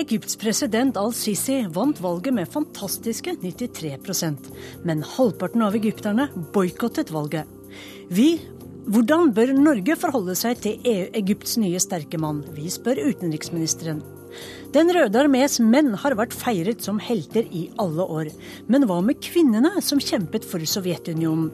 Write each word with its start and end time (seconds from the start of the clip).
Egypts 0.00 0.38
president 0.40 0.96
al-Sisi 0.96 1.58
vant 1.74 1.98
valget 2.00 2.32
med 2.32 2.48
fantastiske 2.48 3.34
93% 3.42 4.46
men 4.88 5.02
halvparten 5.04 5.60
av 5.66 5.76
egypterne 5.76 6.24
boikottet 6.54 7.12
valget. 7.12 7.44
Vi 8.08 8.30
hvordan 8.90 9.34
bør 9.36 9.52
Norge 9.52 9.98
forholde 10.00 10.32
seg 10.40 10.62
til 10.64 10.78
EU, 10.88 11.04
Egypts 11.20 11.58
nye 11.60 11.78
sterke 11.82 12.18
mann? 12.18 12.40
Vi 12.56 12.70
spør 12.72 13.02
utenriksministeren. 13.10 14.00
Den 14.72 14.88
røde 14.94 15.20
armés 15.20 15.58
menn 15.60 15.92
har 16.00 16.16
vært 16.16 16.32
feiret 16.32 16.80
som 16.86 16.98
helter 17.02 17.44
i 17.52 17.66
alle 17.82 18.06
år. 18.06 18.32
Men 18.72 18.88
hva 18.88 19.02
med 19.04 19.20
kvinnene 19.20 19.82
som 19.84 20.00
kjempet 20.00 20.48
for 20.48 20.64
Sovjetunionen? 20.64 21.52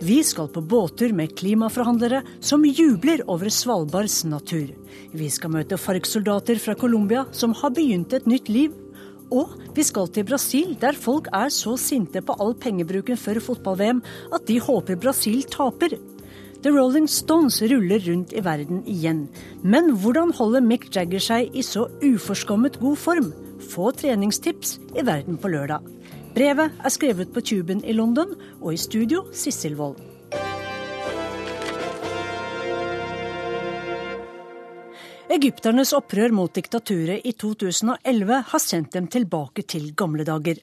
Vi 0.00 0.20
skal 0.26 0.48
på 0.52 0.62
båttur 0.62 1.12
med 1.16 1.34
klimaforhandlere 1.38 2.22
som 2.40 2.64
jubler 2.64 3.22
over 3.30 3.50
Svalbards 3.52 4.22
natur. 4.28 4.72
Vi 5.16 5.28
skal 5.32 5.54
møte 5.54 5.78
FARC-soldater 5.80 6.60
fra 6.62 6.74
Colombia 6.78 7.26
som 7.32 7.54
har 7.56 7.74
begynt 7.76 8.16
et 8.16 8.28
nytt 8.28 8.50
liv. 8.52 8.74
Og 9.34 9.56
vi 9.74 9.82
skal 9.82 10.10
til 10.14 10.26
Brasil, 10.26 10.76
der 10.80 10.94
folk 10.94 11.30
er 11.34 11.50
så 11.50 11.74
sinte 11.80 12.22
på 12.22 12.36
all 12.38 12.54
pengebruken 12.54 13.18
før 13.18 13.42
fotball-VM 13.42 14.02
at 14.34 14.46
de 14.46 14.60
håper 14.62 15.00
Brasil 15.02 15.42
taper. 15.50 15.96
The 16.62 16.72
Rolling 16.72 17.08
Stones 17.10 17.60
ruller 17.62 18.00
rundt 18.06 18.32
i 18.34 18.42
verden 18.42 18.80
igjen. 18.90 19.26
Men 19.62 19.92
hvordan 20.02 20.32
holder 20.34 20.64
Mick 20.64 20.88
Jagger 20.94 21.22
seg 21.22 21.52
i 21.54 21.62
så 21.62 21.84
uforskommet 22.02 22.80
god 22.82 22.96
form? 22.98 23.28
Få 23.70 23.90
treningstips 23.94 24.76
i 24.96 25.04
Verden 25.06 25.38
på 25.40 25.50
lørdag. 25.52 25.84
Brevet 26.36 26.82
er 26.84 26.92
skrevet 26.92 27.30
på 27.32 27.40
Tuben 27.40 27.78
i 27.80 27.94
London, 27.96 28.34
og 28.60 28.74
i 28.74 28.76
studio 28.76 29.22
Sissel 29.32 29.72
Wold. 29.78 30.02
Egypternes 35.32 35.94
opprør 35.96 36.34
mot 36.36 36.52
diktaturet 36.52 37.24
i 37.24 37.32
2011 37.40 38.42
har 38.50 38.62
sendt 38.62 38.92
dem 38.92 39.08
tilbake 39.08 39.64
til 39.64 39.88
gamle 39.96 40.26
dager. 40.28 40.60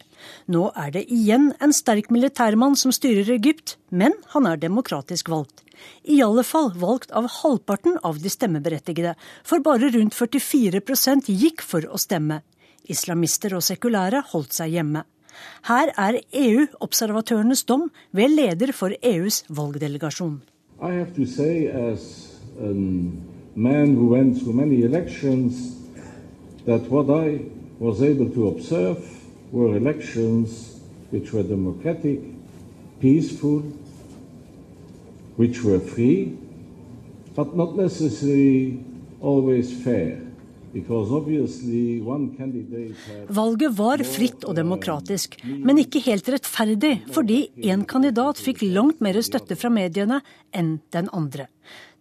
Nå 0.54 0.68
er 0.78 0.94
det 0.94 1.04
igjen 1.12 1.50
en 1.58 1.74
sterk 1.74 2.12
militærmann 2.14 2.78
som 2.80 2.94
styrer 2.94 3.34
Egypt, 3.34 3.76
men 3.90 4.14
han 4.36 4.46
er 4.50 4.62
demokratisk 4.62 5.34
valgt. 5.34 5.66
I 6.06 6.22
alle 6.22 6.46
fall 6.46 6.70
valgt 6.78 7.12
av 7.18 7.32
halvparten 7.42 7.98
av 8.06 8.22
de 8.22 8.30
stemmeberettigede, 8.30 9.16
for 9.42 9.66
bare 9.66 9.90
rundt 9.98 10.14
44% 10.14 11.34
gikk 11.34 11.66
for 11.66 11.90
å 11.90 11.98
stemme. 11.98 12.44
Islamister 12.94 13.58
og 13.58 13.66
sekulære 13.66 14.22
holdt 14.32 14.54
seg 14.62 14.78
hjemme. 14.78 15.04
Her 15.64 15.92
er 15.98 16.20
EU-observatørenes 16.34 17.64
dom 17.64 17.92
ved 18.12 18.30
leder 18.30 18.72
for 18.72 18.92
EUs 19.04 19.44
valgdelegasjon. 19.50 20.42
Say, 21.26 21.68
elections, 24.84 25.78
that 26.66 26.90
what 26.90 27.10
I 27.10 27.40
was 27.80 28.02
able 28.02 28.30
to 28.30 28.48
observe 28.48 28.98
were 29.52 29.78
elections 29.78 30.80
which 31.12 31.34
were 31.34 31.44
democratic, 31.44 32.20
peaceful, 33.00 33.64
which 35.38 35.64
were 35.64 35.80
free, 35.80 36.38
but 37.36 37.56
not 37.56 37.76
necessarily 37.76 38.80
always 39.22 39.84
fair. 39.84 40.33
Valget 43.30 43.76
var 43.78 44.02
fritt 44.10 44.46
og 44.48 44.56
demokratisk, 44.58 45.38
men 45.46 45.78
ikke 45.84 46.02
helt 46.08 46.32
rettferdig, 46.34 46.96
fordi 47.14 47.38
én 47.62 47.86
kandidat 47.86 48.42
fikk 48.42 48.64
langt 48.66 49.04
mer 49.06 49.20
støtte 49.22 49.58
fra 49.60 49.70
mediene 49.70 50.24
enn 50.50 50.80
den 50.96 51.12
andre. 51.14 51.46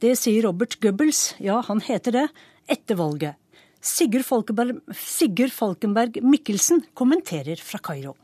Det 0.01 0.17
sier 0.17 0.49
Robert 0.49 0.79
Goebbels, 0.81 1.35
ja, 1.45 1.61
han 1.69 1.85
heter 1.85 2.17
det, 2.17 2.27
etter 2.73 2.97
valget. 2.97 3.37
Sigurd 3.83 4.25
Falkenberg, 4.25 4.81
Sigurd 4.95 5.53
Falkenberg 5.53 6.23
Mikkelsen 6.23 6.85
kommenterer 6.95 7.61
fra 7.61 7.83
Kairo. 7.83 8.15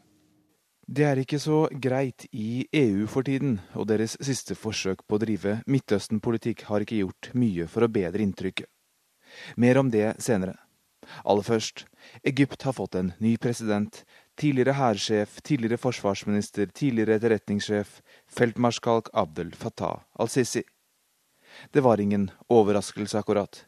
Det 0.88 1.04
er 1.04 1.20
ikke 1.20 1.36
så 1.42 1.66
greit 1.68 2.24
i 2.32 2.64
EU 2.72 3.04
for 3.12 3.26
tiden, 3.26 3.58
og 3.76 3.90
deres 3.90 4.16
siste 4.24 4.56
forsøk 4.56 5.04
på 5.04 5.18
å 5.18 5.20
drive 5.20 5.58
Midtøsten-politikk 5.68 6.64
har 6.70 6.86
ikke 6.86 7.02
gjort 7.02 7.28
mye 7.36 7.68
for 7.68 7.84
å 7.84 7.92
bedre 7.92 8.24
inntrykket. 8.24 8.70
Mer 9.56 9.78
om 9.78 9.90
det 9.90 10.16
senere. 10.22 10.56
Aller 11.24 11.42
først, 11.42 11.86
Egypt 12.22 12.62
har 12.62 12.76
fått 12.76 12.94
en 12.98 13.12
ny 13.18 13.36
president. 13.36 14.04
Tidligere 14.38 14.76
hærsjef, 14.78 15.40
tidligere 15.42 15.80
forsvarsminister, 15.80 16.68
tidligere 16.70 17.16
etterretningssjef, 17.18 18.00
feltmarskalk 18.30 19.10
Abdel 19.12 19.54
Fattah 19.56 20.04
al-Sisi. 20.20 20.62
Det 21.72 21.80
var 21.80 22.00
ingen 22.00 22.30
overraskelse, 22.48 23.18
akkurat. 23.18 23.64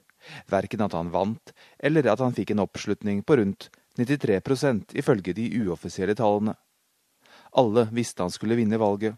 Verken 0.46 0.84
at 0.84 0.92
han 0.92 1.10
vant, 1.10 1.52
eller 1.78 2.06
at 2.12 2.20
han 2.20 2.36
fikk 2.36 2.52
en 2.52 2.62
oppslutning 2.66 3.22
på 3.24 3.40
rundt 3.40 3.70
93% 3.98 4.94
ifølge 5.00 5.34
de 5.34 5.48
uoffisielle 5.62 6.14
tallene. 6.14 6.54
Alle 7.56 7.88
visste 7.90 8.22
han 8.22 8.30
skulle 8.30 8.58
vinne 8.58 8.78
valget, 8.78 9.16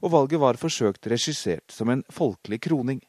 og 0.00 0.12
valget 0.14 0.40
var 0.40 0.58
forsøkt 0.60 1.10
regissert 1.12 1.70
som 1.72 1.90
en 1.92 2.04
folkelig 2.08 2.62
kroning. 2.68 3.02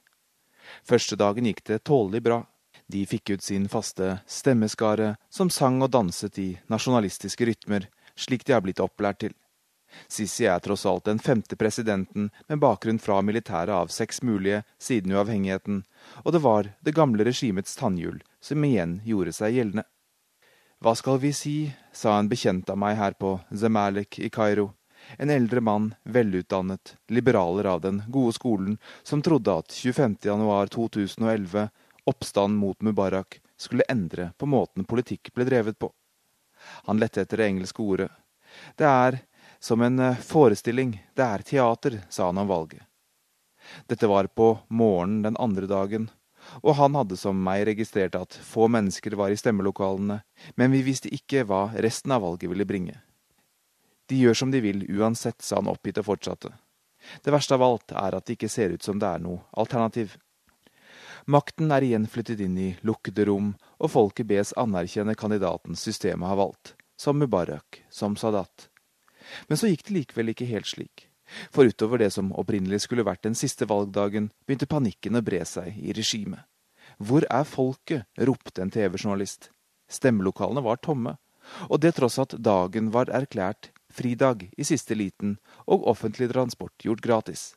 Første 0.83 1.15
dagen 1.15 1.47
gikk 1.47 1.63
det 1.69 1.85
tålelig 1.87 2.23
bra. 2.25 2.41
De 2.87 3.03
fikk 3.05 3.29
ut 3.29 3.43
sin 3.43 3.67
faste 3.69 4.19
stemmeskare, 4.27 5.15
som 5.29 5.49
sang 5.49 5.81
og 5.83 5.91
danset 5.91 6.39
i 6.39 6.47
nasjonalistiske 6.71 7.45
rytmer, 7.49 7.89
slik 8.15 8.45
de 8.47 8.55
har 8.55 8.63
blitt 8.63 8.79
opplært 8.83 9.19
til. 9.25 9.35
Sisi 10.07 10.45
er 10.47 10.59
tross 10.63 10.85
alt 10.85 11.05
den 11.07 11.19
femte 11.19 11.55
presidenten 11.55 12.29
med 12.47 12.59
bakgrunn 12.63 12.99
fra 12.99 13.19
militæret 13.21 13.73
av 13.73 13.91
seks 13.91 14.21
mulige 14.23 14.63
siden 14.79 15.15
uavhengigheten, 15.15 15.83
og 16.23 16.33
det 16.35 16.41
var 16.43 16.71
det 16.83 16.95
gamle 16.95 17.27
regimets 17.27 17.75
tannhjul 17.79 18.19
som 18.43 18.63
igjen 18.63 18.99
gjorde 19.07 19.35
seg 19.35 19.55
gjeldende. 19.57 19.87
Hva 20.83 20.93
skal 20.95 21.17
vi 21.23 21.31
si, 21.33 21.55
sa 21.91 22.19
en 22.19 22.29
bekjent 22.29 22.69
av 22.69 22.77
meg 22.77 22.99
her 22.99 23.15
på 23.17 23.39
Zemalek 23.49 24.19
i 24.19 24.29
Kairo, 24.29 24.69
en 25.17 25.31
eldre 25.33 25.61
mann, 25.63 25.93
velutdannet, 26.03 26.95
liberaler 27.07 27.65
av 27.71 27.81
den 27.81 28.03
gode 28.07 28.35
skolen, 28.35 28.77
som 29.03 29.23
trodde 29.25 29.55
at 29.63 29.73
25. 29.73 30.19
januar 30.27 30.69
2011 30.73 31.69
Oppstanden 32.07 32.57
mot 32.61 32.81
Mubarak 32.81 33.41
skulle 33.57 33.87
endre 33.91 34.31
på 34.37 34.47
måten 34.47 34.85
politikk 34.87 35.33
ble 35.35 35.47
drevet 35.47 35.79
på. 35.79 35.91
Han 36.87 37.01
lette 37.01 37.21
etter 37.21 37.41
det 37.41 37.47
engelske 37.51 37.83
ordet. 37.83 38.11
Det 38.79 38.87
er 38.87 39.19
som 39.59 39.81
en 39.81 39.99
eh, 39.99 40.21
forestilling, 40.23 40.93
det 41.13 41.23
er 41.23 41.43
teater, 41.43 41.99
sa 42.09 42.29
han 42.29 42.37
om 42.37 42.47
valget. 42.47 42.83
Dette 43.91 44.07
var 44.07 44.27
på 44.27 44.53
morgenen 44.67 45.21
den 45.25 45.37
andre 45.37 45.67
dagen, 45.67 46.07
og 46.63 46.77
han 46.79 46.95
hadde 46.95 47.17
som 47.19 47.39
meg 47.43 47.65
registrert 47.67 48.15
at 48.15 48.37
få 48.39 48.69
mennesker 48.71 49.17
var 49.19 49.33
i 49.33 49.39
stemmelokalene, 49.39 50.21
men 50.55 50.71
vi 50.71 50.85
visste 50.85 51.11
ikke 51.13 51.43
hva 51.49 51.67
resten 51.75 52.13
av 52.15 52.23
valget 52.23 52.51
ville 52.53 52.67
bringe. 52.69 52.95
De 54.07 54.15
gjør 54.15 54.39
som 54.39 54.53
de 54.53 54.61
vil 54.63 54.85
uansett, 54.87 55.41
sa 55.43 55.59
han 55.59 55.67
oppgitt 55.67 55.99
og 55.99 56.07
fortsatte. 56.13 56.53
Det 57.23 57.33
verste 57.33 57.57
av 57.57 57.65
alt 57.65 57.91
er 57.91 58.15
at 58.15 58.25
det 58.25 58.37
ikke 58.37 58.51
ser 58.51 58.71
ut 58.75 58.83
som 58.83 58.99
det 58.99 59.09
er 59.09 59.23
noe 59.23 59.43
alternativ. 59.51 60.15
Makten 61.27 61.73
er 61.75 61.83
igjen 61.83 62.05
flyttet 62.07 62.39
inn 62.39 62.55
i 62.55 62.69
lukkede 62.87 63.25
rom, 63.27 63.51
og 63.83 63.91
folket 63.91 64.29
bes 64.29 64.53
anerkjenne 64.55 65.15
kandidaten 65.19 65.75
systemet 65.75 66.29
har 66.29 66.39
valgt, 66.39 66.75
som 66.95 67.19
Mubarak, 67.19 67.81
som 67.91 68.15
Sadat. 68.15 68.69
Men 69.49 69.59
så 69.59 69.67
gikk 69.67 69.83
det 69.87 69.95
likevel 69.97 70.31
ikke 70.31 70.47
helt 70.47 70.69
slik. 70.71 71.09
For 71.51 71.67
utover 71.67 71.99
det 71.99 72.13
som 72.15 72.31
opprinnelig 72.31 72.85
skulle 72.85 73.03
vært 73.03 73.25
den 73.27 73.35
siste 73.35 73.67
valgdagen, 73.67 74.31
begynte 74.47 74.71
panikken 74.71 75.19
å 75.19 75.23
bre 75.27 75.43
seg 75.43 75.75
i 75.75 75.91
regimet. 75.91 76.47
Hvor 76.97 77.27
er 77.27 77.43
folket? 77.43 78.07
ropte 78.15 78.63
en 78.63 78.71
TV-journalist. 78.71 79.51
Stemmelokalene 79.91 80.63
var 80.63 80.79
tomme, 80.79 81.17
og 81.67 81.83
det 81.83 81.97
tross 81.99 82.17
at 82.23 82.39
dagen 82.39 82.93
var 82.95 83.11
erklært 83.11 83.73
fridag 83.91 84.47
i 84.55 84.63
siste 84.67 84.95
liten 84.95 85.37
og 85.65 85.83
offentlig 85.91 86.31
transport 86.31 86.87
gjort 86.87 87.03
gratis. 87.03 87.49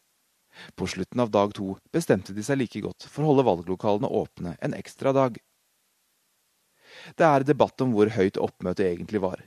På 0.75 0.87
slutten 0.87 1.21
av 1.21 1.31
dag 1.31 1.55
to 1.57 1.77
bestemte 1.93 2.35
de 2.37 2.45
seg 2.45 2.61
like 2.61 2.83
godt 2.85 3.07
for 3.07 3.25
å 3.25 3.33
holde 3.33 3.47
valglokalene 3.49 4.11
åpne 4.21 4.57
en 4.61 4.75
ekstra 4.77 5.15
dag. 5.17 5.39
Det 7.17 7.27
er 7.27 7.47
debatt 7.47 7.81
om 7.81 7.95
hvor 7.95 8.11
høyt 8.17 8.41
oppmøtet 8.41 8.87
egentlig 8.89 9.23
var. 9.23 9.45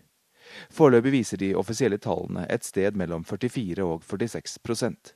Foreløpig 0.74 1.14
viser 1.20 1.40
de 1.40 1.54
offisielle 1.56 2.00
tallene 2.02 2.46
et 2.52 2.66
sted 2.68 2.98
mellom 3.00 3.24
44 3.28 3.86
og 3.86 4.04
46% 4.08 5.14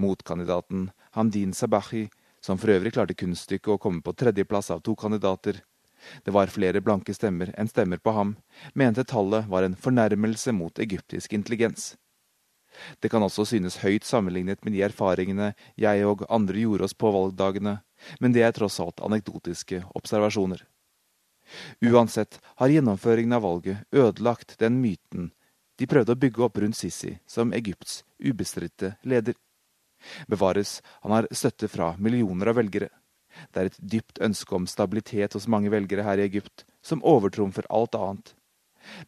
Motkandidaten 0.00 0.90
Hamdin 1.16 1.52
Sabahi, 1.52 2.06
som 2.40 2.58
for 2.58 2.72
øvrig 2.72 2.94
klarte 2.94 3.16
kunststykket 3.18 3.74
å 3.74 3.80
komme 3.82 4.00
på 4.04 4.14
tredjeplass 4.16 4.70
av 4.72 4.80
to 4.86 4.94
kandidater, 4.96 5.60
det 6.24 6.30
var 6.30 6.52
flere 6.52 6.82
blanke 6.84 7.14
stemmer 7.16 7.50
enn 7.58 7.68
stemmer 7.68 7.98
på 7.98 8.12
ham, 8.16 8.34
mente 8.74 9.04
tallet 9.04 9.48
var 9.50 9.66
en 9.66 9.76
fornærmelse 9.76 10.52
mot 10.54 10.78
egyptisk 10.78 11.32
intelligens. 11.32 11.94
Det 13.00 13.10
kan 13.12 13.24
også 13.24 13.46
synes 13.48 13.80
høyt 13.82 14.04
sammenlignet 14.04 14.64
med 14.64 14.76
de 14.76 14.82
erfaringene 14.86 15.52
jeg 15.80 16.06
og 16.06 16.26
andre 16.28 16.62
gjorde 16.64 16.88
oss 16.88 16.96
på 16.96 17.12
valgdagene, 17.14 17.78
men 18.20 18.34
det 18.36 18.44
er 18.46 18.56
tross 18.56 18.80
alt 18.82 19.00
anekdotiske 19.04 19.82
observasjoner. 19.98 20.64
Uansett 21.84 22.40
har 22.58 22.72
gjennomføringen 22.72 23.36
av 23.36 23.44
valget 23.46 23.86
ødelagt 23.94 24.58
den 24.58 24.80
myten 24.82 25.30
de 25.76 25.88
prøvde 25.88 26.14
å 26.14 26.20
bygge 26.20 26.44
opp 26.46 26.58
rundt 26.62 26.78
Sisi 26.78 27.18
som 27.28 27.52
Egypts 27.56 28.00
ubestridte 28.18 28.94
leder. 29.04 29.36
Bevares, 30.28 30.80
han 31.02 31.12
har 31.12 31.28
støtte 31.30 31.68
fra 31.68 31.92
millioner 32.00 32.52
av 32.52 32.58
velgere. 32.60 32.88
Det 33.52 33.60
er 33.60 33.68
et 33.70 33.78
dypt 33.80 34.20
ønske 34.24 34.56
om 34.56 34.68
stabilitet 34.70 35.36
hos 35.36 35.48
mange 35.52 35.72
velgere 35.72 36.06
her 36.06 36.20
i 36.20 36.24
Egypt, 36.24 36.64
som 36.80 37.04
overtrumfer 37.04 37.68
alt 37.68 37.96
annet. 37.98 38.32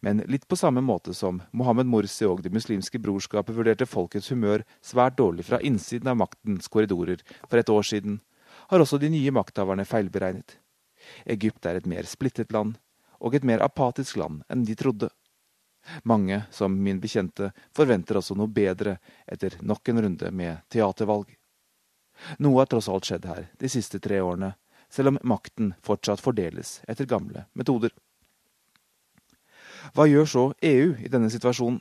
Men 0.01 0.23
litt 0.27 0.47
på 0.49 0.57
samme 0.57 0.83
måte 0.85 1.15
som 1.15 1.43
Mohammed 1.53 1.87
Morsi 1.87 2.27
og 2.27 2.43
Det 2.43 2.53
muslimske 2.55 3.01
brorskapet 3.03 3.57
vurderte 3.57 3.87
folkets 3.87 4.31
humør 4.33 4.65
svært 4.85 5.19
dårlig 5.19 5.47
fra 5.49 5.61
innsiden 5.61 6.11
av 6.11 6.19
maktens 6.21 6.69
korridorer 6.69 7.23
for 7.47 7.59
et 7.59 7.71
år 7.73 7.87
siden, 7.87 8.21
har 8.69 8.81
også 8.81 8.99
de 8.99 9.11
nye 9.13 9.33
makthaverne 9.33 9.87
feilberegnet. 9.89 10.59
Egypt 11.25 11.67
er 11.67 11.79
et 11.79 11.87
mer 11.87 12.09
splittet 12.09 12.53
land, 12.53 12.77
og 13.19 13.35
et 13.35 13.47
mer 13.47 13.63
apatisk 13.65 14.19
land 14.21 14.43
enn 14.53 14.65
de 14.67 14.77
trodde. 14.79 15.11
Mange, 16.05 16.43
som 16.51 16.75
min 16.83 17.01
bekjente, 17.01 17.53
forventer 17.75 18.19
også 18.19 18.37
noe 18.37 18.51
bedre 18.53 18.99
etter 19.27 19.57
nok 19.63 19.89
en 19.89 20.03
runde 20.05 20.31
med 20.35 20.65
teatervalg. 20.73 21.31
Noe 22.43 22.61
har 22.61 22.69
tross 22.71 22.91
alt 22.91 23.09
skjedd 23.09 23.29
her 23.31 23.47
de 23.61 23.71
siste 23.73 24.01
tre 24.03 24.21
årene, 24.21 24.53
selv 24.91 25.15
om 25.15 25.21
makten 25.23 25.73
fortsatt 25.85 26.23
fordeles 26.25 26.81
etter 26.89 27.09
gamle 27.09 27.47
metoder. 27.59 27.93
Hva 29.95 30.09
gjør 30.09 30.29
så 30.29 30.45
EU 30.63 30.95
i 30.99 31.13
denne 31.13 31.31
situasjonen? 31.33 31.81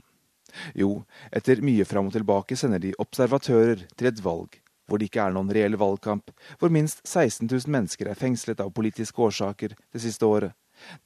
Jo, 0.78 1.04
etter 1.36 1.60
mye 1.62 1.86
fram 1.86 2.08
og 2.08 2.16
tilbake 2.16 2.56
sender 2.58 2.80
de 2.82 2.96
observatører 3.04 3.84
til 3.98 4.10
et 4.10 4.24
valg 4.24 4.62
hvor 4.88 5.00
det 5.00 5.10
ikke 5.10 5.26
er 5.26 5.34
noen 5.36 5.52
reell 5.52 5.76
valgkamp, 5.80 6.32
hvor 6.60 6.72
minst 6.72 7.02
16 7.04 7.50
000 7.50 7.68
mennesker 7.74 8.08
er 8.08 8.20
fengslet 8.20 8.62
av 8.64 8.72
politiske 8.76 9.20
årsaker 9.20 9.76
det 9.76 10.02
siste 10.04 10.26
året, 10.26 10.56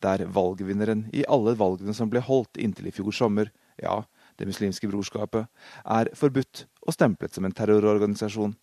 der 0.03 0.27
valgvinneren 0.29 1.07
i 1.17 1.25
alle 1.25 1.55
valgene 1.57 1.95
som 1.97 2.11
ble 2.11 2.21
holdt 2.23 2.59
inntil 2.61 2.91
i 2.91 2.95
fjor 2.95 3.15
sommer, 3.15 3.51
ja, 3.81 4.03
Det 4.39 4.47
muslimske 4.47 4.87
brorskapet, 4.87 5.45
er 5.85 6.09
forbudt 6.17 6.63
og 6.87 6.93
stemplet 6.95 7.35
som 7.35 7.45
en 7.45 7.53
terrororganisasjon, 7.53 8.55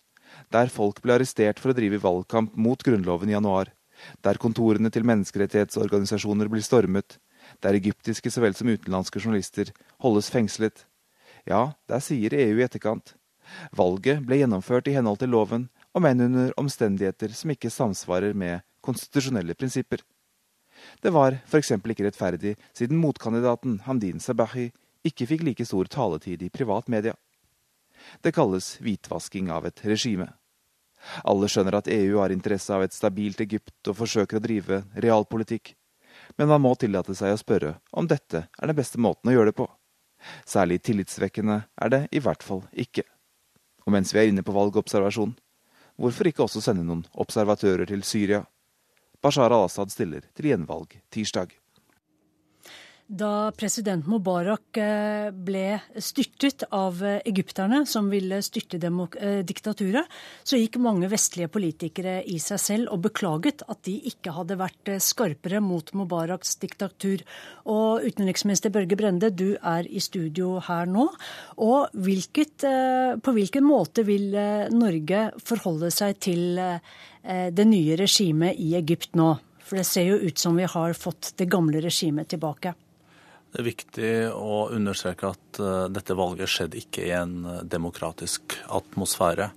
der 0.51 0.67
folk 0.67 0.99
ble 1.01 1.13
arrestert 1.13 1.59
for 1.61 1.71
å 1.71 1.77
drive 1.77 2.01
valgkamp 2.03 2.57
mot 2.57 2.83
Grunnloven 2.83 3.29
i 3.29 3.35
januar, 3.35 3.69
der 4.25 4.41
kontorene 4.41 4.89
til 4.91 5.05
menneskerettighetsorganisasjoner 5.07 6.49
blir 6.51 6.65
stormet, 6.65 7.15
der 7.63 7.77
egyptiske 7.77 8.31
så 8.31 8.43
vel 8.43 8.55
som 8.57 8.69
utenlandske 8.71 9.21
journalister 9.21 9.71
holdes 10.03 10.29
fengslet. 10.33 10.85
Ja, 11.47 11.73
der 11.89 12.03
sier 12.03 12.33
EU 12.35 12.59
i 12.59 12.65
etterkant. 12.65 13.15
Valget 13.75 14.23
ble 14.27 14.41
gjennomført 14.41 14.87
i 14.89 14.95
henhold 14.95 15.19
til 15.21 15.33
loven, 15.33 15.67
om 15.97 16.05
enn 16.05 16.27
under 16.27 16.53
omstendigheter 16.61 17.33
som 17.33 17.51
ikke 17.53 17.71
samsvarer 17.73 18.35
med 18.37 18.61
konstitusjonelle 18.85 19.55
prinsipper. 19.57 20.03
Det 21.03 21.11
var 21.11 21.39
f.eks. 21.45 21.73
ikke 21.75 22.05
rettferdig, 22.05 22.55
siden 22.73 23.01
motkandidaten 23.01 23.81
Hamdin 23.87 24.21
Sabahi 24.23 24.69
ikke 25.03 25.27
fikk 25.27 25.43
like 25.47 25.65
stor 25.67 25.89
taletid 25.91 26.43
i 26.45 26.51
privat 26.53 26.87
media. 26.87 27.15
Det 28.23 28.31
kalles 28.35 28.77
hvitvasking 28.83 29.49
av 29.51 29.67
et 29.67 29.81
regime. 29.83 30.29
Alle 31.27 31.47
skjønner 31.51 31.79
at 31.79 31.89
EU 31.91 32.19
har 32.19 32.31
interesse 32.31 32.71
av 32.75 32.83
et 32.83 32.95
stabilt 32.95 33.41
Egypt 33.43 33.91
og 33.91 33.97
forsøker 34.01 34.39
å 34.39 34.43
drive 34.43 34.81
realpolitikk, 34.95 35.73
men 36.39 36.47
man 36.47 36.61
må 36.63 36.71
tillate 36.79 37.11
seg 37.19 37.35
å 37.35 37.39
spørre 37.39 37.73
om 37.99 38.07
dette 38.07 38.45
er 38.47 38.71
den 38.71 38.77
beste 38.77 38.99
måten 39.01 39.27
å 39.27 39.33
gjøre 39.35 39.51
det 39.51 39.57
på. 39.59 39.65
Særlig 40.47 40.79
tillitsvekkende 40.87 41.57
er 41.75 41.91
det 41.91 41.99
i 42.15 42.21
hvert 42.23 42.43
fall 42.45 42.63
ikke. 42.71 43.03
Og 43.83 43.91
mens 43.91 44.13
vi 44.15 44.21
er 44.21 44.31
inne 44.31 44.45
på 44.47 44.55
valgobservasjon, 44.55 45.33
hvorfor 45.99 46.29
ikke 46.29 46.45
også 46.45 46.63
sende 46.63 46.85
noen 46.87 47.03
observatører 47.19 47.91
til 47.91 48.05
Syria? 48.07 48.45
Bashar 49.19 49.51
al-Assad 49.51 49.91
stiller 49.91 50.29
til 50.31 50.47
gjenvalg 50.53 50.95
tirsdag. 51.11 51.51
Da 53.09 53.49
president 53.57 54.05
Mubarak 54.05 54.77
eh, 54.77 55.31
ble 55.33 55.79
styrtet 55.97 56.67
av 56.69 56.99
eh, 57.01 57.15
egypterne, 57.25 57.79
som 57.89 58.05
ville 58.05 58.37
styrte 58.45 58.77
eh, 58.77 59.39
diktaturet, 59.41 60.05
så 60.45 60.59
gikk 60.59 60.75
mange 60.77 61.07
vestlige 61.09 61.49
politikere 61.49 62.19
i 62.29 62.35
seg 62.37 62.59
selv 62.61 62.91
og 62.93 63.07
beklaget 63.07 63.63
at 63.65 63.79
de 63.87 63.95
ikke 64.11 64.35
hadde 64.35 64.59
vært 64.59 64.91
skarpere 65.01 65.57
mot 65.57 65.89
Mubaraks 65.97 66.59
diktatur. 66.61 67.23
Og 67.65 68.05
utenriksminister 68.05 68.69
Børge 68.69 68.99
Brende, 68.99 69.31
du 69.33 69.57
er 69.57 69.89
i 69.89 69.97
studio 69.97 70.59
her 70.67 70.85
nå. 70.85 71.07
Og 71.65 71.95
hvilket, 71.97 72.61
på 73.25 73.33
hvilken 73.33 73.65
måte 73.65 74.05
vil 74.05 74.37
Norge 74.69 75.23
forholde 75.41 75.89
seg 75.89 76.19
til 76.21 76.61
det 76.61 77.65
nye 77.71 77.97
regimet 77.97 78.61
i 78.61 78.75
Egypt 78.77 79.17
nå? 79.17 79.31
For 79.65 79.81
det 79.81 79.87
ser 79.89 80.11
jo 80.11 80.21
ut 80.21 80.37
som 80.37 80.61
vi 80.61 80.69
har 80.69 80.93
fått 80.97 81.33
det 81.41 81.49
gamle 81.49 81.81
regimet 81.81 82.29
tilbake. 82.29 82.75
Det 83.49 83.63
er 83.63 83.65
viktig 83.65 84.09
å 84.37 84.67
understreke 84.75 85.31
at 85.31 85.59
uh, 85.61 85.87
dette 85.89 86.13
valget 86.17 86.51
skjedde 86.51 86.77
ikke 86.77 87.07
i 87.07 87.13
en 87.17 87.39
uh, 87.47 87.61
demokratisk 87.65 88.59
atmosfære. 88.69 89.47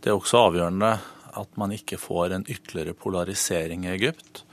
Det 0.00 0.08
er 0.08 0.16
også 0.16 0.46
avgjørende 0.46 0.92
at 1.34 1.58
man 1.60 1.74
ikke 1.74 2.00
får 2.00 2.32
en 2.32 2.46
ytterligere 2.48 2.96
polarisering 2.96 3.84
i 3.84 3.92
Egypt, 3.92 4.44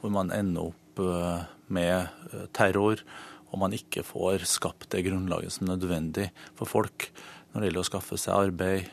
hvor 0.00 0.12
man 0.12 0.32
ender 0.34 0.74
opp 0.74 1.00
uh, 1.00 1.46
med 1.72 2.50
terror, 2.52 3.00
og 3.48 3.62
man 3.62 3.72
ikke 3.72 4.04
får 4.04 4.44
skapt 4.50 4.90
det 4.92 5.06
grunnlaget 5.06 5.54
som 5.54 5.64
er 5.64 5.78
nødvendig 5.78 6.28
for 6.58 6.68
folk 6.68 7.08
når 7.54 7.62
det 7.62 7.68
gjelder 7.68 7.84
å 7.84 7.86
skaffe 7.86 8.16
seg 8.18 8.34
arbeid 8.34 8.88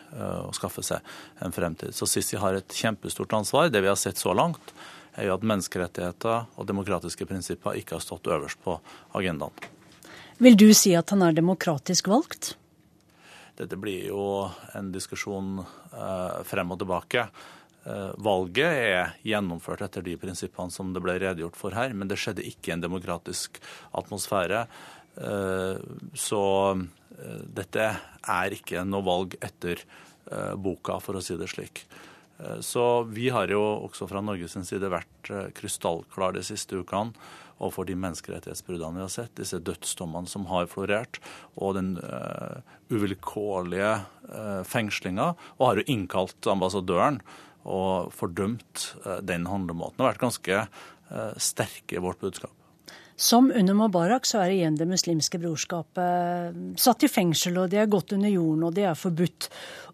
og 0.46 0.52
skaffe 0.54 0.84
seg 0.86 1.08
en 1.42 1.54
fremtid. 1.56 1.96
Så 1.98 2.06
Sisi 2.06 2.38
har 2.38 2.54
et 2.54 2.76
kjempestort 2.78 3.34
ansvar. 3.34 3.72
Det 3.74 3.82
vi 3.82 3.90
har 3.90 3.98
sett 3.98 4.22
så 4.22 4.36
langt, 4.38 4.72
er 5.18 5.28
jo 5.28 5.36
at 5.36 5.46
menneskerettigheter 5.46 6.48
og 6.56 6.68
demokratiske 6.70 7.28
prinsipper 7.28 7.78
ikke 7.80 7.98
har 7.98 8.04
stått 8.04 8.30
øverst 8.32 8.62
på 8.64 8.78
agendaen. 9.18 9.70
Vil 10.42 10.58
du 10.58 10.72
si 10.74 10.96
at 10.98 11.12
han 11.14 11.22
er 11.26 11.36
demokratisk 11.38 12.10
valgt? 12.10 12.56
Dette 13.60 13.78
blir 13.78 14.08
jo 14.10 14.24
en 14.78 14.90
diskusjon 14.94 15.60
eh, 15.62 16.40
frem 16.48 16.72
og 16.74 16.80
tilbake. 16.82 17.28
Eh, 17.86 18.10
valget 18.26 18.80
er 18.88 19.14
gjennomført 19.28 19.84
etter 19.86 20.06
de 20.06 20.16
prinsippene 20.22 20.74
som 20.74 20.96
det 20.96 21.04
ble 21.04 21.20
redegjort 21.22 21.60
for 21.60 21.78
her, 21.78 21.94
men 21.94 22.10
det 22.10 22.18
skjedde 22.22 22.48
ikke 22.48 22.72
i 22.72 22.76
en 22.78 22.86
demokratisk 22.88 23.62
atmosfære. 24.02 24.66
Eh, 25.22 25.76
så 26.18 26.44
dette 27.54 27.92
er 27.92 28.56
ikke 28.56 28.82
noe 28.88 29.06
valg 29.06 29.36
etter 29.44 29.84
boka, 30.58 30.96
for 31.04 31.18
å 31.20 31.22
si 31.22 31.36
det 31.36 31.50
slik. 31.52 31.82
Eh, 32.42 32.60
så 32.66 33.04
vi 33.04 33.30
har 33.30 33.52
jo 33.52 33.62
også 33.88 34.08
fra 34.10 34.24
Norges 34.24 34.58
side 34.68 34.92
vært 34.92 35.32
eh, 35.32 35.50
krystallklare 35.58 36.40
de 36.40 36.46
siste 36.46 36.80
ukene 36.80 37.14
overfor 37.62 37.86
de 37.86 37.98
menneskerettighetsbruddene 38.02 38.98
vi 38.98 39.06
har 39.06 39.14
sett, 39.14 39.36
disse 39.38 39.60
dødsdommene 39.62 40.30
som 40.30 40.48
har 40.50 40.70
florert, 40.72 41.20
og 41.62 41.76
den 41.78 41.92
uh, 42.02 42.58
uvilkårlige 42.90 43.92
uh, 44.32 44.64
fengslinga, 44.66 45.28
og 45.60 45.68
har 45.68 45.78
jo 45.78 45.86
innkalt 45.94 46.50
ambassadøren 46.50 47.20
og 47.62 48.10
fordømt 48.18 48.88
uh, 49.06 49.20
den 49.22 49.46
handlemåten. 49.46 50.02
Og 50.02 50.10
vært 50.10 50.24
ganske 50.26 50.64
uh, 50.66 51.38
sterke 51.38 52.00
i 52.00 52.02
vårt 52.02 52.26
budskap. 52.26 52.56
Som 53.22 53.52
under 53.56 53.76
Mubarak 53.78 54.26
så 54.26 54.40
er 54.42 54.56
igjen 54.56 54.78
Det 54.80 54.88
muslimske 54.90 55.38
brorskapet 55.38 56.56
satt 56.82 57.04
i 57.06 57.10
fengsel, 57.12 57.60
og 57.62 57.70
de 57.70 57.78
er 57.78 57.92
gått 57.92 58.16
under 58.16 58.32
jorden, 58.34 58.64
og 58.66 58.74
de 58.74 58.88
er 58.90 58.98
forbudt. 58.98 59.46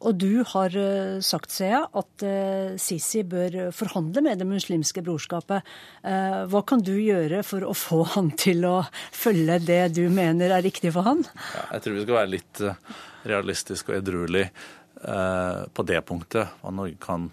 Og 0.08 0.16
du 0.16 0.46
har 0.48 0.78
eh, 0.80 1.18
sagt, 1.26 1.52
ser 1.52 1.90
at 1.92 2.24
eh, 2.24 2.78
Sisi 2.80 3.26
bør 3.28 3.74
forhandle 3.76 4.24
med 4.24 4.40
Det 4.40 4.48
muslimske 4.48 5.04
brorskapet. 5.04 5.68
Eh, 6.08 6.40
hva 6.48 6.64
kan 6.64 6.80
du 6.80 6.94
gjøre 6.96 7.44
for 7.44 7.68
å 7.68 7.76
få 7.76 8.06
han 8.16 8.32
til 8.40 8.64
å 8.70 8.78
følge 9.12 9.60
det 9.66 9.82
du 10.00 10.06
mener 10.08 10.56
er 10.56 10.64
riktig 10.64 10.96
for 10.96 11.10
han? 11.10 11.28
Ja, 11.52 11.68
jeg 11.76 11.84
tror 11.84 12.00
vi 12.00 12.08
skal 12.08 12.20
være 12.22 12.34
litt 12.38 12.66
realistisk 13.28 13.92
og 13.92 14.00
edruelig 14.00 14.48
på 14.98 15.84
det 15.86 16.00
punktet, 16.08 16.56
hva 16.64 16.72
Norge 16.74 16.96
kan 17.04 17.28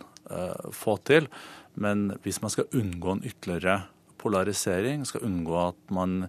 få 0.74 0.98
til. 1.06 1.30
Men 1.80 2.10
hvis 2.26 2.42
man 2.42 2.52
skal 2.52 2.68
unngå 2.76 3.14
en 3.14 3.22
ytterligere 3.24 3.78
polarisering, 4.24 5.04
skal 5.08 5.26
unngå 5.28 5.56
at 5.68 5.94
man 5.94 6.24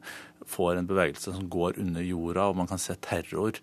får 0.46 0.75
en 0.75 0.90
bevegelse 0.90 1.34
som 1.34 1.48
går 1.50 1.80
under 1.82 2.06
jorda, 2.06 2.50
og 2.50 2.60
man 2.60 2.70
kan 2.70 2.82
se 2.82 2.98
terror 3.02 3.58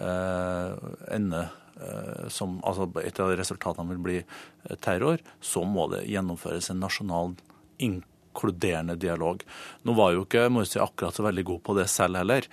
eh, 0.00 0.76
ende 1.12 1.42
eh, 1.76 2.28
som, 2.32 2.60
altså 2.64 2.88
Et 3.02 3.20
av 3.20 3.34
resultatene 3.36 3.92
vil 3.92 4.04
bli 4.06 4.18
eh, 4.22 4.76
terror. 4.80 5.20
Så 5.40 5.64
må 5.68 5.88
det 5.92 6.06
gjennomføres 6.08 6.70
en 6.72 6.80
nasjonal 6.82 7.34
inkluderende 7.82 8.96
dialog. 8.96 9.42
Nå 9.82 9.96
var 9.98 10.14
jo 10.14 10.24
ikke 10.24 10.48
Morsi 10.52 10.80
akkurat 10.80 11.16
så 11.16 11.26
veldig 11.26 11.44
god 11.50 11.62
på 11.66 11.76
det 11.80 11.88
selv 11.92 12.22
heller. 12.22 12.48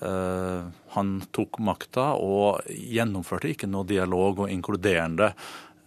Eh, 0.00 0.68
han 0.94 1.14
tok 1.34 1.58
makta 1.64 2.12
og 2.20 2.68
gjennomførte 2.68 3.50
ikke 3.50 3.70
noe 3.70 3.88
dialog 3.88 4.44
og 4.44 4.52
inkluderende 4.52 5.32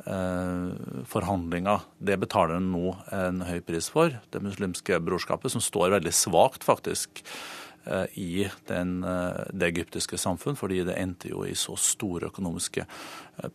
forhandlinger. 0.02 1.84
Det 2.00 2.18
betaler 2.18 2.58
en 2.58 2.72
nå 2.74 2.96
en 3.14 3.44
høy 3.46 3.60
pris 3.66 3.90
for, 3.92 4.16
det 4.34 4.42
muslimske 4.42 4.98
brorskapet, 5.04 5.54
som 5.54 5.62
står 5.62 5.94
veldig 5.94 6.14
svakt 6.16 6.66
faktisk 6.66 7.22
eh, 7.86 8.08
i 8.18 8.48
den, 8.70 9.04
eh, 9.06 9.44
det 9.54 9.70
egyptiske 9.74 10.18
samfunn, 10.18 10.58
fordi 10.58 10.82
det 10.88 10.98
endte 10.98 11.30
jo 11.30 11.46
i 11.46 11.54
så 11.54 11.78
store 11.78 12.32
økonomiske 12.34 12.88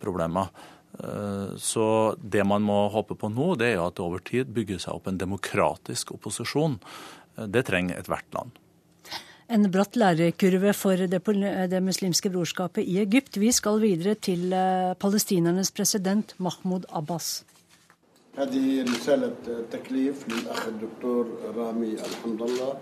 problemer. 0.02 0.54
Så 1.60 2.16
det 2.16 2.40
man 2.48 2.62
må 2.64 2.86
håpe 2.88 3.18
på 3.20 3.28
nå, 3.28 3.50
det 3.60 3.66
er 3.66 3.74
jo 3.74 3.82
at 3.90 3.98
det 3.98 4.04
over 4.06 4.22
tid 4.24 4.54
bygger 4.56 4.78
seg 4.80 4.94
opp 4.96 5.10
en 5.10 5.18
demokratisk 5.20 6.14
opposisjon. 6.14 6.78
Det 7.36 7.66
trenger 7.68 7.98
ethvert 8.00 8.32
land 8.32 8.54
en 9.51 9.67
bratt 9.71 9.97
lærekurve 9.99 10.73
for 10.73 10.95
det, 10.95 11.21
det, 11.71 11.83
muslimske 11.83 12.31
brorskapet 12.31 12.87
i 12.87 12.99
Egypt. 13.03 13.39
Vi 13.39 13.51
skal 13.51 13.81
videre 13.83 14.15
til 14.15 14.53
eh, 14.53 14.93
palestinernes 14.95 15.71
president 15.71 16.35
Mahmoud 16.39 16.85
Abbas. 16.89 17.43
هذه 18.37 18.83
رسالة 18.83 19.35
تكليف 19.71 20.29
للأخ 20.29 20.67
الدكتور 20.67 21.25
رامي 21.55 21.93
الحمد 21.93 22.41
الله 22.41 22.73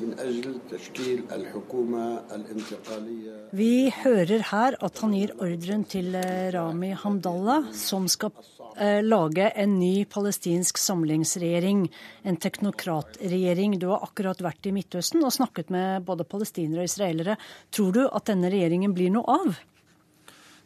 من 0.00 0.18
أجل 0.18 0.58
تشكيل 0.70 1.24
الحكومة 1.32 2.22
الانتقالية 2.34 3.46
Vi 3.52 3.92
hører 4.04 4.42
her 4.50 4.74
at 4.82 4.98
han 4.98 5.12
gir 5.14 5.30
ordren 5.38 5.84
til 5.84 6.14
eh, 6.14 6.50
Rami 6.54 6.90
Hamdallah, 6.90 7.70
som 7.72 8.08
skal 8.08 8.30
eh, 8.34 8.59
lage 9.05 9.49
en 9.63 9.73
ny 9.79 10.05
palestinsk 10.05 10.77
samlingsregjering. 10.81 11.83
En 12.23 12.37
teknokratregjering. 12.37 13.79
Du 13.81 13.89
har 13.91 14.05
akkurat 14.05 14.41
vært 14.41 14.69
i 14.69 14.75
Midtøsten 14.75 15.25
og 15.25 15.33
snakket 15.35 15.73
med 15.73 16.05
både 16.07 16.27
palestinere 16.27 16.85
og 16.85 16.91
israelere. 16.91 17.35
Tror 17.73 17.91
du 17.97 18.01
at 18.07 18.31
denne 18.31 18.51
regjeringen 18.53 18.95
blir 18.95 19.13
noe 19.13 19.37
av? 19.41 19.59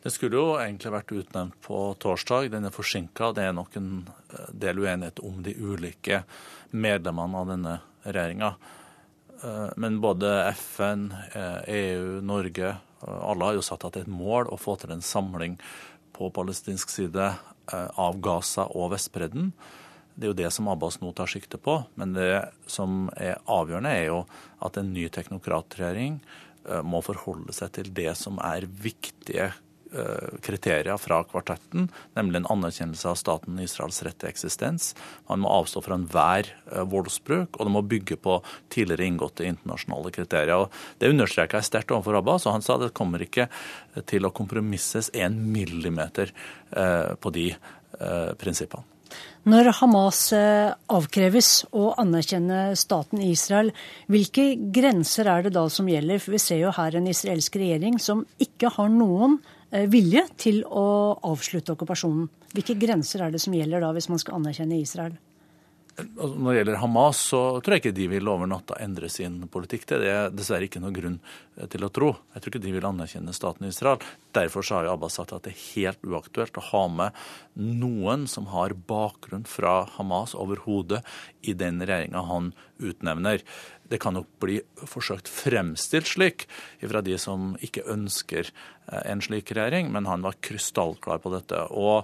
Det 0.06 0.12
skulle 0.14 0.38
jo 0.38 0.58
egentlig 0.62 0.92
vært 0.94 1.12
utnevnt 1.18 1.56
på 1.66 1.78
torsdag. 1.98 2.52
Den 2.54 2.68
er 2.68 2.74
forsinka. 2.74 3.32
Det 3.34 3.42
er 3.42 3.56
nok 3.58 3.74
en 3.80 3.88
eh, 4.06 4.52
del 4.54 4.84
uenighet 4.84 5.18
om 5.26 5.40
de 5.42 5.56
ulike 5.58 6.20
medlemmene 6.78 7.40
av 7.40 7.50
denne 7.50 7.74
regjeringa. 8.04 8.52
Eh, 9.40 9.72
men 9.82 9.98
både 10.04 10.36
FN, 10.52 11.08
EU, 11.10 11.40
eh, 11.42 12.20
e 12.20 12.22
Norge, 12.22 12.76
alle 13.02 13.50
har 13.50 13.58
jo 13.58 13.66
satt 13.66 13.88
at 13.88 13.98
det 13.98 14.04
er 14.04 14.06
et 14.06 14.14
mål 14.14 14.54
å 14.54 14.62
få 14.62 14.78
til 14.78 14.94
en 14.94 15.02
samling 15.02 15.58
på 16.14 16.30
palestinsk 16.38 16.94
side 16.94 17.32
av 17.74 18.20
Gaza 18.24 18.68
og 18.72 18.92
Vestbredden. 18.94 19.52
Det 20.16 20.28
er 20.28 20.32
jo 20.32 20.38
det 20.38 20.52
som 20.56 20.70
Abbas 20.72 21.02
nå 21.02 21.12
tar 21.16 21.30
sikte 21.32 21.60
på. 21.60 21.80
Men 22.00 22.14
det 22.16 22.46
som 22.72 23.10
er 23.18 23.42
avgjørende, 23.52 23.92
er 23.92 24.10
jo 24.12 24.22
at 24.64 24.80
en 24.80 24.94
ny 24.96 25.10
teknokratregjering 25.12 26.22
må 26.88 27.02
forholde 27.06 27.54
seg 27.54 27.74
til 27.76 27.92
det 27.94 28.14
som 28.18 28.40
er 28.42 28.66
viktige 28.66 29.52
Eh, 29.52 29.65
kriterier 30.46 30.98
fra 31.02 31.22
kvartetten, 31.28 31.90
nemlig 32.18 32.42
en 32.42 32.50
anerkjennelse 32.56 33.10
av 33.10 33.20
staten 33.20 33.60
Israels 33.64 34.02
rett 34.06 34.18
til 34.22 34.32
eksistens. 34.32 34.94
Man 35.30 35.44
må 35.44 35.52
avstå 35.52 35.84
fra 35.86 35.98
enhver 36.00 36.50
eh, 36.72 36.84
voldsbruk, 36.92 37.58
og 37.58 37.68
det 37.68 37.76
må 37.76 37.84
bygge 37.86 38.18
på 38.22 38.40
tidligere 38.74 39.08
inngåtte 39.10 39.48
internasjonale 39.48 40.14
kriterier. 40.16 40.66
Og 40.66 41.02
det 41.02 41.12
understreker 41.14 41.60
jeg 41.60 41.70
sterkt 41.70 41.94
overfor 41.96 42.20
Abbas, 42.20 42.48
og 42.48 42.58
han 42.58 42.66
sa 42.66 42.80
det 42.82 42.94
kommer 42.98 43.24
ikke 43.24 43.48
til 44.10 44.28
å 44.28 44.34
kompromisses 44.36 45.12
en 45.16 45.40
millimeter 45.54 46.34
eh, 46.76 47.16
på 47.16 47.34
de 47.36 47.52
prinsippene. 48.36 48.84
Når 49.48 49.70
Hamas 49.78 50.20
avkreves 50.36 51.50
å 51.72 51.94
anerkjenne 52.02 52.74
staten 52.76 53.22
Israel, 53.24 53.70
hvilke 54.12 54.50
grenser 54.76 55.30
er 55.32 55.46
det 55.46 55.54
da 55.56 55.64
som 55.72 55.88
gjelder? 55.88 56.20
For 56.20 56.36
Vi 56.36 56.42
ser 56.44 56.60
jo 56.60 56.74
her 56.76 56.98
en 56.98 57.08
israelsk 57.08 57.56
regjering 57.62 58.02
som 58.04 58.26
ikke 58.44 58.74
har 58.76 58.92
noen 58.92 59.38
Eh, 59.40 59.55
vilje 59.92 60.24
til 60.40 60.62
å 60.66 60.86
avslutte 61.28 61.74
okkupasjonen. 61.76 62.30
Hvilke 62.56 62.78
grenser 62.80 63.26
er 63.26 63.34
det 63.34 63.42
som 63.44 63.56
gjelder 63.56 63.84
da, 63.84 63.92
hvis 63.96 64.10
man 64.12 64.22
skal 64.22 64.40
anerkjenne 64.40 64.80
Israel? 64.80 65.18
Altså, 65.96 66.34
når 66.36 66.50
det 66.50 66.58
gjelder 66.58 66.78
Hamas, 66.82 67.20
så 67.32 67.40
tror 67.64 67.76
jeg 67.76 67.82
ikke 67.86 67.96
de 67.96 68.06
vil 68.12 68.28
over 68.28 68.50
natta 68.52 68.76
endre 68.84 69.08
sin 69.12 69.38
politikk. 69.52 69.86
Det 69.88 70.10
er 70.12 70.34
dessverre 70.36 70.68
ikke 70.68 70.82
noe 70.84 70.92
grunn 70.96 71.22
eh, 71.56 71.70
til 71.72 71.88
å 71.88 71.92
tro. 71.94 72.10
Jeg 72.36 72.44
tror 72.44 72.52
ikke 72.52 72.64
de 72.66 72.74
vil 72.76 72.88
anerkjenne 72.90 73.36
staten 73.36 73.70
Israel. 73.70 74.04
Derfor 74.36 74.68
har 74.76 74.90
jo 74.90 74.96
Abbas 74.98 75.16
sagt 75.16 75.32
at 75.36 75.48
det 75.48 75.54
er 75.54 75.64
helt 75.78 76.04
uaktuelt 76.04 76.60
å 76.60 76.66
ha 76.74 76.84
med 76.92 77.24
noen 77.56 78.28
som 78.28 78.52
har 78.52 78.76
bakgrunn 78.76 79.48
fra 79.48 79.86
Hamas 79.96 80.36
overhodet 80.36 81.00
i 81.48 81.56
den 81.56 81.80
regjeringa 81.80 82.26
han 82.28 82.52
utnevner. 82.84 83.46
Det 83.88 84.02
kan 84.04 84.18
nok 84.18 84.28
bli 84.44 84.60
forsøkt 84.84 85.32
fremstilt 85.32 86.12
slik 86.12 86.50
fra 86.82 87.06
de 87.06 87.16
som 87.22 87.54
ikke 87.64 87.88
ønsker 87.96 88.52
eh, 88.52 89.04
en 89.14 89.24
slik 89.24 89.56
regjering, 89.56 89.96
men 89.96 90.12
han 90.12 90.28
var 90.28 90.42
krystallklar 90.44 91.24
på 91.24 91.32
dette. 91.38 91.70
Og 91.72 92.04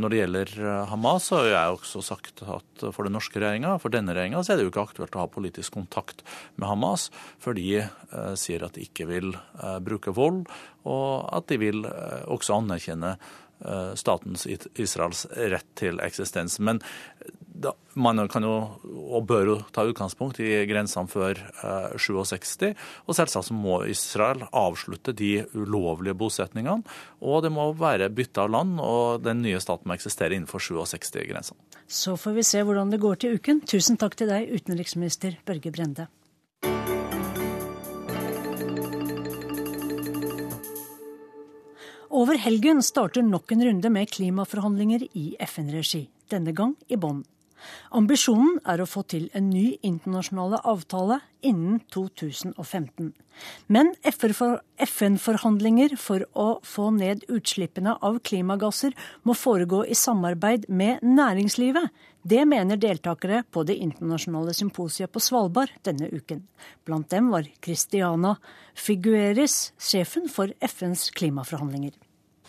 når 0.00 0.12
det 0.12 0.20
gjelder 0.20 0.54
eh, 0.64 0.86
Hamas, 0.90 1.28
så 1.28 1.40
har 1.40 1.50
jeg 1.50 1.76
også 1.76 2.04
sagt 2.04 2.42
at 2.46 2.86
for 2.94 3.06
den 3.06 3.16
norske 3.16 3.40
regjeringa, 3.40 3.76
for 3.82 3.92
denne 3.92 4.16
regjeringa, 4.16 4.42
så 4.42 4.54
er 4.54 4.60
det 4.60 4.66
jo 4.66 4.72
ikke 4.72 4.86
aktuelt 4.88 5.18
å 5.18 5.24
ha 5.24 5.30
politisk 5.32 5.76
kontakt 5.76 6.24
med 6.56 6.68
Hamas, 6.70 7.10
for 7.42 7.58
de 7.58 7.82
eh, 7.82 8.32
sier 8.40 8.64
at 8.66 8.78
de 8.78 8.88
ikke 8.88 9.08
vil 9.10 9.34
eh, 9.36 9.78
bruke 9.84 10.14
vold, 10.16 10.46
og 10.88 11.28
at 11.36 11.50
de 11.52 11.60
vil 11.60 11.84
eh, 11.88 12.24
også 12.32 12.58
anerkjenne 12.62 13.16
Eh, 13.64 13.94
statens 13.94 14.46
Israels 14.74 15.26
rett 15.36 15.66
til 15.76 16.00
eksistens. 16.00 16.56
Men 16.64 16.78
da, 17.36 17.74
man 17.92 18.22
kan 18.32 18.44
jo, 18.46 18.54
og 19.10 19.26
bør 19.30 19.48
jo 19.48 19.56
ta 19.74 19.84
utgangspunkt 19.88 20.40
i 20.42 20.62
grensene 20.70 21.10
før 21.10 21.38
eh, 21.40 21.96
67. 21.98 22.70
Og 23.06 23.16
selvsagt 23.16 23.50
så 23.50 23.56
må 23.56 23.80
Israel 23.90 24.46
avslutte 24.50 25.14
de 25.16 25.44
ulovlige 25.54 26.16
bosetningene. 26.18 26.86
Og 27.20 27.42
det 27.44 27.52
må 27.54 27.70
være 27.78 28.10
bytte 28.14 28.44
av 28.44 28.54
land, 28.54 28.78
og 28.80 29.24
den 29.26 29.42
nye 29.44 29.60
staten 29.62 29.90
må 29.90 29.96
eksistere 29.96 30.36
innenfor 30.36 30.62
67-grensene. 30.62 31.58
Så 31.90 32.16
får 32.20 32.38
vi 32.38 32.46
se 32.46 32.62
hvordan 32.64 32.92
det 32.94 33.02
går 33.02 33.20
til 33.20 33.36
uken. 33.40 33.64
Tusen 33.68 34.00
takk 34.00 34.16
til 34.18 34.30
deg, 34.30 34.50
utenriksminister 34.54 35.40
Børge 35.48 35.74
Brende. 35.74 36.10
Over 42.10 42.40
helgen 42.42 42.82
starter 42.82 43.22
nok 43.22 43.52
en 43.54 43.62
runde 43.68 43.90
med 43.94 44.10
klimaforhandlinger 44.10 45.04
i 45.14 45.36
FN-regi, 45.46 46.08
denne 46.32 46.50
gang 46.50 46.74
i 46.90 46.98
Bonn. 46.98 47.22
Ambisjonen 47.96 48.58
er 48.68 48.80
å 48.82 48.88
få 48.88 49.02
til 49.08 49.28
en 49.36 49.50
ny 49.50 49.76
internasjonale 49.86 50.60
avtale 50.68 51.20
innen 51.46 51.80
2015. 51.92 53.12
Men 53.72 53.92
FN-forhandlinger 54.04 55.96
for 56.00 56.26
å 56.36 56.48
få 56.66 56.90
ned 56.96 57.24
utslippene 57.32 57.96
av 58.04 58.20
klimagasser 58.26 58.96
må 59.24 59.36
foregå 59.38 59.84
i 59.86 59.96
samarbeid 59.96 60.68
med 60.68 61.04
næringslivet. 61.06 61.88
Det 62.22 62.44
mener 62.44 62.76
deltakere 62.76 63.44
på 63.48 63.64
det 63.64 63.78
internasjonale 63.80 64.52
symposiet 64.56 65.12
på 65.12 65.22
Svalbard 65.24 65.72
denne 65.86 66.10
uken. 66.12 66.44
Blant 66.84 67.08
dem 67.12 67.30
var 67.32 67.48
Christiana 67.64 68.36
Figueres, 68.76 69.72
sjefen 69.80 70.28
for 70.28 70.52
FNs 70.60 71.08
klimaforhandlinger. 71.16 71.96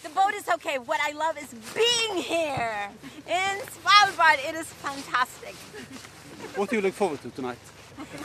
The 0.04 0.10
boat 0.10 0.34
is 0.34 0.48
okay. 0.56 0.78
What 0.80 1.00
I 1.08 1.12
love 1.12 1.38
is 1.38 1.54
being 1.76 2.24
here 2.24 2.90
in 3.28 3.56
Svalbard. 3.76 4.40
It 4.50 4.56
is 4.56 4.68
fantastic. 4.68 5.56
What 6.56 6.70
do 6.70 6.76
you 6.76 6.82
look 6.82 6.94
forward 6.94 7.22
to 7.22 7.30
tonight? 7.30 7.60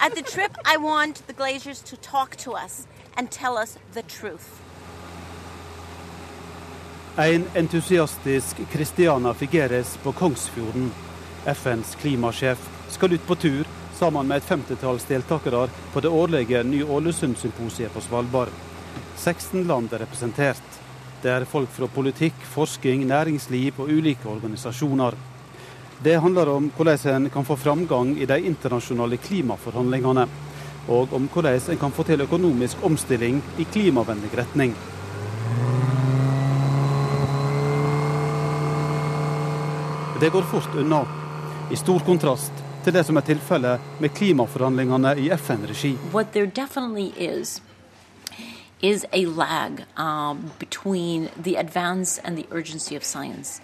At 0.01 0.15
the 0.15 0.23
trip, 0.23 0.57
I 0.65 0.79
want 0.79 1.27
the 1.27 1.35
glaciers 1.35 1.83
to 1.83 1.97
talk 1.97 2.37
to 2.37 2.53
us 2.53 2.87
and 3.17 3.31
tell 3.31 3.59
us 3.59 3.77
the 3.93 4.03
truth. 4.03 4.63
En 7.17 7.45
entusiastisk 7.55 8.57
Christiana 8.73 9.35
Figueres 9.35 9.97
på 10.03 10.13
Kongsfjorden, 10.13 10.93
FNs 11.45 11.95
klimasjef, 11.95 12.59
skal 12.89 13.13
ut 13.13 13.27
på 13.27 13.35
tur 13.35 13.67
sammen 13.99 14.29
med 14.29 14.37
et 14.37 14.45
femtitalls 14.45 15.05
deltakere 15.05 15.69
på 15.93 16.01
det 16.01 16.09
årlige 16.09 16.63
Ny-Ålesund-symposiet 16.63 17.93
på 17.93 18.01
Svalbard. 18.01 18.49
16 19.17 19.65
land 19.65 19.93
er 19.93 19.99
representert. 19.99 20.76
Det 21.23 21.33
er 21.33 21.47
folk 21.49 21.71
fra 21.73 21.89
politikk, 21.89 22.43
forskning, 22.53 23.07
næringsliv 23.09 23.81
og 23.81 23.89
ulike 23.89 24.29
organisasjoner. 24.29 25.15
Det 26.03 26.19
handler 26.21 26.49
om 26.53 26.69
hvordan 26.77 27.15
en 27.15 27.31
kan 27.31 27.45
få 27.45 27.57
framgang 27.57 28.19
i 28.21 28.27
de 28.29 28.37
internasjonale 28.51 29.17
klimaforhandlingene, 29.17 30.27
og 30.89 31.15
om 31.17 31.29
hvordan 31.33 31.61
en 31.71 31.81
kan 31.81 31.93
få 31.93 32.05
til 32.05 32.21
økonomisk 32.21 32.85
omstilling 32.85 33.41
i 33.59 33.65
klimavennlig 33.65 34.31
retning. 34.37 34.75
Det 40.21 40.31
går 40.33 40.43
fort 40.43 40.75
unna, 40.77 41.03
i 41.73 41.77
stor 41.77 42.01
kontrast 42.01 42.53
til 42.85 42.95
det 42.95 43.03
som 43.05 43.17
er 43.17 43.25
tilfellet 43.27 43.89
med 44.01 44.15
klimaforhandlingene 44.15 45.17
i 45.19 45.31
FN-regi. 45.35 45.97
Is 48.87 49.05
a 49.13 49.27
lag 49.27 49.85
um, 49.97 50.53
between 50.59 51.29
the 51.45 51.57
advance 51.57 52.21
and 52.25 52.39
the 52.39 52.47
urgency 52.51 52.97
of 52.97 53.05
science. 53.05 53.61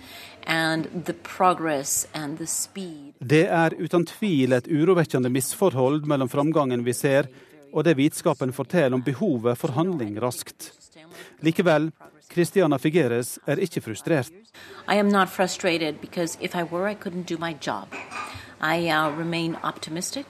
Det 3.19 3.47
er 3.47 3.75
uten 3.79 4.07
tvil 4.07 4.53
et 4.53 4.67
urovekkende 4.67 5.31
misforhold 5.31 6.07
mellom 6.11 6.29
framgangen 6.29 6.83
vi 6.85 6.93
ser, 6.93 7.29
og 7.73 7.85
det 7.85 7.95
vitenskapen 7.97 8.53
forteller 8.53 8.97
om 8.99 9.03
behovet 9.03 9.59
for 9.59 9.69
handling 9.77 10.19
raskt. 10.23 10.73
Likevel, 11.41 11.93
Christiana 12.33 12.79
Figueres 12.79 13.39
er 13.47 13.63
ikke 13.63 13.81
frustrert. 13.81 14.33
I 14.89 14.95
am 14.99 15.09
not 15.09 15.29
frustrated 15.29 16.01
because 16.01 16.39
if 16.41 16.57
I 16.57 16.63
were, 16.63 16.91
I 16.91 16.95
couldn't 16.95 17.29
do 17.29 17.39
my 17.39 17.55
job. 17.67 17.87
I 18.61 18.89
uh, 18.91 19.11
remain 19.19 19.57
optimistic 19.63 20.27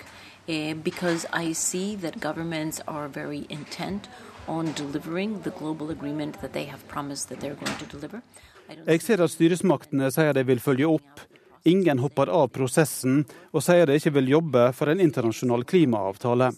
uh, 0.49 0.75
because 0.75 1.26
I 1.32 1.52
see 1.54 1.96
that 1.96 2.20
governments 2.20 2.80
are 2.87 3.08
very 3.08 3.46
intent 3.49 4.08
on 4.49 4.72
delivering 4.76 5.42
the 5.42 5.50
global 5.58 5.90
agreement 5.90 6.40
that 6.40 6.52
they 6.52 6.64
have 6.64 6.87
promised 6.88 7.28
that 7.28 7.40
they're 7.40 7.58
going 7.58 7.78
to 7.78 7.87
deliver. 7.87 8.22
Jeg 8.87 9.02
ser 9.02 9.20
at 9.20 9.30
styresmaktene 9.30 10.08
sier 10.14 10.32
de 10.32 10.44
vil 10.49 10.61
følge 10.62 10.88
opp. 10.88 11.25
Ingen 11.68 12.00
hopper 12.02 12.30
av 12.32 12.49
prosessen 12.54 13.25
og 13.52 13.62
sier 13.62 13.87
de 13.87 13.99
ikke 13.99 14.14
vil 14.16 14.30
jobbe 14.32 14.70
for 14.75 14.90
en 14.90 15.02
internasjonal 15.02 15.66
klimaavtale. 15.68 16.52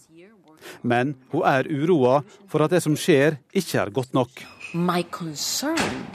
Men 0.81 1.13
hun 1.33 1.45
er 1.45 1.67
uroa 1.69 2.21
for 2.49 2.65
at 2.65 2.73
det 2.73 2.81
som 2.85 2.95
skjer, 2.97 3.37
ikke 3.53 3.83
er 3.83 3.93
godt 3.93 4.15
nok. 4.17 4.31
My 4.73 5.03
concern 5.03 6.07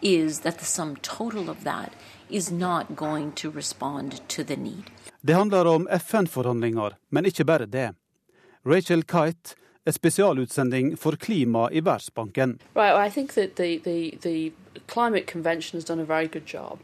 is 0.00 0.40
that 0.40 0.58
the 0.58 0.64
sum 0.64 0.96
total 1.02 1.50
of 1.50 1.64
that 1.64 1.92
is 2.30 2.50
not 2.50 2.96
going 2.96 3.32
to 3.32 3.50
respond 3.50 4.20
to 4.28 4.44
the 4.44 4.56
need. 4.56 4.90
Det 5.20 5.34
handler 5.34 5.66
om 5.66 5.88
FN-forhandlinger, 5.90 6.94
men 7.10 7.26
ikke 7.26 7.44
bare 7.44 7.66
det. 7.66 7.92
Rachel 8.66 9.02
Kite 9.02 9.56
er 9.88 9.92
spesialutsending 9.92 10.96
for 10.98 11.16
klima 11.16 11.68
i 11.72 11.80
Verdensbanken. 11.80 12.58
Right, 12.74 13.06
I 13.06 13.10
think 13.10 13.32
that 13.32 13.56
the, 13.56 13.78
the, 13.84 14.18
the 14.20 14.52
climate 14.86 15.26
convention 15.26 15.76
has 15.76 15.84
done 15.84 16.02
a 16.02 16.04
very 16.04 16.28
good 16.28 16.46
job 16.46 16.78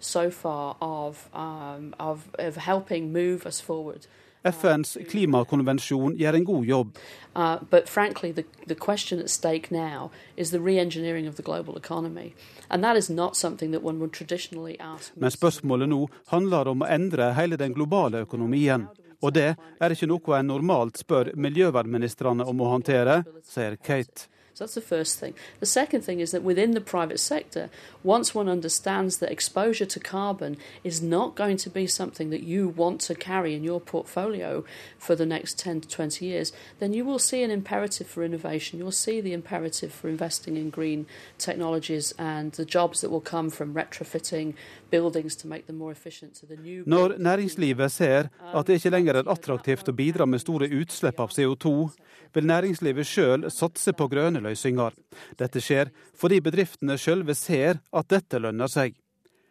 so 0.00 0.30
far 0.30 0.76
of, 0.80 1.28
um, 1.34 1.94
of, 1.98 2.18
of 2.38 2.56
helping 2.56 3.12
move 3.12 3.46
us 3.46 3.60
forward. 3.60 4.06
FNs 4.46 4.96
klimakonvensjon 5.10 6.14
gjør 6.20 6.36
en 6.38 6.44
god 6.44 6.64
jobb. 6.64 6.98
Uh, 7.34 7.56
but 7.70 7.88
frankly, 7.88 8.32
the, 8.32 8.44
the 8.66 8.74
question 8.74 9.18
at 9.18 9.30
stake 9.30 9.70
now 9.70 10.10
is 10.36 10.50
the 10.50 10.60
re-engineering 10.60 11.26
of 11.26 11.34
the 11.36 11.42
global 11.42 11.76
economy. 11.76 12.34
And 12.70 12.84
that 12.84 12.96
is 12.96 13.10
not 13.10 13.36
something 13.36 13.72
that 13.72 13.82
one 13.82 13.98
would 13.98 14.12
traditionally 14.12 14.76
ask. 14.80 15.12
Men 15.16 15.30
spørsmålet 15.30 15.88
nå 15.88 16.06
handler 16.28 16.68
om 16.68 16.82
å 16.82 16.90
endre 16.90 17.32
hele 17.34 17.56
den 17.56 17.74
globale 17.74 18.22
økonomien. 18.26 18.86
Og 19.26 19.34
det 19.34 19.48
er 19.58 19.92
ikke 19.92 20.06
noe 20.06 20.38
en 20.38 20.50
normalt 20.52 21.00
spør 21.02 21.32
miljøvernministrene 21.34 22.46
om 22.46 22.62
å 22.62 22.70
håndtere, 22.76 23.24
sier 23.42 23.74
Kate. 23.82 24.28
So 24.56 24.64
that's 24.64 24.74
the 24.74 24.80
first 24.80 25.20
thing. 25.20 25.34
The 25.60 25.66
second 25.66 26.00
thing 26.00 26.20
is 26.20 26.30
that 26.30 26.42
within 26.42 26.70
the 26.70 26.80
private 26.80 27.20
sector, 27.20 27.68
once 28.02 28.34
one 28.34 28.48
understands 28.48 29.18
that 29.18 29.30
exposure 29.30 29.84
to 29.84 30.00
carbon 30.00 30.56
is 30.82 31.02
not 31.02 31.34
going 31.34 31.58
to 31.58 31.68
be 31.68 31.86
something 31.86 32.30
that 32.30 32.42
you 32.42 32.68
want 32.68 33.02
to 33.02 33.14
carry 33.14 33.54
in 33.54 33.64
your 33.64 33.82
portfolio 33.82 34.64
for 34.96 35.14
the 35.14 35.26
next 35.26 35.58
10 35.58 35.82
to 35.82 35.88
20 35.88 36.24
years, 36.24 36.54
then 36.78 36.94
you 36.94 37.04
will 37.04 37.18
see 37.18 37.42
an 37.42 37.50
imperative 37.50 38.06
for 38.06 38.24
innovation. 38.24 38.78
You'll 38.78 38.92
see 38.92 39.20
the 39.20 39.34
imperative 39.34 39.92
for 39.92 40.08
investing 40.08 40.56
in 40.56 40.70
green 40.70 41.04
technologies 41.36 42.14
and 42.18 42.52
the 42.52 42.64
jobs 42.64 43.02
that 43.02 43.10
will 43.10 43.20
come 43.20 43.50
from 43.50 43.74
retrofitting 43.74 44.54
buildings 44.90 45.36
to 45.36 45.46
make 45.46 45.66
them 45.66 45.76
more 45.76 45.92
efficient 45.92 46.34
to 46.36 46.46
the 46.46 46.56
new 46.56 46.82
Når 46.86 47.88
ser 47.88 48.28
at 48.54 48.66
det 48.66 48.74
ikke 48.74 48.90
lenger 48.90 49.14
er 49.14 49.28
attraktivt 49.28 49.88
å 49.88 49.92
bidra 49.92 50.26
med 50.26 50.40
store 50.40 50.68
utslipp 50.68 51.20
av 51.20 51.28
CO2, 51.28 51.90
vil 52.34 52.46
næringslivet 52.46 53.06
sjøl 53.06 53.50
satse 53.50 53.92
på 53.96 54.08
grønne 54.12 54.42
løsninger. 54.46 54.96
Dette 55.40 55.62
skjer 55.62 55.92
fordi 56.16 56.40
bedriftene 56.44 56.98
sjølve 57.00 57.36
ser 57.36 57.82
at 57.92 58.08
dette 58.12 58.40
lønner 58.42 58.70
seg. 58.70 58.96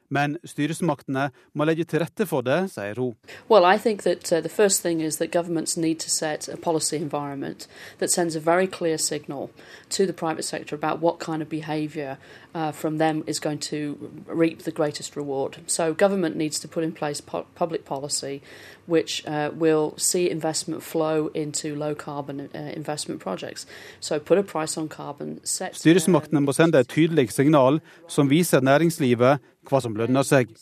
Men 0.10 0.38
styresmaktene 0.46 1.30
må 1.54 1.66
legge 1.66 1.84
til 1.84 2.00
rette 2.04 2.26
for 2.30 2.46
det, 2.46 2.72
sier 2.72 3.00
hun. 3.02 3.16
Well, 3.50 3.66
I 3.66 3.78
think 3.78 4.04
that 4.04 4.32
uh, 4.32 4.42
the 4.42 4.50
first 4.50 4.82
thing 4.82 5.02
is 5.02 5.18
that 5.18 5.32
governments 5.32 5.78
need 5.78 6.00
to 6.00 6.10
set 6.10 6.48
a 6.48 6.58
policy 6.58 6.98
environment 6.98 7.68
that 8.00 8.12
sends 8.12 8.36
a 8.36 8.40
very 8.40 8.68
clear 8.68 8.98
signal 8.98 9.50
to 9.90 10.06
the 10.06 10.14
private 10.14 10.44
sector 10.44 10.76
about 10.76 11.02
what 11.02 11.20
kind 11.20 11.42
of 11.42 11.50
behavior 11.50 12.18
uh, 12.54 12.72
from 12.72 12.98
them 12.98 13.24
is 13.28 13.40
going 13.40 13.60
to 13.60 13.98
reap 14.28 14.64
the 14.64 14.72
greatest 14.72 15.16
reward. 15.16 15.58
So, 15.68 15.94
government 15.94 16.36
needs 16.36 16.60
to 16.60 16.68
put 16.68 16.84
in 16.84 16.92
place 16.92 17.22
po 17.22 17.46
public 17.56 17.86
policy 17.86 18.42
which 18.86 19.26
uh, 19.26 19.50
will 19.54 19.96
see 19.98 20.30
investment 20.30 20.84
flow 20.84 21.32
into 21.34 21.76
low 21.76 21.96
carbon 21.96 22.50
uh, 22.54 22.60
investment 22.76 23.20
projects. 23.20 23.66
So, 24.00 24.20
put 24.20 24.38
a 24.38 24.44
price 24.44 24.78
on 24.78 24.88
carbon. 24.88 25.40
Set, 25.44 25.74
Styresmaktene 25.74 26.42
må 26.46 26.54
sende 26.54 26.80
et 26.80 26.88
tydelig 26.88 27.32
signal 27.34 27.82
som 28.08 28.30
viser 28.30 28.62
næringslivet 28.62 29.42
hva 29.70 29.82
som 29.82 29.96
lønner 29.96 30.24
seg. 30.24 30.54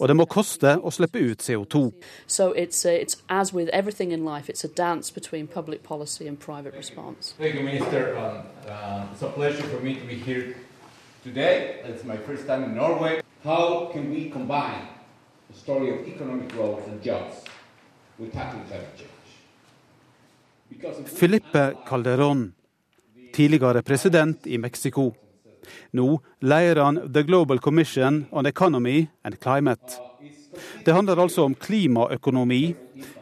Og 0.00 0.08
det 0.08 0.16
må 0.16 0.26
koste 0.28 0.76
å 0.76 0.90
slippe 0.92 1.20
ut 1.20 1.42
CO2. 1.42 1.92
So 2.26 2.52
it's, 2.52 2.84
uh, 2.84 2.90
it's 2.90 3.16
as 3.28 3.52
with 3.52 3.68
everything 3.72 4.12
in 4.12 4.24
life, 4.24 4.50
it's 4.50 4.64
a 4.64 4.68
dance 4.68 5.10
between 5.10 5.46
public 5.46 5.82
policy 5.82 6.26
and 6.28 6.38
private 6.38 6.74
response. 6.76 7.34
Thank 7.38 7.54
you, 7.54 7.62
Minister. 7.62 8.16
Um, 8.16 8.42
uh, 8.68 9.06
it's 9.12 9.22
a 9.22 9.28
pleasure 9.28 9.62
for 9.68 9.80
me 9.80 9.94
to 9.94 10.06
be 10.06 10.14
here 10.14 10.56
today. 11.24 11.80
It's 11.84 12.04
my 12.04 12.16
first 12.16 12.46
time 12.46 12.64
in 12.64 12.74
Norway. 12.74 13.20
How 13.44 13.90
can 13.92 14.10
we 14.10 14.28
combine 14.30 14.86
the 15.50 15.56
story 15.58 15.90
of 15.90 16.06
economic 16.06 16.52
growth 16.52 16.86
and 16.88 17.02
jobs 17.02 17.44
with 18.18 18.32
tackling 18.32 18.64
climate 18.68 18.96
change? 18.96 19.10
Because 20.68 20.98
if 21.00 21.12
we- 21.12 21.18
Filipe 21.18 21.76
Calderón, 21.88 22.52
tidligere 23.32 23.82
president 23.82 24.46
i 24.46 24.58
Mexico. 24.58 25.12
Nå 25.92 26.20
leder 26.40 26.82
han 26.82 27.00
The 27.12 27.22
Global 27.22 27.58
Commission 27.58 28.26
on 28.30 28.46
Economy 28.46 29.06
and 29.24 29.38
Climate. 29.42 30.00
Det 30.84 30.94
handler 30.94 31.20
altså 31.20 31.44
om 31.44 31.54
klimaøkonomi, 31.54 32.74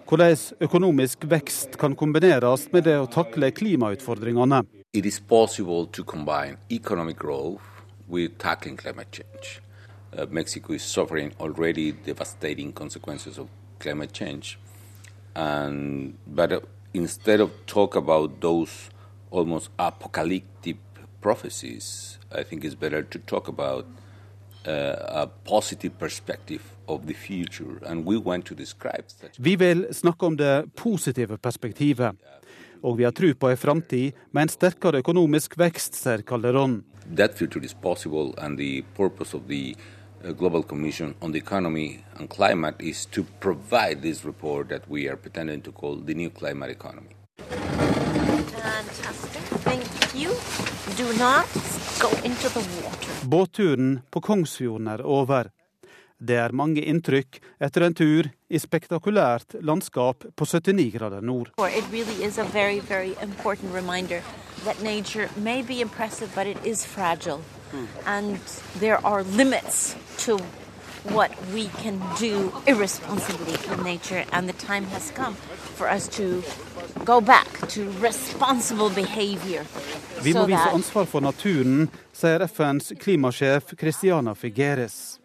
hvordan 0.09 0.37
økonomisk 0.61 1.25
vekst 1.31 1.79
kan 1.81 1.97
kombineres 1.97 2.69
med 2.73 2.87
det 2.87 2.97
å 3.01 3.11
takle 3.11 3.51
klimautfordringene. 3.51 4.63
It 4.95 5.07
is 5.07 5.19
possible 5.21 5.87
to 5.93 6.05
combine 6.05 6.57
economic 6.71 7.19
growth 7.19 7.63
with 8.09 8.39
tackling 8.39 8.77
climate 8.77 9.11
change. 9.11 9.61
Uh, 10.17 10.27
Mexico 10.31 10.73
is 10.73 10.83
suffering 10.83 11.33
already 11.41 11.93
devastating 11.93 12.73
consequences 12.73 13.39
of 13.39 13.49
climate 13.81 14.13
change, 14.13 14.59
and 15.35 16.15
but 16.27 16.53
uh, 16.53 16.61
instead 16.93 17.41
of 17.41 17.51
talk 17.67 17.97
about 17.97 18.41
those 18.41 18.91
almost 19.33 19.71
apocalyptic 19.79 20.77
prophecies, 21.25 22.19
I 22.41 22.43
think 22.45 22.65
it's 22.65 22.79
better 22.85 23.03
to 23.03 23.19
talk 23.19 23.49
about 23.49 23.85
uh, 24.67 25.23
a 25.23 25.27
positive 25.27 25.93
perspective 25.99 26.63
of 26.87 27.07
the 27.07 27.15
future, 27.15 27.75
and 27.89 27.97
we 28.05 28.17
want 28.19 28.45
to 28.47 28.55
describe 28.55 29.05
such. 29.09 29.39
Vi 29.39 29.57
vil 29.57 29.87
snakke 29.93 30.27
om 30.27 30.37
det 30.37 30.65
positive 30.77 31.39
perspektivet. 31.39 32.15
Og 32.83 32.99
vi 32.99 33.05
har 33.05 33.11
tro 33.17 33.31
på 33.41 33.49
ei 33.49 33.57
framtid 33.57 34.13
med 34.33 34.43
en 34.43 34.49
sterkere 34.53 35.01
økonomisk 35.01 35.59
vekst, 35.59 35.97
sier 35.97 36.21
Calderón. 36.31 36.83
that 37.17 37.35
future 37.39 37.65
is 37.65 37.75
possible, 37.75 38.35
and 38.39 38.59
the 38.59 38.83
purpose 38.97 39.35
of 39.35 39.49
the 39.49 39.77
uh, 40.25 40.33
Global 40.33 40.63
Commission 40.63 41.15
on 41.21 41.33
the 41.33 41.39
Economy 41.39 42.05
and 42.19 42.29
Climate 42.31 42.77
is 42.79 43.07
to 43.07 43.25
provide 43.41 44.03
this 44.03 44.25
report 44.25 44.69
that 44.69 44.89
we 44.89 45.09
are 45.09 45.17
pretending 45.17 45.63
to 45.63 45.73
call 45.73 45.97
the 45.97 46.15
new 46.15 46.31
climate 46.31 46.71
economy. 46.71 47.15
Fantastic. 47.39 49.34
Thank 51.16 51.55
you. 51.55 51.61
Do 51.61 51.70
not 51.98 52.00
go 52.00 52.09
into 52.24 52.48
the 52.48 52.61
water. 52.83 53.27
Båtturen 53.27 54.00
på 54.11 54.20
Kongsfjorden 54.20 54.88
er 54.88 55.03
over. 55.03 55.50
Det 56.18 56.37
er 56.37 56.53
mange 56.53 56.81
inntrykk 56.81 57.40
etter 57.61 57.85
en 57.87 57.94
tur 57.94 58.29
i 58.48 58.59
spektakulært 58.59 59.55
landskap 59.62 60.24
på 60.37 60.46
79 60.46 60.90
grader 60.94 61.20
nord. 61.20 61.50
Really 61.59 62.24
is 62.24 62.38
a 62.38 62.44
very, 62.44 62.81
very 62.81 63.14
important 63.22 63.74
reminder 63.74 64.22
that 64.64 64.83
nature 64.83 65.29
may 65.37 65.62
be 65.62 65.81
impressive, 65.81 66.31
but 66.35 66.46
it 66.46 66.59
is 66.66 66.87
fragile. 66.87 67.40
And 68.07 68.38
there 68.81 68.98
are 69.05 69.22
limits 69.22 69.96
to 70.27 70.38
what 71.12 71.31
we 71.53 71.68
can 71.83 72.00
do 72.18 72.53
irresponsibly 72.66 73.53
with 73.53 73.85
nature. 73.85 74.24
And 74.33 74.48
the 74.48 74.66
time 74.66 74.85
has 74.87 75.11
come 75.11 75.37
for 75.75 75.91
us 75.91 76.09
to 76.09 76.43
go 77.05 77.21
back 77.21 77.69
to 77.69 77.91
responsible 78.01 78.91
behavior. 78.91 79.65
Vi 80.23 80.35
må 80.35 80.47
vise 80.47 80.71
ansvar 80.73 81.05
for 81.05 81.21
naturen, 81.21 81.89
sier 82.13 82.47
FNs 82.47 82.95
klimasjef 83.01 83.75
Christiana 83.77 84.35
Figueres. 84.35 85.19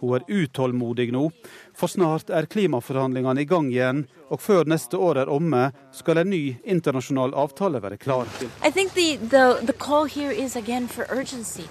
Hun 0.00 0.16
er 0.16 0.24
utålmodig 0.28 1.12
nå, 1.14 1.28
for 1.74 1.88
snart 1.88 2.30
er 2.30 2.48
klimaforhandlingene 2.50 3.44
i 3.44 3.48
gang 3.48 3.70
igjen, 3.70 4.04
og 4.28 4.40
før 4.42 4.66
neste 4.68 4.98
år 4.98 5.22
er 5.22 5.30
omme, 5.30 5.68
skal 5.92 6.20
en 6.20 6.30
ny 6.30 6.56
internasjonal 6.64 7.34
avtale 7.34 7.80
være 7.82 7.96
klar. 7.96 8.28
I 8.62 8.70
think 8.70 8.94
the, 8.94 9.16
the, 9.16 9.60
the 9.62 9.72
call 9.72 10.04
here 10.04 10.32
is 10.32 10.56
again 10.56 10.88
for 10.88 11.06
urgency. 11.10 11.68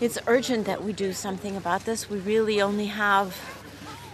It's 0.00 0.18
urgent 0.26 0.66
that 0.66 0.82
we 0.82 0.92
do 0.92 1.12
something 1.12 1.56
about 1.56 1.84
this. 1.84 2.08
We 2.10 2.18
really 2.18 2.62
only 2.62 2.86
have 2.86 3.36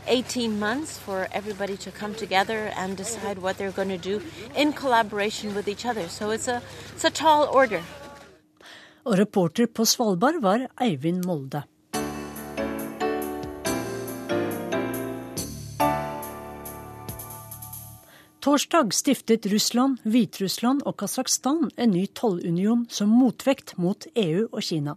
18 0.06 0.58
months 0.58 0.98
for 0.98 1.28
everybody 1.32 1.76
to 1.76 1.90
come 1.90 2.14
together 2.14 2.72
and 2.76 2.96
decide 2.96 3.38
what 3.38 3.58
they're 3.58 3.70
going 3.70 4.00
to 4.00 4.10
do 4.10 4.20
in 4.56 4.72
collaboration 4.72 5.54
with 5.54 5.68
each 5.68 5.86
other. 5.86 6.08
So 6.08 6.30
it's 6.30 6.48
a, 6.48 6.62
it's 6.94 7.04
a 7.04 7.10
tall 7.10 7.48
order. 7.52 7.82
Og 9.04 9.18
reporter 9.18 9.66
på 9.66 9.84
Svalbard 9.84 10.42
var 10.42 10.66
Eivind 10.80 11.24
Molde. 11.24 11.62
Torsdag 18.46 18.92
stiftet 18.94 19.46
Russland, 19.50 19.98
Hviterussland 20.06 20.84
og 20.86 20.94
Kasakhstan 21.00 21.64
en 21.82 21.90
ny 21.90 22.04
tollunion 22.14 22.84
som 22.94 23.10
motvekt 23.10 23.72
mot 23.74 24.04
EU 24.22 24.44
og 24.44 24.60
Kina. 24.62 24.92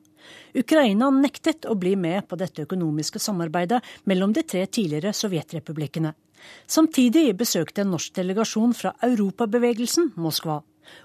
Ukraina 0.53 1.07
nektet 1.15 1.65
å 1.65 1.73
bli 1.73 1.95
med 1.97 2.27
på 2.29 2.37
dette 2.37 2.67
økonomiske 2.67 3.17
samarbeidet 3.17 3.79
mellom 4.05 4.35
de 4.37 4.43
tre 4.45 4.67
tidligere 4.69 5.15
sovjetrepublikkene. 5.17 6.11
Samtidig 6.69 7.23
besøkte 7.39 7.81
en 7.81 7.89
norsk 7.95 8.19
delegasjon 8.19 8.77
fra 8.77 8.93
Europabevegelsen 9.09 10.11
Moskva. 10.21 10.59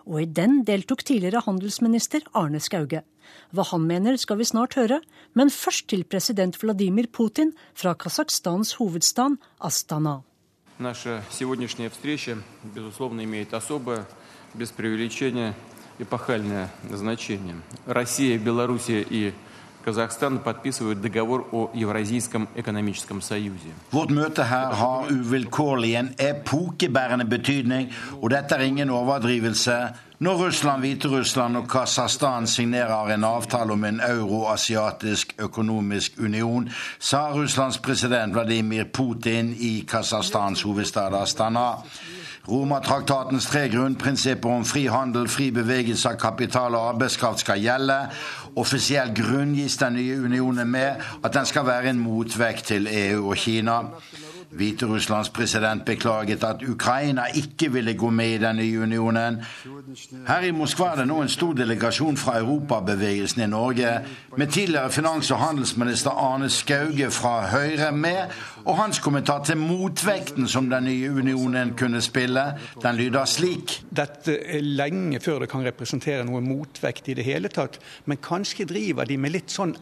Og 0.05 0.21
i 0.27 0.29
den 0.29 0.61
deltok 0.69 1.01
tidligere 1.01 1.47
handelsminister 1.49 2.29
Arne 2.37 2.61
Skauge. 2.61 3.07
Hva 3.57 3.69
han 3.73 3.89
mener 3.89 4.21
skal 4.21 4.43
vi 4.43 4.51
snart 4.53 4.77
høre, 4.77 5.01
men 5.33 5.49
først 5.49 5.89
til 5.89 6.05
president 6.05 6.61
Vladimir 6.61 7.09
Putin 7.09 7.57
fra 7.73 7.97
Kasakhstans 7.97 8.77
hovedstad 8.83 9.41
Astana. 9.65 10.19
Наша 10.79 11.23
сегодняшняя 11.31 11.89
встреча, 11.89 12.37
безусловно, 12.65 13.23
имеет 13.23 13.55
особое, 13.55 14.07
без 14.55 14.73
преувеличения, 14.73 15.55
эпохальное 16.01 16.69
значение. 16.91 17.55
Россия, 17.87 18.37
Белоруссия 18.39 19.07
и 19.09 19.33
Казахстан 19.85 20.41
подписывает 20.41 21.01
договор 21.01 21.47
о 21.53 21.71
Евразийском 21.75 22.49
экономическом 22.57 23.23
союзе. 23.23 23.71
Vårt 23.93 24.11
møte 24.11 24.43
her 24.43 24.73
har 24.75 25.07
uvilkårlig 25.13 25.95
en 25.95 26.15
epokebærende 26.19 27.25
betydning, 27.25 27.93
er 28.51 28.61
ingen 28.61 28.91
overdrivelse. 28.91 29.95
Når 30.19 30.47
Russland, 30.47 30.81
Hviterussland 30.81 31.57
og 31.57 31.69
Kasakhstan 31.69 32.47
signerer 32.47 33.15
en 33.15 33.25
avtale 33.25 33.73
om 33.73 33.85
en 33.85 34.01
euroasiatisk 34.01 35.35
økonomisk 35.39 36.13
union, 36.19 36.69
sa 36.99 37.33
Russlands 37.33 37.79
president 37.79 38.35
Vladimir 38.35 38.85
Putin 38.93 39.57
i 39.59 39.85
Kasakhstans 39.89 40.63
hovedstad 40.63 41.15
Astana. 41.15 41.67
Romatraktatens 42.49 43.47
tre 43.47 43.69
grunnprinsipper 43.69 44.49
om 44.49 44.65
fri 44.65 44.87
handel, 44.87 45.27
fri 45.29 45.51
bevegelse 45.51 46.09
av 46.13 46.21
kapital 46.21 46.77
og 46.79 46.93
arbeidskraft 46.93 47.43
skal 47.43 47.59
gjelde. 47.59 47.97
Offisielt 48.57 49.17
grunngis 49.19 49.81
den 49.81 49.99
nye 49.99 50.21
unionen 50.21 50.71
med 50.71 51.03
at 51.25 51.35
den 51.35 51.47
skal 51.47 51.67
være 51.67 51.91
en 51.91 51.99
motvekt 51.99 52.71
til 52.71 52.87
EU 52.87 53.31
og 53.33 53.37
Kina. 53.37 53.81
Hviterusslands 54.55 55.29
president 55.29 55.85
beklaget 55.85 56.45
at 56.45 56.63
Ukraina 56.69 57.23
ikke 57.35 57.73
ville 57.73 57.95
gå 57.95 58.11
med 58.11 58.31
i 58.35 58.39
den 58.39 58.57
nye 58.57 58.81
unionen. 58.81 59.41
Her 60.29 60.41
i 60.47 60.51
Moskva 60.51 60.93
er 60.93 61.01
det 61.01 61.07
nå 61.11 61.21
en 61.23 61.29
stor 61.33 61.53
delegasjon 61.59 62.17
fra 62.17 62.39
europabevegelsen 62.39 63.43
i 63.43 63.47
Norge, 63.51 63.99
med 64.37 64.47
tidligere 64.47 64.91
finans- 64.91 65.31
og 65.31 65.39
handelsminister 65.39 66.11
Arne 66.11 66.51
Skauge 66.51 67.11
fra 67.11 67.47
Høyre 67.51 67.93
med, 67.93 68.31
og 68.65 68.77
hans 68.77 68.99
kommentar 68.99 69.43
til 69.45 69.57
motvekten 69.57 70.49
som 70.49 70.71
den 70.71 70.85
nye 70.85 71.11
unionen 71.13 71.75
kunne 71.79 72.01
spille, 72.01 72.45
den 72.83 72.97
lyder 72.97 73.25
slik. 73.25 73.81
Dette 73.91 74.39
er 74.47 74.61
lenge 74.61 75.21
før 75.21 75.39
det 75.39 75.51
kan 75.51 75.67
representere 75.67 76.25
noe 76.25 76.41
motvekt 76.45 77.09
i 77.09 77.19
det 77.19 77.27
hele 77.27 77.49
tatt, 77.49 77.81
men 78.07 78.23
kanskje 78.23 78.69
driver 78.71 79.05
de 79.05 79.19
med 79.19 79.35
litt 79.35 79.51
sånn 79.51 79.75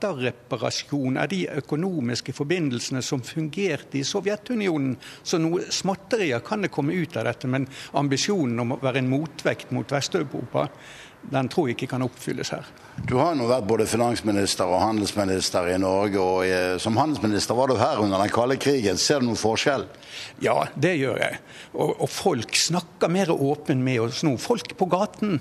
etterreparasjon 0.00 1.18
av 1.20 1.28
de 1.28 1.44
økonomiske 1.60 2.32
forbindelsene 2.32 3.02
som 3.04 3.22
fungerte 3.22 4.00
i 4.00 4.04
Sovjetunionen. 4.04 4.96
Så 5.22 5.38
noe 5.40 5.68
småtterier 5.70 6.40
kan 6.44 6.64
det 6.64 6.72
komme 6.72 6.96
ut 6.96 7.16
av 7.16 7.28
dette, 7.28 7.50
men 7.50 7.68
ambisjonen 7.92 8.64
om 8.64 8.76
å 8.76 8.80
være 8.80 9.02
en 9.02 9.12
motvekt 9.12 9.74
mot 9.76 9.92
Vest-Europa, 9.92 10.68
den 11.30 11.50
tror 11.52 11.68
jeg 11.68 11.76
ikke 11.76 11.90
kan 11.92 12.04
oppfylles 12.06 12.54
her. 12.54 12.68
Du 13.04 13.18
har 13.20 13.34
nå 13.36 13.44
vært 13.48 13.68
både 13.68 13.84
finansminister 13.88 14.68
og 14.68 14.80
handelsminister 14.80 15.68
i 15.68 15.78
Norge, 15.80 16.20
og 16.20 16.46
eh, 16.48 16.76
som 16.80 16.96
handelsminister 16.96 17.56
var 17.58 17.68
du 17.68 17.76
her 17.80 18.00
under 18.00 18.22
den 18.22 18.32
kalde 18.32 18.56
krigen. 18.60 18.96
Ser 18.96 19.20
du 19.20 19.28
noen 19.28 19.40
forskjell? 19.40 19.84
Ja, 20.40 20.62
det 20.80 20.96
gjør 20.96 21.20
jeg. 21.20 21.40
Og, 21.74 21.92
og 21.92 22.08
folk 22.08 22.56
snakker 22.56 23.12
mer 23.12 23.34
åpent 23.36 23.84
med 23.84 24.00
oss 24.06 24.24
nå. 24.24 24.38
Folk 24.40 24.72
på 24.80 24.88
gaten 24.88 25.36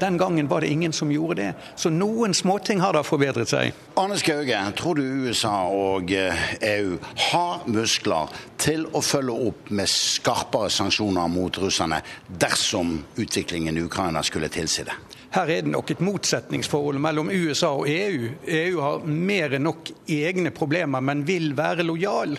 den 0.00 0.18
gangen 0.18 0.48
var 0.48 0.60
det 0.60 0.70
ingen 0.72 0.92
som 0.92 1.12
gjorde 1.12 1.42
det. 1.42 1.52
Så 1.76 1.90
noen 1.90 2.34
småting 2.34 2.80
har 2.80 2.96
da 2.96 3.02
forbedret 3.06 3.50
seg. 3.50 3.76
Arne 3.98 4.18
Skauge, 4.20 4.60
tror 4.78 4.98
du 4.98 5.02
USA 5.26 5.54
og 5.72 6.12
EU 6.12 6.98
har 7.32 7.68
muskler 7.68 8.32
til 8.60 8.86
å 8.92 9.02
følge 9.04 9.36
opp 9.50 9.70
med 9.74 9.90
skarpere 9.90 10.70
sanksjoner 10.72 11.30
mot 11.32 11.60
russerne 11.62 12.00
dersom 12.28 12.98
utviklingen 13.16 13.76
i 13.76 13.86
Ukraina 13.86 14.22
skulle 14.26 14.50
tilsi 14.52 14.86
det? 14.88 14.96
Her 15.30 15.50
er 15.52 15.64
det 15.64 15.72
nok 15.74 15.90
et 15.92 16.00
motsetningsforhold 16.00 17.00
mellom 17.04 17.28
USA 17.28 17.74
og 17.76 17.88
EU. 17.92 18.30
EU 18.48 18.78
har 18.80 19.04
mer 19.04 19.58
enn 19.58 19.66
nok 19.68 19.90
egne 20.08 20.54
problemer, 20.56 21.04
men 21.04 21.26
vil 21.28 21.52
være 21.58 21.84
lojal. 21.84 22.38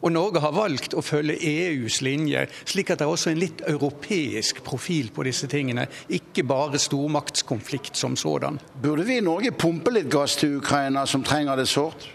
Og 0.00 0.12
Norge 0.14 0.42
har 0.42 0.54
valgt 0.54 0.94
å 0.94 1.02
følge 1.02 1.38
EUs 1.42 2.00
linje, 2.06 2.44
slik 2.68 2.92
at 2.92 3.00
det 3.00 3.06
er 3.06 3.14
også 3.14 3.32
en 3.32 3.40
litt 3.40 3.64
europeisk 3.66 4.62
profil 4.66 5.10
på 5.14 5.26
disse 5.26 5.48
tingene. 5.50 5.88
Ikke 6.14 6.44
bare 6.46 6.78
stormaktskonflikt 6.78 7.98
som 7.98 8.16
sådan. 8.16 8.60
Burde 8.82 9.06
vi 9.08 9.18
i 9.18 9.24
Norge 9.24 9.52
pumpe 9.58 9.92
litt 9.94 10.10
gass 10.12 10.38
til 10.38 10.58
Ukraina, 10.60 11.06
som 11.06 11.26
trenger 11.26 11.58
det 11.58 11.68
sårt? 11.70 12.06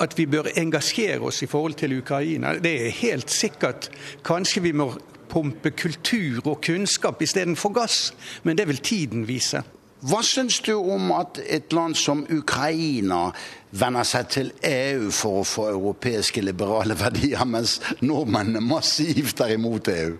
At 0.00 0.16
vi 0.18 0.26
bør 0.26 0.50
engasjere 0.58 1.22
oss 1.24 1.42
i 1.44 1.48
forhold 1.48 1.78
til 1.78 1.98
Ukraina, 2.00 2.56
det 2.58 2.74
er 2.82 2.96
helt 3.00 3.30
sikkert. 3.30 3.88
Kanskje 4.26 4.64
vi 4.64 4.74
må 4.76 4.90
pumpe 5.30 5.72
kultur 5.74 6.44
og 6.44 6.60
kunnskap 6.62 7.22
istedenfor 7.22 7.72
gass, 7.74 8.12
men 8.42 8.58
det 8.58 8.68
vil 8.68 8.82
tiden 8.84 9.24
vise. 9.28 9.62
Hva 10.04 10.20
syns 10.20 10.58
du 10.60 10.74
om 10.76 11.12
at 11.16 11.38
et 11.48 11.72
land 11.72 11.96
som 11.96 12.26
Ukraina 12.28 13.30
venner 13.72 14.04
seg 14.04 14.28
til 14.34 14.50
EU 14.68 15.08
for 15.08 15.40
å 15.40 15.46
få 15.48 15.64
europeiske 15.72 16.44
liberale 16.44 16.96
verdier, 17.04 17.44
mens 17.48 17.78
nordmennene 18.04 18.60
massivt 18.60 19.40
er 19.40 19.56
imot 19.56 19.88
EU? 19.94 20.18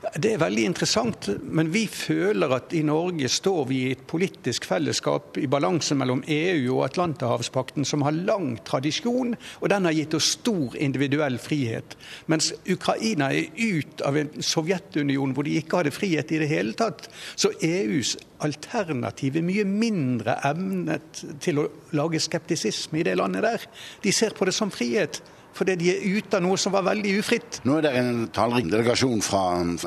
Det 0.00 0.30
er 0.32 0.40
veldig 0.40 0.62
interessant, 0.64 1.26
men 1.44 1.68
vi 1.74 1.82
føler 1.84 2.54
at 2.56 2.72
i 2.72 2.80
Norge 2.88 3.28
står 3.28 3.66
vi 3.68 3.80
i 3.82 3.90
et 3.92 4.04
politisk 4.08 4.64
fellesskap 4.64 5.36
i 5.36 5.48
balanse 5.50 5.92
mellom 5.98 6.22
EU 6.24 6.78
og 6.78 6.86
Atlanterhavspakten, 6.86 7.84
som 7.84 8.06
har 8.06 8.16
lang 8.16 8.54
tradisjon, 8.64 9.34
og 9.60 9.68
den 9.68 9.84
har 9.84 9.96
gitt 9.98 10.16
oss 10.16 10.30
stor 10.38 10.78
individuell 10.80 11.36
frihet. 11.42 11.98
Mens 12.32 12.48
Ukraina 12.64 13.28
er 13.36 13.52
ut 13.60 14.00
av 14.08 14.16
en 14.16 14.30
Sovjetunion 14.40 15.34
hvor 15.36 15.44
de 15.44 15.58
ikke 15.60 15.82
hadde 15.82 15.92
frihet 15.92 16.32
i 16.32 16.40
det 16.40 16.48
hele 16.48 16.72
tatt. 16.80 17.10
Så 17.36 17.52
EUs 17.60 18.14
alternativ 18.40 19.36
er 19.36 19.44
mye 19.44 19.66
mindre 19.68 20.38
evnet 20.48 21.26
til 21.44 21.60
å 21.60 21.66
lage 21.92 22.22
skeptisisme 22.24 23.02
i 23.02 23.04
det 23.04 23.18
landet 23.20 23.44
der. 23.44 23.68
De 24.00 24.16
ser 24.16 24.32
på 24.32 24.48
det 24.48 24.56
som 24.56 24.72
frihet 24.72 25.20
fordi 25.56 25.76
de 25.80 25.90
er 25.92 26.04
ute 26.16 26.38
av 26.38 26.44
noe 26.44 26.58
som 26.60 26.72
var 26.74 26.86
veldig 26.86 27.16
ufritt. 27.20 27.60
Nå 27.68 27.78
er 27.78 27.86
det 27.86 27.92
en 27.98 28.22
tallrik 28.34 28.70
delegasjon 28.70 29.22
fra 29.24 29.42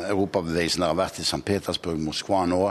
Europabevegelsen. 0.10 0.84
Dere 0.84 0.94
har 0.94 1.00
vært 1.00 1.22
i 1.22 1.26
St. 1.26 1.42
Petersburg, 1.46 2.02
Moskva 2.04 2.44
nå. 2.50 2.62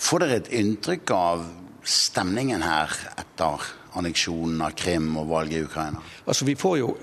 Får 0.00 0.24
dere 0.24 0.40
et 0.40 0.52
inntrykk 0.60 1.14
av 1.14 1.44
stemningen 1.84 2.64
her 2.64 2.94
etter 3.20 3.66
anneksjonen 3.98 4.62
av 4.64 4.74
Krim 4.78 5.12
og 5.20 5.28
valget 5.30 5.60
i 5.60 5.66
Ukraina? 5.68 6.02
Altså, 6.26 6.44
Vi 6.48 6.56
får 6.58 6.78
jo 6.78 6.94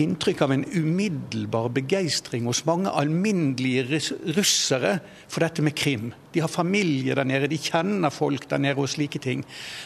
inntrykk 0.00 0.42
av 0.44 0.52
en 0.54 0.64
umiddelbar 0.72 1.68
begeistring 1.76 2.46
hos 2.48 2.64
mange 2.68 2.92
alminnelige 2.92 4.00
russere 4.36 4.98
for 5.26 5.44
dette 5.44 5.64
med 5.64 5.76
Krim. 5.78 6.12
De 6.34 6.42
har 6.44 6.52
familie 6.52 7.16
der 7.16 7.28
nede, 7.28 7.50
de 7.50 7.60
kjenner 7.60 8.14
folk 8.14 8.48
der 8.50 8.62
nede 8.62 8.82
og 8.82 8.90
slike 8.92 9.20
ting. 9.22 9.44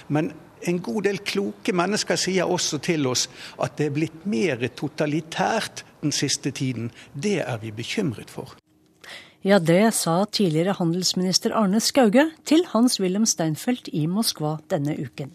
Men 0.08 0.32
en 0.68 0.80
god 0.84 1.06
del 1.08 1.20
kloke 1.24 1.72
mennesker 1.76 2.18
sier 2.20 2.48
også 2.50 2.80
til 2.84 3.06
oss 3.08 3.28
at 3.60 3.78
det 3.78 3.88
er 3.88 3.94
blitt 3.96 4.26
mer 4.28 4.66
totalitært 4.76 5.84
den 6.02 6.12
siste 6.12 6.52
tiden. 6.52 6.90
Det 7.14 7.38
er 7.44 7.60
vi 7.62 7.72
bekymret 7.72 8.32
for. 8.32 8.56
Ja, 9.40 9.56
det 9.56 9.94
sa 9.96 10.26
tidligere 10.28 10.76
handelsminister 10.76 11.54
Arne 11.56 11.80
Skauge 11.80 12.26
til 12.44 12.66
Hans-Wilhelm 12.74 13.24
Steinfeld 13.24 13.88
i 13.96 14.04
Moskva 14.04 14.58
denne 14.68 14.98
uken. 15.00 15.32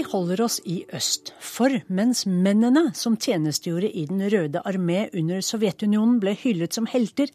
Vi 0.00 0.06
holder 0.08 0.40
oss 0.40 0.60
i 0.64 0.84
øst. 0.96 1.34
For 1.40 1.74
mens 1.92 2.24
mennene 2.26 2.94
som 2.96 3.18
tjenestegjorde 3.20 3.90
i 3.92 4.06
Den 4.08 4.22
røde 4.32 4.62
armé 4.64 5.10
under 5.12 5.42
Sovjetunionen 5.44 6.20
ble 6.22 6.32
hyllet 6.40 6.72
som 6.72 6.86
helter, 6.88 7.28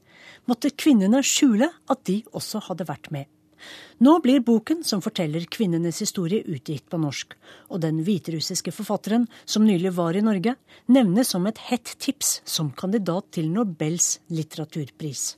måtte 0.50 0.74
kvinnene 0.74 1.22
skjule 1.22 1.70
at 1.70 2.02
de 2.10 2.24
også 2.34 2.64
hadde 2.66 2.88
vært 2.90 3.12
med. 3.14 3.30
Nå 4.02 4.18
blir 4.22 4.42
boken 4.42 4.82
som 4.84 5.02
forteller 5.02 5.46
kvinnenes 5.46 6.02
historie 6.02 6.42
utgitt 6.42 6.90
på 6.90 6.98
norsk, 6.98 7.36
og 7.70 7.82
den 7.86 8.02
hviterussiske 8.06 8.74
forfatteren, 8.74 9.28
som 9.46 9.66
nylig 9.66 9.94
var 9.94 10.18
i 10.18 10.26
Norge, 10.26 10.56
nevnes 10.90 11.34
som 11.36 11.46
et 11.46 11.62
hett 11.70 11.96
tips 12.00 12.40
som 12.46 12.74
kandidat 12.74 13.30
til 13.38 13.52
Nobels 13.54 14.20
litteraturpris. 14.30 15.36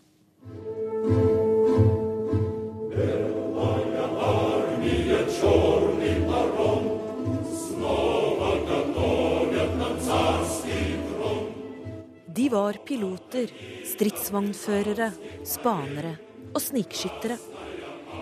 De 12.46 12.48
var 12.48 12.76
piloter, 12.86 13.50
stridsvognførere, 13.86 15.08
spanere 15.44 16.12
og 16.54 16.60
snikskyttere. 16.62 17.36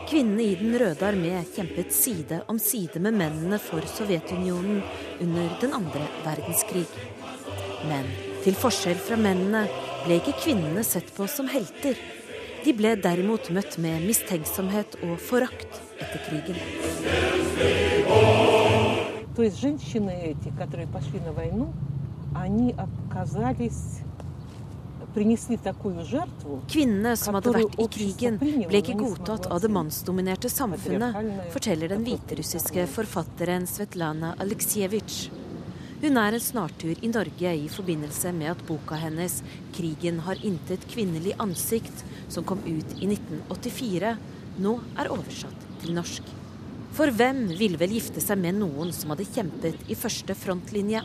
Kvinnene 0.09 0.47
i 0.47 0.55
Den 0.57 0.75
røde 0.81 1.05
armé 1.05 1.35
kjempet 1.55 1.93
side 1.93 2.41
om 2.49 2.59
side 2.59 3.03
med 3.03 3.15
mennene 3.19 3.59
for 3.61 3.85
Sovjetunionen 3.87 4.81
under 5.21 5.53
den 5.61 5.77
andre 5.77 6.07
verdenskrig. 6.25 6.87
Men 7.91 8.09
til 8.45 8.57
forskjell 8.57 8.99
fra 9.05 9.19
mennene 9.21 9.67
ble 10.07 10.17
ikke 10.21 10.39
kvinnene 10.41 10.85
sett 10.87 11.13
på 11.17 11.29
som 11.29 11.51
helter. 11.53 11.99
De 12.65 12.73
ble 12.77 12.97
derimot 12.97 13.53
møtt 13.53 13.77
med 13.81 14.07
mistenksomhet 14.09 14.97
og 15.05 15.19
forakt 15.21 15.81
etter 16.01 16.25
krigen. 16.29 16.57
То 19.37 19.45
есть 19.45 19.61
женщины 19.61 20.11
эти, 20.11 20.51
которые 20.59 20.87
пошли 20.89 21.21
на 21.21 21.33
войну, 21.33 21.73
они 22.35 22.75
оказались 22.77 24.01
Kvinnene 25.16 27.14
som 27.16 27.38
hadde 27.38 27.54
vært 27.56 27.78
i 27.80 27.86
krigen, 27.88 28.36
ble 28.42 28.82
ikke 28.82 28.98
godtatt 29.00 29.48
av 29.48 29.62
det 29.64 29.72
mannsdominerte 29.72 30.52
samfunnet, 30.52 31.16
forteller 31.54 31.94
den 31.94 32.04
hviterussiske 32.04 32.84
forfatteren 32.92 33.64
Svetlana 33.70 34.34
Aleksejevitsj. 34.44 35.32
Hun 36.04 36.20
er 36.20 36.36
en 36.36 36.44
snartur 36.44 37.00
i 37.00 37.08
Norge 37.08 37.56
i 37.56 37.70
forbindelse 37.72 38.34
med 38.36 38.52
at 38.52 38.64
boka 38.68 39.00
hennes 39.00 39.40
'Krigen 39.74 40.20
har 40.28 40.36
intet 40.44 40.84
kvinnelig 40.92 41.34
ansikt', 41.40 42.04
som 42.28 42.44
kom 42.44 42.60
ut 42.60 42.90
i 43.00 43.08
1984, 43.08 44.18
nå 44.60 44.80
er 45.00 45.12
oversatt 45.16 45.62
til 45.82 45.96
norsk. 45.96 46.24
For 46.92 47.08
hvem 47.08 47.48
ville 47.58 47.80
vel 47.80 47.96
gifte 47.96 48.22
seg 48.24 48.38
med 48.38 48.56
noen 48.60 48.92
som 48.92 49.10
hadde 49.12 49.32
kjempet 49.32 49.76
i 49.88 49.96
første 49.96 50.36
frontlinje? 50.36 51.02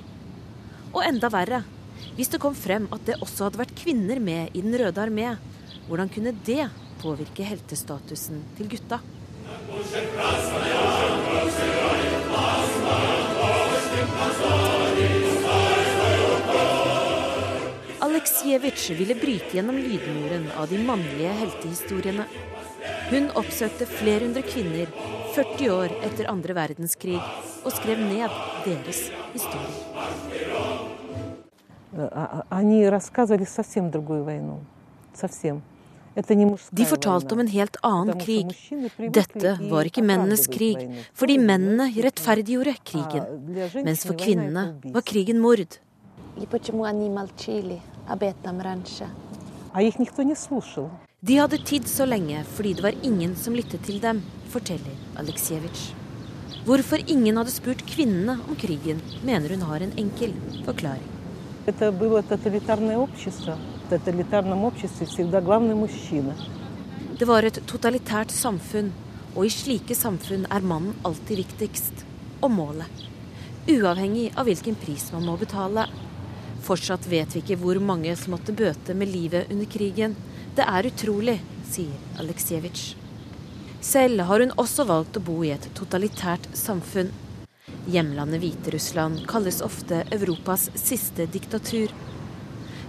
Og 0.93 1.03
enda 1.07 1.31
verre, 1.31 1.63
hvis 2.17 2.31
det 2.33 2.41
kom 2.43 2.55
frem 2.57 2.89
at 2.95 3.07
det 3.09 3.19
også 3.21 3.47
hadde 3.49 3.61
vært 3.63 3.77
kvinner 3.79 4.21
med 4.21 4.55
i 4.57 4.63
Den 4.65 4.77
røde 4.77 5.01
armé, 5.01 5.37
hvordan 5.89 6.11
kunne 6.13 6.35
det 6.47 6.69
påvirke 7.01 7.47
heltestatusen 7.47 8.43
til 8.59 8.69
gutta? 8.75 9.01
Aleksejevitsj 18.01 18.93
ville 18.99 19.17
bryte 19.17 19.57
gjennom 19.57 19.79
lydmuren 19.81 20.51
av 20.61 20.69
de 20.69 20.81
mannlige 20.85 21.33
heltehistoriene. 21.41 22.27
Hun 23.11 23.31
oppsøkte 23.41 23.89
flere 23.89 24.27
hundre 24.27 24.45
kvinner 24.47 24.93
40 25.35 25.73
år 25.73 25.97
etter 26.07 26.31
andre 26.33 26.57
verdenskrig 26.59 27.19
og 27.65 27.73
skrev 27.77 28.03
ned 28.03 28.41
deres 28.67 29.07
historie. 29.33 30.50
De 36.71 36.85
fortalte 36.87 37.35
om 37.35 37.41
en 37.41 37.51
helt 37.51 37.77
annen 37.87 38.19
krig. 38.19 38.51
Dette 39.15 39.53
var 39.71 39.89
ikke 39.89 40.03
mennenes 40.03 40.47
krig, 40.51 40.83
fordi 41.15 41.39
mennene 41.39 41.87
rettferdiggjorde 42.07 42.75
krigen. 42.87 43.29
Mens 43.87 44.05
for 44.07 44.19
kvinnene 44.19 44.65
var 44.91 45.07
krigen 45.07 45.41
mord. 45.43 45.79
De 51.21 51.37
hadde 51.37 51.59
tidd 51.69 51.87
så 51.91 52.07
lenge 52.09 52.43
fordi 52.57 52.75
det 52.79 52.85
var 52.87 52.97
ingen 53.07 53.37
som 53.37 53.55
lyttet 53.55 53.85
til 53.87 54.01
dem, 54.03 54.23
forteller 54.51 54.97
Aleksejevitsj. 55.21 55.91
Hvorfor 56.67 57.03
ingen 57.07 57.39
hadde 57.41 57.55
spurt 57.55 57.87
kvinnene 57.89 58.39
om 58.49 58.59
krigen, 58.59 59.01
mener 59.25 59.55
hun 59.55 59.65
har 59.69 59.85
en 59.85 59.97
enkel 60.01 60.35
forklaring. 60.67 61.20
Это 61.70 61.92
было 61.92 62.22
тоталитарное 62.22 62.98
общество. 62.98 63.58
В 63.86 63.90
тоталитарном 63.90 64.64
обществе 64.64 65.08
всегда 65.08 65.42
главный 65.42 65.76
мужчина. 65.76 66.36
Det 67.20 67.26
var 67.26 67.44
et 67.44 67.62
totalitært 67.66 68.32
samfunn, 68.32 68.92
og 69.36 69.46
i 69.46 69.50
slike 69.50 69.96
samfunn 69.96 70.46
er 70.52 70.60
mannen 70.62 70.98
alltid 71.04 71.38
viktigst. 71.38 72.04
Og 72.44 72.52
målet. 72.52 73.06
Uavhengig 73.72 74.34
av 74.36 74.46
hvilken 74.46 74.76
pris 74.76 75.08
man 75.14 75.24
må 75.26 75.38
betale. 75.40 75.88
Fortsatt 76.66 77.08
vet 77.08 77.34
vi 77.34 77.42
ikke 77.42 77.58
hvor 77.62 77.80
mange 77.80 78.14
som 78.20 78.36
måtte 78.36 78.54
bøte 78.54 78.94
med 78.94 79.10
livet 79.10 79.50
under 79.54 79.66
krigen. 79.66 80.16
Det 80.56 80.66
er 80.68 80.90
utrolig, 80.92 81.40
sier 81.72 82.20
Aleksejevitsj. 82.22 82.96
Selv 83.86 84.26
har 84.28 84.42
hun 84.42 84.54
også 84.58 84.86
valgt 84.90 85.18
å 85.18 85.24
bo 85.24 85.40
i 85.46 85.54
et 85.56 85.70
totalitært 85.78 86.50
samfunn. 86.58 87.12
Hjemlandet 87.90 88.42
Hviterussland 88.42 89.26
kalles 89.28 89.62
ofte 89.62 90.04
Europas 90.12 90.70
siste 90.76 91.26
diktatur. 91.26 91.90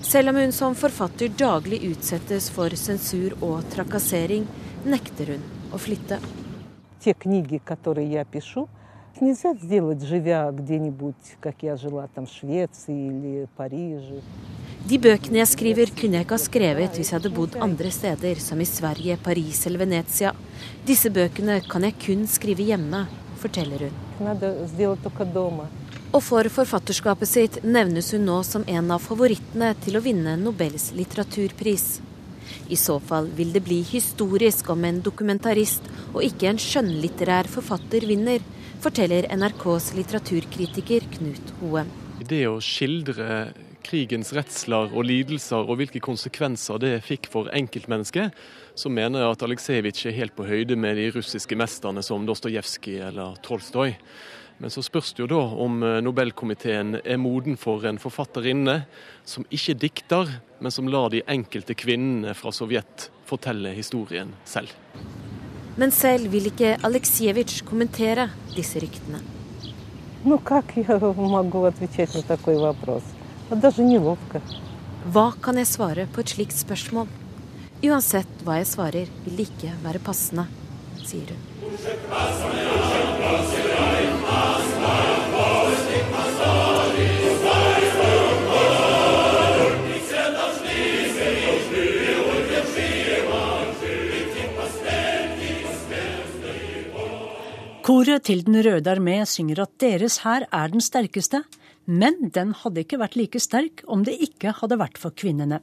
Selv 0.01 0.29
om 0.29 0.37
hun 0.37 0.53
som 0.53 0.75
forfatter 0.77 1.33
daglig 1.33 1.79
utsettes 1.91 2.51
for 2.53 2.77
sensur 2.77 3.33
og 3.41 3.65
trakassering, 3.73 4.45
nekter 4.85 5.33
hun 5.33 5.47
å 5.73 5.81
flytte. 5.81 6.21
Те 7.01 7.15
книги, 7.15 7.61
которые 7.65 8.11
я 8.13 8.25
пишу, 8.25 8.69
нельзя 9.21 9.55
сделать, 9.55 10.03
живя 10.03 10.53
где-нибудь, 10.53 11.41
как 11.41 11.63
я 11.63 11.77
жила 11.77 12.09
там 12.15 12.27
в 12.27 12.31
Швеции 12.31 13.09
или 13.09 13.49
Париже. 13.57 14.21
De 14.87 14.99
bøkene 14.99 15.41
jeg 15.41 15.49
skriver, 15.51 15.91
kunne 15.91 16.21
jeg 16.21 16.27
ikke 16.27 16.37
ha 16.37 16.43
skrevet 16.43 16.99
hvis 16.99 17.11
jeg 17.11 17.19
hadde 17.19 17.33
bodd 17.35 17.57
andre 17.59 17.91
steder, 17.91 18.39
som 18.39 18.61
i 18.61 18.69
Sverige, 18.69 19.17
Paris 19.17 19.65
eller 19.67 19.83
Venezia. 19.83 20.35
Disse 20.87 21.11
bøkene 21.11 21.63
kan 21.67 21.83
jeg 21.83 21.97
kun 22.05 22.27
skrive 22.31 22.63
hjemme, 22.63 23.07
forteller 23.41 23.89
hun. 23.89 23.97
Og 26.12 26.22
for 26.24 26.48
forfatterskapet 26.52 27.30
sitt 27.30 27.60
nevnes 27.64 28.12
hun 28.16 28.26
nå 28.28 28.42
som 28.44 28.66
en 28.68 28.92
av 28.92 29.04
favorittene 29.04 29.72
til 29.84 29.98
å 29.98 30.04
vinne 30.04 30.36
Nobels 30.40 30.92
litteraturpris. 30.98 31.86
I 32.72 32.78
så 32.80 32.98
fall 33.00 33.30
vil 33.36 33.54
det 33.56 33.64
bli 33.66 33.80
historisk 33.88 34.70
om 34.74 34.84
en 34.88 35.00
dokumentarist 35.04 35.88
og 36.12 36.22
ikke 36.26 36.50
en 36.52 36.60
skjønnlitterær 36.62 37.50
forfatter 37.52 38.06
vinner, 38.08 38.44
forteller 38.84 39.28
NRKs 39.32 39.92
litteraturkritiker 39.98 41.08
Knut 41.16 41.54
Hoem. 41.62 41.92
Det 42.22 42.44
å 42.50 42.60
skildre 42.64 43.52
krigens 43.86 44.32
redsler 44.36 44.92
og 44.94 45.06
lidelser 45.08 45.64
og 45.64 45.80
hvilke 45.80 46.02
konsekvenser 46.04 46.82
det 46.82 46.94
fikk 47.06 47.30
for 47.32 47.50
enkeltmennesket, 47.56 48.36
som 48.82 48.94
mener 48.98 49.28
at 49.30 49.44
Aleksejevitsj 49.46 50.08
er 50.10 50.18
helt 50.18 50.36
på 50.38 50.48
høyde 50.48 50.78
med 50.80 50.98
de 50.98 51.10
russiske 51.14 51.58
mesterne 51.60 52.02
som 52.06 52.26
Dostojevskij 52.26 53.02
eller 53.12 53.38
Tolstoj. 53.46 53.94
Men 54.62 54.74
så 54.74 54.84
spørs 54.86 55.14
det 55.18 55.24
jo 55.24 55.30
da 55.30 55.42
om 55.64 55.82
eh, 55.86 56.02
Nobelkomiteen 56.06 57.00
er 57.02 57.22
moden 57.22 57.58
for 57.58 57.86
en 57.90 57.98
forfatterinne 58.02 58.84
som 59.26 59.46
ikke 59.54 59.78
dikter, 59.86 60.30
men 60.62 60.74
som 60.74 60.90
lar 60.90 61.10
de 61.14 61.24
enkelte 61.30 61.74
kvinnene 61.78 62.36
fra 62.38 62.54
Sovjet 62.54 63.10
fortelle 63.30 63.74
historien 63.74 64.34
selv. 64.46 64.70
Men 65.82 65.94
selv 65.96 66.30
vil 66.34 66.52
ikke 66.52 66.76
Aleksejevitsj 66.86 67.64
kommentere 67.66 68.28
disse 68.54 68.82
ryktene. 68.82 69.22
Hva 75.14 75.32
kan 75.42 75.58
jeg 75.58 75.66
svare 75.66 76.06
på 76.14 76.22
et 76.22 76.34
slikt 76.36 76.58
spørsmål? 76.62 77.10
Uansett 77.82 78.44
hva 78.46 78.60
jeg 78.60 78.68
svarer, 78.70 79.08
vil 79.26 79.40
det 79.40 79.48
ikke 79.50 79.72
være 79.82 80.00
passende, 80.06 80.44
sier 81.02 81.32
hun. 81.34 81.40
Koret 97.82 98.28
til 98.30 98.44
Den 98.46 98.60
røde 98.62 98.92
armé 98.94 99.16
synger 99.26 99.64
at 99.64 99.74
deres 99.82 100.20
hær 100.22 100.46
er 100.54 100.70
den 100.70 100.86
sterkeste, 100.86 101.42
men 101.90 102.30
den 102.30 102.54
hadde 102.62 102.86
ikke 102.86 103.02
vært 103.02 103.18
like 103.18 103.42
sterk 103.42 103.82
om 103.90 104.06
det 104.06 104.20
ikke 104.22 104.54
hadde 104.60 104.78
vært 104.78 105.02
for 105.02 105.18
kvinnene. 105.18 105.60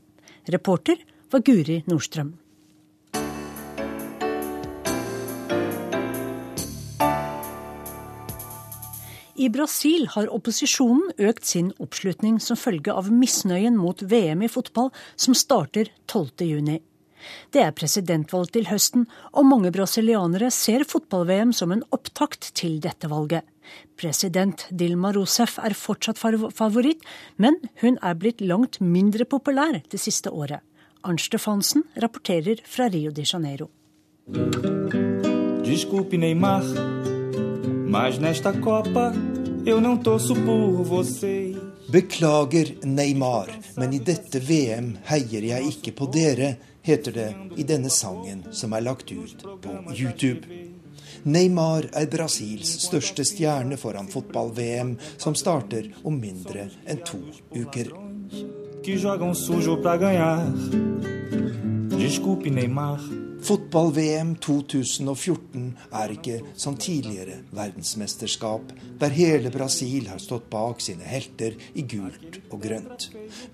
Reporter 0.50 0.98
var 1.30 1.44
Guri 1.46 1.82
Nordstrøm. 1.86 2.34
I 9.38 9.46
Brasil 9.54 10.08
har 10.16 10.26
opposisjonen 10.34 11.12
økt 11.28 11.46
sin 11.46 11.68
oppslutning 11.78 12.40
som 12.42 12.58
følge 12.58 12.90
av 12.90 13.06
misnøyen 13.14 13.76
mot 13.78 14.02
VM 14.02 14.42
i 14.42 14.50
fotball, 14.50 14.90
som 15.14 15.36
starter 15.38 15.92
12.6. 16.10 16.80
Det 17.54 17.62
er 17.62 17.74
presidentvalg 17.76 18.50
til 18.54 18.68
høsten, 18.70 19.06
og 19.32 19.46
mange 19.46 19.70
brasilianere 19.74 20.50
ser 20.54 20.84
fotball-VM 20.90 21.54
som 21.54 21.74
en 21.74 21.84
opptakt 21.94 22.50
til 22.58 22.78
dette 22.82 23.10
valget. 23.10 23.46
President 24.00 24.66
Dilma 24.70 25.12
Rousef 25.14 25.58
er 25.62 25.76
fortsatt 25.76 26.18
favoritt, 26.18 27.02
men 27.36 27.58
hun 27.82 27.98
er 28.02 28.18
blitt 28.18 28.42
langt 28.42 28.80
mindre 28.80 29.26
populær 29.28 29.82
det 29.90 30.02
siste 30.02 30.32
året. 30.34 30.67
Arnt 31.08 31.20
Stefansen 31.20 31.82
rapporterer 31.96 32.60
fra 32.64 32.88
Rio 32.88 33.10
de 33.10 33.24
Janeiro. 33.24 33.70
Desculpe, 35.64 36.18
Neymar, 36.18 36.64
mas 37.88 38.18
nesta 38.18 38.52
Copa 38.52 39.14
eu 39.64 39.80
não 39.80 39.96
torço 39.96 40.34
por 40.34 40.84
vocês. 40.84 41.56
Beklager, 41.88 42.76
Neymar, 42.84 43.48
men 43.78 43.94
i 43.94 43.98
dette 43.98 44.38
VM 44.38 44.98
heier 45.08 45.48
jeg 45.48 45.70
ikke 45.72 45.94
på 45.96 46.10
dere, 46.12 46.58
heter 46.84 47.16
det 47.16 47.30
i 47.56 47.64
denne 47.64 47.88
sangen 47.88 48.44
som 48.52 48.76
er 48.76 48.84
lagt 48.84 49.08
ut 49.08 49.46
på 49.64 49.78
YouTube. 49.96 50.44
Neymar 51.24 51.88
er 51.96 52.12
Brasils 52.12 52.82
største 52.84 53.24
stjerne 53.24 53.80
foran 53.80 54.12
fotball-VM, 54.12 54.98
som 55.16 55.32
starter 55.34 55.88
om 56.04 56.20
mindre 56.20 56.68
enn 56.84 57.00
to 57.00 57.24
uker. 57.56 57.96
Que 58.88 58.96
jogam 58.96 59.34
sujo 59.34 59.76
pra 59.82 59.98
ganhar. 59.98 60.46
Desculpe, 61.92 62.48
Neymar, 62.48 63.02
Fotball-VM 63.44 64.30
2014 64.40 65.66
er 65.92 66.14
ikke 66.14 66.38
som 66.56 66.78
tidligere 66.80 67.36
verdensmesterskap, 67.52 68.72
der 68.96 69.12
hele 69.12 69.52
Brasil 69.52 70.08
har 70.08 70.22
stått 70.24 70.48
bak 70.48 70.80
sine 70.80 71.04
helter 71.04 71.52
i 71.76 71.84
gult 71.84 72.40
og 72.48 72.64
grønt. 72.64 73.10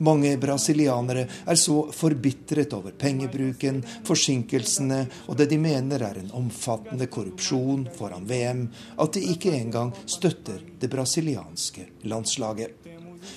Mange 0.06 0.36
brasilianere 0.38 1.26
er 1.26 1.58
så 1.58 1.80
forbitret 1.90 2.78
over 2.78 2.94
pengebruken, 2.94 3.82
forsinkelsene 4.06 5.02
og 5.26 5.42
det 5.42 5.50
de 5.50 5.58
mener 5.58 6.06
er 6.12 6.22
en 6.22 6.30
omfattende 6.44 7.10
korrupsjon 7.10 7.88
foran 7.98 8.30
VM, 8.30 8.68
at 9.02 9.18
de 9.18 9.26
ikke 9.34 9.58
engang 9.58 9.90
støtter 10.06 10.62
det 10.78 10.94
brasilianske 10.94 11.90
landslaget. 12.06 12.83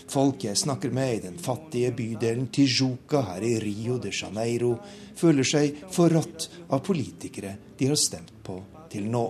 Folk 0.10 0.44
jeg 0.48 0.58
snakker 0.58 0.94
med 0.94 1.16
i 1.16 1.24
den 1.28 1.38
fattige 1.42 1.92
bydelen 1.96 2.48
Tijuca 2.54 3.22
her 3.32 3.44
i 3.44 3.58
Rio 3.64 3.98
de 4.02 4.12
Janeiro, 4.14 4.76
føler 5.18 5.48
seg 5.48 5.84
forrådt 5.94 6.50
av 6.70 6.84
politikere 6.86 7.56
de 7.78 7.92
har 7.92 8.00
stemt 8.00 8.34
på 8.44 8.62
til 8.92 9.10
nå. 9.12 9.26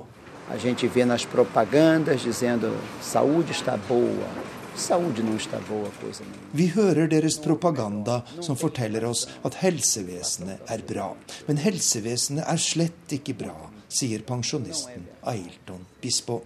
A 0.48 0.56
gente 0.58 0.88
vê 0.88 1.04
nas 1.06 1.26
propagandas 1.28 2.24
dizendo 2.24 2.72
saúde 3.04 3.52
está 3.52 3.76
boa, 3.90 4.30
saúde 4.76 5.22
não 5.22 5.36
está 5.36 5.60
boa, 5.68 5.90
coisa 6.00 6.24
nenhuma. 6.24 6.54
Vi 6.54 6.68
hører 6.68 7.08
deres 7.08 7.38
propaganda 7.44 8.22
som 8.40 8.56
forteller 8.56 9.04
oss 9.06 9.28
at 9.44 9.60
helsevesenet 9.60 10.72
er 10.72 10.86
bra. 10.88 11.10
Men 11.48 11.58
helsevesenet 11.58 12.48
er 12.48 12.62
slett 12.64 13.18
ikke 13.20 13.36
bra, 13.36 13.58
sier 13.90 14.24
pensjonisten 14.24 15.10
Ailton 15.28 15.84
Bispo. 16.02 16.44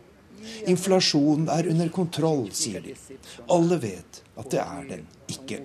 Inflasjonen 0.71 1.49
er 1.49 1.69
under 1.71 1.89
kontroll, 1.93 2.47
sier 2.55 2.83
de. 2.85 2.95
Alle 3.51 3.77
vet 3.81 4.21
at 4.39 4.49
det 4.53 4.61
er 4.63 4.87
den 4.89 5.05
ikke. 5.31 5.59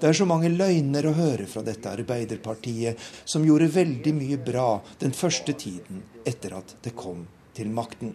Det 0.00 0.08
er 0.08 0.16
så 0.16 0.26
mange 0.28 0.50
løgner 0.52 1.08
å 1.08 1.14
høre 1.16 1.46
fra 1.50 1.62
dette 1.66 1.92
Arbeiderpartiet, 1.92 3.00
som 3.24 3.46
gjorde 3.46 3.72
veldig 3.74 4.14
mye 4.16 4.40
bra 4.42 4.68
den 5.00 5.14
første 5.16 5.56
tiden 5.58 6.04
etter 6.24 6.58
at 6.58 6.76
det 6.84 6.94
kom 6.98 7.26
til 7.54 7.70
makten. 7.74 8.14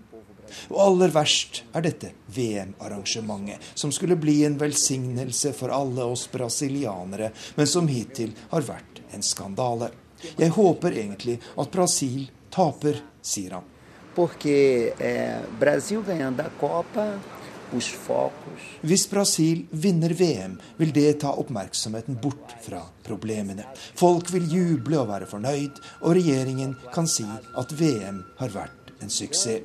Og 0.69 0.79
aller 0.81 1.13
verst 1.13 1.63
er 1.77 1.85
dette 1.85 2.11
VM-arrangementet, 2.33 3.61
som 3.77 3.93
skulle 3.93 4.17
bli 4.19 4.41
en 4.47 4.57
velsignelse 4.59 5.53
for 5.57 5.73
alle 5.73 6.05
oss 6.09 6.25
brasilianere, 6.31 7.31
men 7.55 7.69
som 7.69 7.89
hittil 7.89 8.33
har 8.49 8.65
vært 8.65 9.03
en 9.13 9.25
skandale. 9.25 9.91
Jeg 10.37 10.51
håper 10.55 10.97
egentlig 10.97 11.37
at 11.55 11.71
Brasil 11.71 12.27
taper, 12.51 12.97
sier 13.21 13.59
han. 13.59 13.67
Porque 14.19 14.93
é, 14.99 15.39
Brasil 15.57 16.01
ganhando 16.03 16.41
a 16.41 16.49
Copa, 16.59 17.17
Hvis 18.81 19.09
Brasil 19.09 19.67
vinner 19.71 20.13
VM, 20.13 20.57
vil 20.77 20.91
det 20.91 21.21
ta 21.21 21.31
oppmerksomheten 21.39 22.17
bort 22.19 22.51
fra 22.61 22.81
problemene. 23.03 23.63
Folk 23.95 24.33
vil 24.33 24.49
juble 24.51 24.99
og 24.99 25.07
være 25.07 25.29
fornøyd, 25.29 25.79
og 26.01 26.17
regjeringen 26.17 26.75
kan 26.91 27.07
si 27.07 27.23
at 27.31 27.71
VM 27.79 28.19
har 28.41 28.51
vært 28.57 28.91
en 28.99 29.15
suksess. 29.21 29.63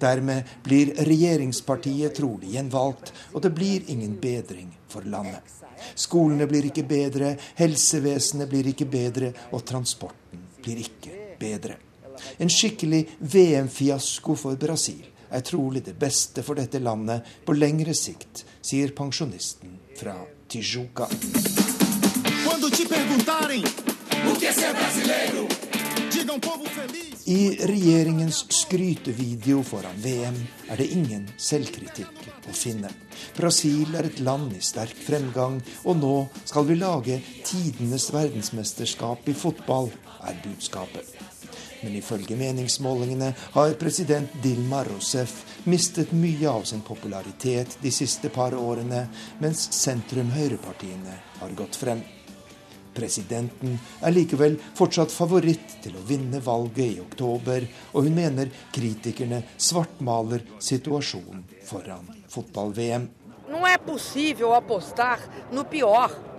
Dermed 0.00 0.56
blir 0.64 0.96
regjeringspartiet 0.96 2.16
trolig 2.16 2.56
gjenvalgt, 2.56 3.12
og 3.34 3.44
det 3.44 3.52
blir 3.52 3.92
ingen 3.92 4.16
bedring 4.16 4.72
for 4.88 5.04
landet. 5.04 5.44
Skolene 5.92 6.48
blir 6.48 6.72
ikke 6.72 6.88
bedre, 6.88 7.36
helsevesenet 7.60 8.48
blir 8.48 8.72
ikke 8.72 8.88
bedre, 8.88 9.34
og 9.52 9.68
transporten 9.68 10.48
blir 10.64 10.80
ikke 10.88 11.36
bedre. 11.36 11.91
En 12.38 12.50
skikkelig 12.50 13.06
VM-fiasko 13.20 14.36
for 14.38 14.60
Brasil 14.60 15.02
er 15.32 15.40
trolig 15.46 15.84
det 15.86 15.96
beste 15.98 16.44
for 16.44 16.58
dette 16.58 16.80
landet 16.82 17.24
på 17.46 17.56
lengre 17.56 17.94
sikt, 17.96 18.44
sier 18.60 18.92
pensjonisten 18.96 19.78
fra 19.98 20.16
Tijuca. 20.48 21.08
I 27.32 27.42
regjeringens 27.66 28.42
skrytevideo 28.52 29.62
foran 29.64 29.98
VM 30.04 30.36
er 30.68 30.80
det 30.82 30.88
ingen 30.92 31.24
selvkritikk 31.40 32.48
å 32.50 32.54
finne. 32.56 32.90
Brasil 33.36 33.94
er 33.96 34.10
et 34.10 34.20
land 34.20 34.52
i 34.56 34.60
sterk 34.60 34.98
fremgang, 35.06 35.60
og 35.86 36.00
nå 36.02 36.14
skal 36.44 36.68
vi 36.68 36.78
lage 36.82 37.20
tidenes 37.48 38.10
verdensmesterskap 38.12 39.28
i 39.32 39.38
fotball, 39.38 39.92
er 40.22 40.40
budskapet. 40.44 41.21
Men 41.82 41.96
ifølge 41.98 42.36
meningsmålingene 42.38 43.32
har 43.56 43.76
president 43.80 44.34
Dilma 44.42 44.84
Rousef 44.86 45.34
mistet 45.66 46.12
mye 46.14 46.48
av 46.50 46.64
sin 46.68 46.82
popularitet 46.86 47.78
de 47.82 47.90
siste 47.90 48.30
par 48.30 48.54
årene, 48.54 49.06
mens 49.42 49.68
sentrum-høyrepartiene 49.82 51.18
har 51.40 51.56
gått 51.58 51.78
frem. 51.78 52.02
Presidenten 52.92 53.78
er 54.04 54.12
likevel 54.12 54.58
fortsatt 54.76 55.12
favoritt 55.14 55.78
til 55.84 55.96
å 55.96 56.04
vinne 56.08 56.42
valget 56.44 56.98
i 56.98 57.00
oktober, 57.00 57.66
og 57.94 58.06
hun 58.06 58.18
mener 58.18 58.52
kritikerne 58.74 59.42
svartmaler 59.56 60.44
situasjonen 60.60 61.46
foran 61.66 62.10
fotball-VM. 62.28 63.08
Não 63.48 63.66
é 63.66 63.76
possível 63.76 64.54
apostar 64.54 65.18
no 65.52 65.64
pior. 65.64 66.31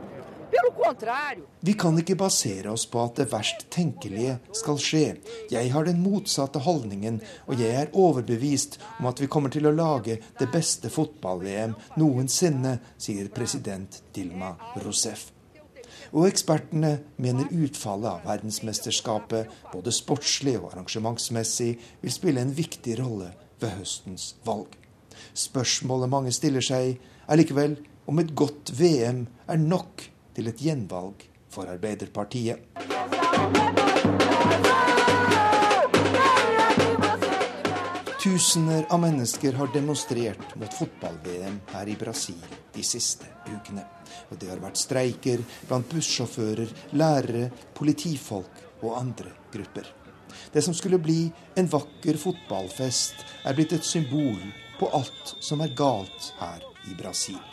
Vi 1.59 1.73
kan 1.73 1.97
ikke 1.99 2.17
basere 2.19 2.71
oss 2.73 2.85
på 2.89 3.01
at 3.01 3.17
det 3.17 3.29
verst 3.31 3.65
tenkelige 3.73 4.35
skal 4.55 4.79
skje. 4.81 5.03
Jeg 5.51 5.71
har 5.73 5.87
den 5.87 6.01
motsatte 6.03 6.61
holdningen, 6.63 7.21
og 7.47 7.61
jeg 7.61 7.73
er 7.81 7.93
overbevist 7.97 8.77
om 8.99 9.07
at 9.09 9.21
vi 9.23 9.29
kommer 9.31 9.53
til 9.53 9.69
å 9.69 9.75
lage 9.75 10.19
det 10.39 10.49
beste 10.53 10.91
fotball-VM 10.93 11.73
noensinne, 11.97 12.77
sier 12.97 13.31
president 13.33 14.01
Dilma 14.13 14.53
Rousef. 14.83 15.31
Og 16.13 16.27
ekspertene 16.27 16.99
mener 17.17 17.49
utfallet 17.49 18.11
av 18.11 18.27
verdensmesterskapet, 18.27 19.49
både 19.73 19.93
sportslig 19.95 20.59
og 20.59 20.69
arrangementsmessig, 20.73 21.71
vil 22.03 22.13
spille 22.13 22.43
en 22.43 22.53
viktig 22.53 22.99
rolle 23.01 23.31
ved 23.63 23.79
høstens 23.79 24.33
valg. 24.45 24.77
Spørsmålet 25.33 26.11
mange 26.13 26.33
stiller 26.35 26.61
seg, 26.61 26.99
er 27.25 27.39
likevel 27.39 27.79
om 28.05 28.19
et 28.21 28.33
godt 28.37 28.73
VM 28.77 29.25
er 29.49 29.61
nok 29.61 30.12
til 30.33 30.49
et 30.49 30.61
gjenvalg 30.65 31.25
for 31.53 31.69
Arbeiderpartiet. 31.69 32.57
Tusener 38.23 38.85
av 38.89 39.01
mennesker 39.03 39.53
har 39.59 39.71
demonstrert 39.73 40.53
mot 40.55 40.73
fotball-VM 40.73 41.57
her 41.73 41.89
i 41.91 41.95
Brasil 41.99 42.39
de 42.71 42.83
siste 42.87 43.27
ukene. 43.49 43.83
Og 44.31 44.39
det 44.39 44.47
har 44.47 44.61
vært 44.63 44.79
streiker 44.79 45.43
blant 45.67 45.91
bussjåfører, 45.91 46.71
lærere, 46.95 47.49
politifolk 47.75 48.63
og 48.79 48.95
andre 48.95 49.35
grupper. 49.51 49.89
Det 50.53 50.63
som 50.63 50.73
skulle 50.73 51.01
bli 51.03 51.27
en 51.59 51.67
vakker 51.69 52.17
fotballfest, 52.21 53.25
er 53.43 53.57
blitt 53.57 53.75
et 53.75 53.85
symbol 53.85 54.39
på 54.79 54.89
alt 54.95 55.35
som 55.43 55.61
er 55.61 55.75
galt 55.75 56.31
her 56.39 56.63
i 56.87 56.95
Brasil. 56.95 57.52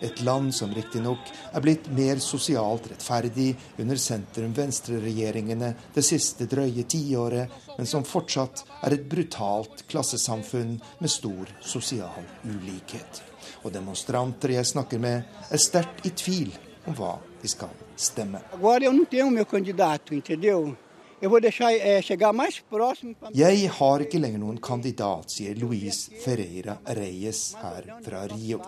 Et 0.00 0.20
land 0.22 0.54
som 0.54 0.70
riktignok 0.74 1.30
er 1.52 1.62
blitt 1.64 1.88
mer 1.94 2.20
sosialt 2.22 2.86
rettferdig 2.92 3.48
under 3.82 3.98
sentrum-venstre-regjeringene 3.98 5.72
det 5.94 6.04
siste 6.06 6.46
drøye 6.50 6.84
tiåret, 6.86 7.50
men 7.76 7.86
som 7.86 8.06
fortsatt 8.06 8.64
er 8.86 8.94
et 8.94 9.08
brutalt 9.10 9.82
klassesamfunn 9.90 10.76
med 11.00 11.10
stor 11.10 11.50
sosial 11.60 12.22
ulikhet. 12.46 13.22
Og 13.64 13.72
demonstranter 13.74 14.54
jeg 14.54 14.70
snakker 14.70 15.02
med, 15.02 15.26
er 15.50 15.62
sterkt 15.62 16.06
i 16.06 16.14
tvil 16.14 16.52
om 16.86 16.94
hva 16.98 17.16
de 17.42 17.50
skal 17.50 17.74
stemme. 17.98 18.40
Agora 18.52 18.84
eu 18.84 18.92
não 18.92 19.04
tenho 19.04 19.30
meu 19.30 19.46
candidato, 19.46 20.14
entendeu? 20.14 20.76
Pra... 21.18 22.90
Jeg 23.34 23.70
har 23.74 24.02
ikke 24.04 24.20
lenger 24.22 24.38
noen 24.38 24.60
kandidat, 24.62 25.32
sier 25.34 25.56
Luis 25.58 26.04
Ferreira 26.22 26.76
Reyes 26.94 27.40
her 27.58 27.88
fra 28.04 28.20
Rio. 28.30 28.60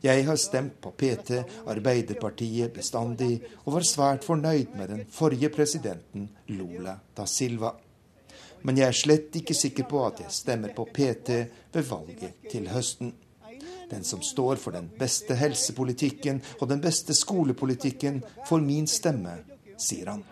Jeg 0.00 0.24
har 0.24 0.38
stemt 0.40 0.78
på 0.80 0.94
PT, 0.96 1.42
Arbeiderpartiet, 1.68 2.72
bestandig, 2.72 3.42
og 3.66 3.76
var 3.76 3.84
svært 3.84 4.24
fornøyd 4.24 4.72
med 4.78 4.88
den 4.94 5.04
forrige 5.12 5.52
presidenten, 5.52 6.30
Lula 6.48 6.96
da 7.16 7.28
Silva. 7.28 7.74
Men 8.64 8.80
jeg 8.80 8.88
er 8.88 8.96
slett 8.96 9.36
ikke 9.42 9.54
sikker 9.54 9.84
på 9.90 10.00
at 10.06 10.24
jeg 10.24 10.32
stemmer 10.34 10.72
på 10.74 10.88
PT 10.88 11.36
ved 11.76 11.84
valget 11.92 12.48
til 12.48 12.72
høsten. 12.72 13.12
Den 13.92 14.04
som 14.04 14.24
står 14.24 14.56
for 14.56 14.72
den 14.76 14.88
beste 14.96 15.36
helsepolitikken 15.36 16.40
og 16.58 16.68
den 16.72 16.80
beste 16.80 17.12
skolepolitikken, 17.16 18.22
får 18.48 18.64
min 18.64 18.88
stemme, 18.88 19.38
sier 19.76 20.12
han. 20.16 20.24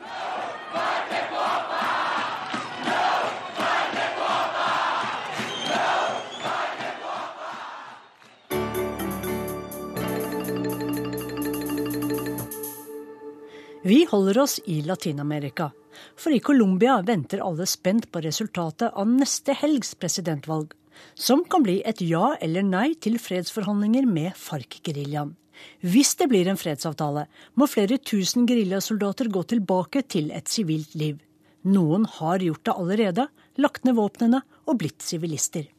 Vi 13.87 14.07
holder 14.11 14.39
oss 14.39 14.61
i 14.65 14.83
Latin-Amerika, 14.83 15.71
for 16.17 16.35
i 16.35 16.41
Colombia 16.41 17.03
venter 17.07 17.39
alle 17.39 17.69
spent 17.71 18.09
på 18.11 18.19
resultatet 18.25 18.91
av 18.99 19.07
neste 19.07 19.55
helgs 19.55 19.95
presidentvalg, 19.95 20.73
som 21.15 21.45
kan 21.47 21.63
bli 21.63 21.77
et 21.87 22.03
ja 22.03 22.33
eller 22.43 22.67
nei 22.67 22.97
til 22.99 23.21
fredsforhandlinger 23.23 24.11
med 24.11 24.35
FARC-geriljaen. 24.35 25.37
Hvis 25.87 26.17
det 26.19 26.27
blir 26.35 26.51
en 26.51 26.59
fredsavtale, 26.59 27.29
må 27.55 27.71
flere 27.71 28.03
tusen 28.03 28.51
geriljasoldater 28.51 29.31
gå 29.31 29.47
tilbake 29.55 30.03
til 30.03 30.35
et 30.35 30.51
sivilt 30.51 30.99
liv. 30.99 31.23
Noen 31.63 32.11
har 32.19 32.43
gjort 32.43 32.67
det 32.67 32.75
allerede, 32.75 33.31
lagt 33.55 33.87
ned 33.87 34.01
våpnene 34.03 34.43
og 34.67 34.83
blitt 34.83 34.99
sivilister. 34.99 35.71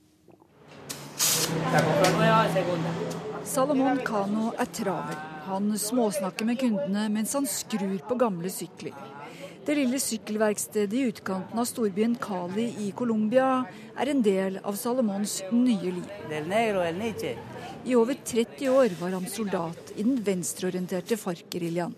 Salomon 3.43 4.05
Kano 4.07 4.53
er 4.55 4.71
travel. 4.71 5.36
Han 5.47 5.71
småsnakker 5.79 6.45
med 6.45 6.59
kundene 6.59 7.05
mens 7.07 7.33
han 7.37 7.45
skrur 7.47 8.01
på 8.09 8.15
gamle 8.19 8.49
sykler. 8.51 8.95
Det 9.67 9.75
lille 9.75 9.99
sykkelverkstedet 9.99 10.95
i 10.95 11.05
utkanten 11.07 11.59
av 11.59 11.67
storbyen 11.69 12.15
Cali 12.19 12.65
i 12.83 12.87
Colombia 12.95 13.63
er 13.95 14.11
en 14.11 14.23
del 14.23 14.57
av 14.63 14.75
Salomons 14.79 15.37
nye 15.51 15.91
liv. 15.97 16.09
I 17.85 17.95
over 17.95 18.19
30 18.31 18.69
år 18.69 18.95
var 18.99 19.15
han 19.15 19.27
soldat 19.31 19.93
i 19.95 20.03
den 20.03 20.19
venstreorienterte 20.23 21.19
FARC-geriljaen. 21.19 21.95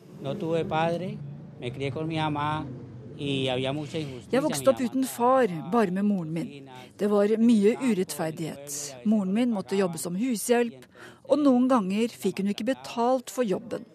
Jeg 3.19 4.43
vokste 4.45 4.73
opp 4.73 4.81
uten 4.85 5.09
far, 5.09 5.53
bare 5.73 5.91
med 5.93 6.05
moren 6.05 6.33
min. 6.37 6.69
Det 6.97 7.09
var 7.09 7.33
mye 7.41 7.73
urettferdighet. 7.81 8.77
Moren 9.05 9.33
min 9.33 9.53
måtte 9.53 9.77
jobbe 9.77 10.01
som 10.01 10.17
hushjelp, 10.17 10.88
og 11.29 11.39
noen 11.43 11.69
ganger 11.69 12.09
fikk 12.09 12.41
hun 12.41 12.51
ikke 12.53 12.71
betalt 12.71 13.31
for 13.33 13.47
jobben. 13.47 13.85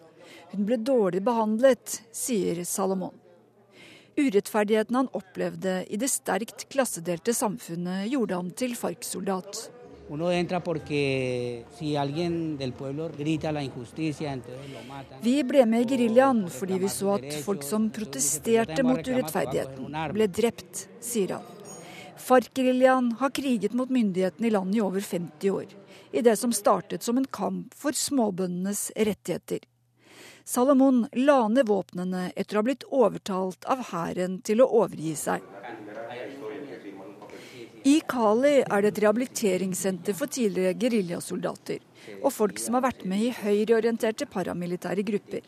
Hun 0.54 0.66
ble 0.68 0.78
dårlig 0.78 1.20
behandlet, 1.26 2.00
sier 2.14 2.62
Salomon. 2.68 3.14
Urettferdigheten 4.14 4.94
han 4.94 5.08
opplevde 5.18 5.80
i 5.90 5.98
det 5.98 6.08
sterkt 6.12 6.68
klassedelte 6.70 7.34
samfunnet, 7.34 8.06
gjorde 8.12 8.38
ham 8.38 8.52
til 8.54 8.76
FARC-soldat. 8.78 9.64
Vi 15.24 15.36
ble 15.48 15.64
med 15.66 15.80
i 15.80 15.88
geriljaen 15.90 16.42
fordi 16.52 16.78
vi 16.82 16.90
så 16.92 17.14
at 17.16 17.38
folk 17.46 17.64
som 17.66 17.88
protesterte 17.98 18.84
mot 18.86 19.00
urettferdigheten, 19.00 19.96
ble 20.14 20.28
drept, 20.28 20.86
sier 21.02 21.38
han. 21.38 21.48
FARC-geriljaen 22.24 23.14
har 23.18 23.32
kriget 23.34 23.74
mot 23.74 23.90
myndighetene 23.90 24.46
i 24.46 24.52
landet 24.54 24.78
i 24.78 24.84
over 24.84 25.02
50 25.02 25.50
år, 25.50 25.72
i 26.14 26.22
det 26.22 26.36
som 26.38 26.52
startet 26.54 27.02
som 27.02 27.18
en 27.18 27.26
kamp 27.26 27.74
for 27.74 27.96
småbøndenes 27.98 28.92
rettigheter. 28.96 29.58
Salomon 30.44 31.06
la 31.12 31.48
ned 31.48 31.66
våpnene 31.66 32.28
etter 32.36 32.56
å 32.56 32.60
ha 32.62 32.68
blitt 32.68 32.84
overtalt 32.92 33.64
av 33.70 33.86
hæren 33.90 34.38
til 34.46 34.62
å 34.62 34.68
overgi 34.82 35.14
seg. 35.18 35.42
I 37.84 37.98
Kali 38.08 38.52
er 38.62 38.84
det 38.84 38.92
et 38.92 39.00
rehabiliteringssenter 39.04 40.16
for 40.16 40.30
tidligere 40.32 40.76
geriljasoldater 40.80 41.82
og 42.20 42.30
folk 42.32 42.60
som 42.60 42.78
har 42.78 42.84
vært 42.86 43.02
med 43.08 43.24
i 43.26 43.32
høyreorienterte 43.36 44.28
paramilitære 44.32 45.04
grupper. 45.04 45.44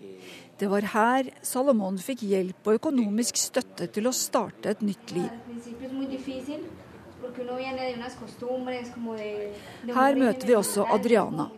Det 0.60 0.68
var 0.72 0.88
her 0.92 1.30
Salomon 1.44 1.96
fikk 2.00 2.26
hjelp 2.28 2.68
og 2.68 2.80
økonomisk 2.80 3.40
støtte 3.40 3.88
til 3.92 4.08
å 4.08 4.16
starte 4.16 4.74
et 4.74 4.84
nytt 4.84 5.14
liv. 5.16 5.30
Her 9.97 10.14
møter 10.20 10.47
vi 10.47 10.55
også 10.57 10.87
Adriana, 10.95 11.51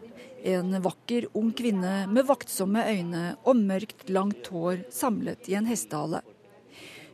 en 0.45 0.79
vakker, 0.83 1.29
ung 1.35 1.53
kvinne 1.53 2.07
med 2.11 2.27
vaktsomme 2.27 2.85
øyne 2.89 3.37
og 3.45 3.57
mørkt, 3.57 4.09
langt 4.11 4.51
hår 4.55 4.85
samlet 4.95 5.49
i 5.51 5.57
en 5.59 5.67
hestehale. 5.67 6.23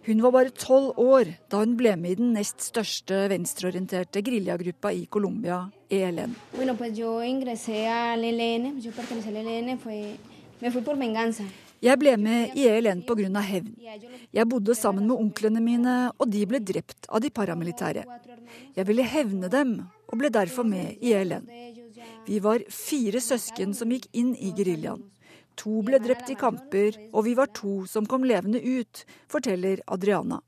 Hun 0.04 0.20
var 0.20 0.34
bare 0.34 0.52
tolv 0.52 0.98
år 1.00 1.30
da 1.48 1.62
hun 1.62 1.78
ble 1.80 1.94
med 1.96 2.10
i 2.12 2.18
den 2.18 2.34
nest 2.36 2.60
største 2.60 3.22
venstreorienterte 3.32 4.20
geriljagruppa 4.20 4.92
i 4.92 5.06
Colombia, 5.08 5.62
ELN. 5.88 6.34
Jeg 11.84 12.00
ble 12.00 12.12
med 12.16 12.52
i 12.56 12.66
ELN 12.68 13.00
pga. 13.04 13.40
hevn. 13.40 13.72
Jeg 14.32 14.48
bodde 14.48 14.74
sammen 14.74 15.08
med 15.08 15.16
onklene 15.16 15.60
mine, 15.60 16.12
og 16.18 16.28
de 16.28 16.44
ble 16.46 16.60
drept 16.60 17.08
av 17.08 17.20
de 17.20 17.30
paramilitære. 17.30 18.04
Jeg 18.76 18.88
ville 18.88 19.06
hevne 19.06 19.50
dem, 19.52 19.74
og 20.08 20.20
ble 20.20 20.30
derfor 20.32 20.66
med 20.68 20.98
i 21.00 21.14
ELN. 21.16 21.48
Vi 22.26 22.40
var 22.42 22.64
fire 22.72 23.20
søsken 23.20 23.74
som 23.76 23.92
gikk 23.92 24.08
inn 24.12 24.34
i 24.36 24.52
geriljaen. 24.56 25.04
To 25.60 25.82
ble 25.86 26.00
drept 26.02 26.32
i 26.32 26.38
kamper, 26.38 26.96
og 27.12 27.26
vi 27.28 27.36
var 27.38 27.52
to 27.54 27.84
som 27.90 28.08
kom 28.10 28.24
levende 28.26 28.58
ut, 28.58 29.04
forteller 29.30 29.84
Adriana. 29.86 30.40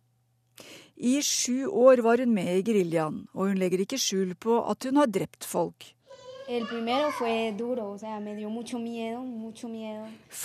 I 0.97 1.21
sju 1.23 1.67
år 1.69 2.01
var 2.03 2.19
hun 2.19 2.33
med 2.35 2.49
i 2.57 2.65
geriljaen, 2.65 3.27
og 3.37 3.51
hun 3.51 3.61
legger 3.61 3.85
ikke 3.85 4.01
skjul 4.01 4.33
på 4.41 4.63
at 4.65 4.89
hun 4.89 4.97
har 5.03 5.13
drept 5.13 5.45
folk. 5.45 5.93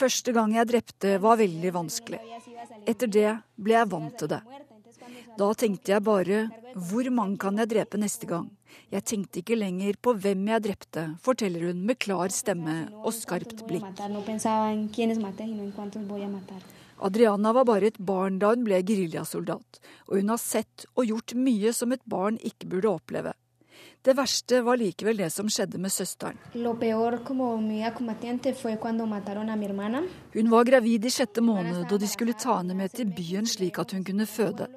Første 0.01 0.33
gang 0.33 0.55
jeg 0.57 0.69
drepte 0.73 1.13
var 1.21 1.37
veldig 1.37 1.73
vanskelig. 1.77 2.19
Etter 2.89 3.07
det 3.07 3.31
ble 3.55 3.77
jeg 3.77 3.91
vant 3.93 4.17
til 4.17 4.31
det. 4.33 4.41
Da 5.41 5.47
tenkte 5.57 5.95
jeg 5.95 6.03
bare 6.05 6.41
hvor 6.87 7.07
mange 7.09 7.39
kan 7.41 7.57
jeg 7.57 7.69
drepe 7.71 7.97
neste 7.97 8.27
gang? 8.29 8.45
Jeg 8.93 9.03
tenkte 9.09 9.41
ikke 9.41 9.57
lenger 9.57 9.97
på 9.97 10.13
hvem 10.13 10.43
jeg 10.51 10.63
drepte, 10.67 11.05
forteller 11.23 11.65
hun 11.71 11.81
med 11.87 11.97
klar 12.03 12.29
stemme 12.29 12.75
og 13.01 13.09
skarpt 13.15 13.63
blikk. 13.65 13.87
Adriana 17.01 17.53
var 17.57 17.65
bare 17.65 17.89
et 17.89 17.97
barn 17.97 18.37
da 18.37 18.51
hun 18.53 18.67
ble 18.67 18.83
geriljasoldat, 18.85 19.81
og 20.07 20.19
hun 20.19 20.29
har 20.29 20.41
sett 20.43 20.85
og 20.93 21.09
gjort 21.09 21.33
mye 21.33 21.73
som 21.73 21.95
et 21.95 22.05
barn 22.05 22.37
ikke 22.37 22.69
burde 22.75 22.91
oppleve. 22.91 23.33
Det 24.01 24.13
verste 24.17 24.61
var 24.65 24.77
likevel 24.81 25.17
det 25.23 25.31
som 25.33 25.49
skjedde 25.49 25.81
med 25.81 25.93
søsteren. 25.93 26.37
Hun 30.33 30.53
var 30.53 30.69
gravid 30.69 31.05
i 31.05 31.13
sjette 31.13 31.41
måned 31.45 31.83
og 31.85 31.97
de 32.01 32.09
skulle 32.09 32.37
ta 32.37 32.59
henne 32.59 32.77
med 32.77 32.93
til 32.93 33.09
byen 33.09 33.49
slik 33.49 33.81
at 33.81 33.93
hun 33.97 34.05
kunne 34.05 34.29
føde. 34.29 34.69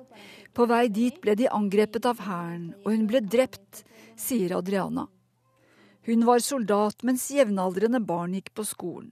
På 0.54 0.68
vei 0.70 0.86
dit 0.88 1.16
ble 1.22 1.34
de 1.34 1.48
angrepet 1.50 2.06
av 2.06 2.20
hæren, 2.22 2.68
og 2.84 2.92
hun 2.94 3.08
ble 3.10 3.20
drept, 3.26 3.82
sier 4.14 4.54
Adriana. 4.54 5.08
Hun 6.06 6.26
var 6.28 6.42
soldat 6.44 7.02
mens 7.02 7.26
jevnaldrende 7.32 7.98
barn 8.04 8.36
gikk 8.36 8.52
på 8.54 8.66
skolen. 8.68 9.10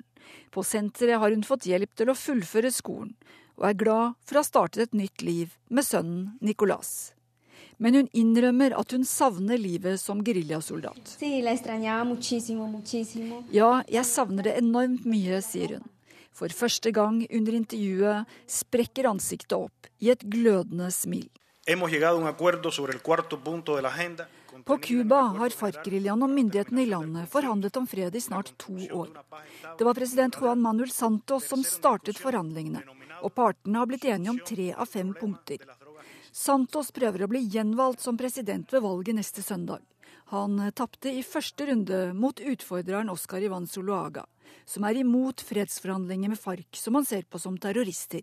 På 0.55 0.63
senteret 0.63 1.19
har 1.19 1.33
hun 1.35 1.43
fått 1.43 1.67
hjelp 1.67 1.97
til 1.99 2.13
å 2.13 2.19
fullføre 2.19 2.71
skolen, 2.71 3.17
og 3.59 3.67
er 3.69 3.81
glad 3.81 4.15
for 4.23 4.39
å 4.39 4.45
ha 4.45 4.47
startet 4.47 4.85
et 4.87 4.95
nytt 5.01 5.25
liv 5.27 5.57
med 5.69 5.87
sønnen 5.89 6.37
Nicolas. 6.45 7.13
Men 7.83 7.99
hun 7.99 8.11
innrømmer 8.15 8.77
at 8.79 8.95
hun 8.95 9.03
savner 9.09 9.59
livet 9.59 9.99
som 9.99 10.23
geriljasoldat. 10.23 11.17
Ja, 13.51 13.73
jeg 13.91 14.07
savner 14.07 14.47
det 14.47 14.55
enormt 14.61 15.09
mye, 15.09 15.43
sier 15.43 15.79
hun. 15.79 15.92
For 16.33 16.53
første 16.57 16.91
gang 16.95 17.23
under 17.29 17.57
intervjuet 17.59 18.37
sprekker 18.51 19.11
ansiktet 19.11 19.57
opp 19.59 19.89
i 20.01 20.11
et 20.15 20.25
glødende 20.25 20.89
smil. 20.95 21.29
På 24.65 24.79
Cuba 24.83 25.21
har 25.39 25.55
FARC-geriljaen 25.55 26.25
og 26.27 26.33
myndighetene 26.33 26.83
i 26.83 26.89
landet 26.91 27.31
forhandlet 27.31 27.79
om 27.79 27.87
fred 27.87 28.17
i 28.19 28.25
snart 28.25 28.51
to 28.59 28.75
år. 28.91 29.13
Det 29.79 29.87
var 29.87 29.95
president 29.95 30.41
Juan 30.41 30.61
Manuel 30.65 30.91
Santos 30.91 31.47
som 31.53 31.63
startet 31.63 32.19
forhandlingene, 32.19 32.83
og 33.23 33.35
partene 33.37 33.79
har 33.79 33.89
blitt 33.89 34.09
enige 34.11 34.35
om 34.35 34.43
tre 34.43 34.73
av 34.75 34.91
fem 34.91 35.15
punkter. 35.15 35.63
Santos 36.33 36.91
prøver 36.91 37.25
å 37.25 37.31
bli 37.31 37.45
gjenvalgt 37.53 38.03
som 38.03 38.19
president 38.19 38.73
ved 38.73 38.83
valget 38.83 39.21
neste 39.21 39.45
søndag. 39.45 39.85
Han 40.33 40.57
tapte 40.73 41.13
i 41.13 41.23
første 41.27 41.67
runde 41.69 42.05
mot 42.17 42.39
utfordreren 42.41 43.13
Oscar 43.13 43.45
Ivan 43.45 43.69
Zuluaga 43.69 44.25
som 44.65 44.85
er 44.85 45.01
imot 45.03 45.43
fredsforhandlinger 45.45 46.33
med 46.33 46.39
FARC, 46.39 46.67
som 46.73 46.95
han 46.95 47.05
ser 47.05 47.23
på 47.23 47.39
som 47.39 47.59
terrorister. 47.59 48.23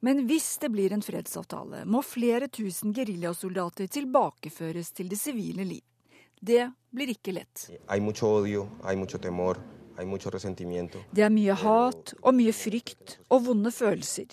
Men 0.00 0.24
hvis 0.28 0.54
det 0.62 0.70
blir 0.72 0.92
en 0.96 1.04
fredsavtale, 1.04 1.84
må 1.84 2.00
flere 2.06 2.48
tusen 2.48 2.94
geriljasoldater 2.96 3.90
tilbakeføres 3.92 4.94
til 4.96 5.10
det 5.12 5.18
sivile 5.20 5.66
liv. 5.68 5.84
Det 6.40 6.70
blir 6.88 7.12
ikke 7.12 7.34
lett. 7.36 7.66
Det 11.12 11.26
er 11.26 11.34
mye 11.34 11.56
hat 11.60 12.14
og 12.22 12.32
mye 12.38 12.54
frykt 12.56 13.18
og 13.28 13.44
vonde 13.50 13.72
følelser. 13.76 14.32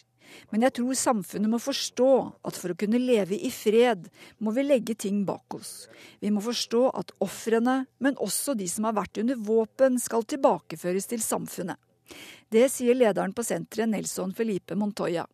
Men 0.52 0.66
jeg 0.66 0.76
tror 0.80 0.98
samfunnet 0.98 1.52
må 1.52 1.60
forstå 1.62 2.10
at 2.48 2.58
for 2.60 2.74
å 2.74 2.78
kunne 2.80 3.02
leve 3.02 3.38
i 3.38 3.52
fred, 3.54 4.08
må 4.44 4.54
vi 4.56 4.66
legge 4.66 4.96
ting 4.96 5.24
bak 5.28 5.58
oss. 5.58 5.88
Vi 6.20 6.32
må 6.34 6.44
forstå 6.44 6.84
at 7.02 7.14
ofrene, 7.24 7.80
men 8.04 8.20
også 8.24 8.56
de 8.58 8.68
som 8.72 8.88
har 8.88 8.98
vært 8.98 9.22
under 9.24 9.40
våpen, 9.40 10.00
skal 10.00 10.28
tilbakeføres 10.28 11.10
til 11.12 11.24
samfunnet. 11.24 11.80
Det 12.50 12.70
sier 12.72 12.96
lederen 12.96 13.34
på 13.36 13.44
senteret, 13.44 13.90
Nelson 13.92 14.32
Felipe 14.36 14.78
Montoya. 14.80 15.26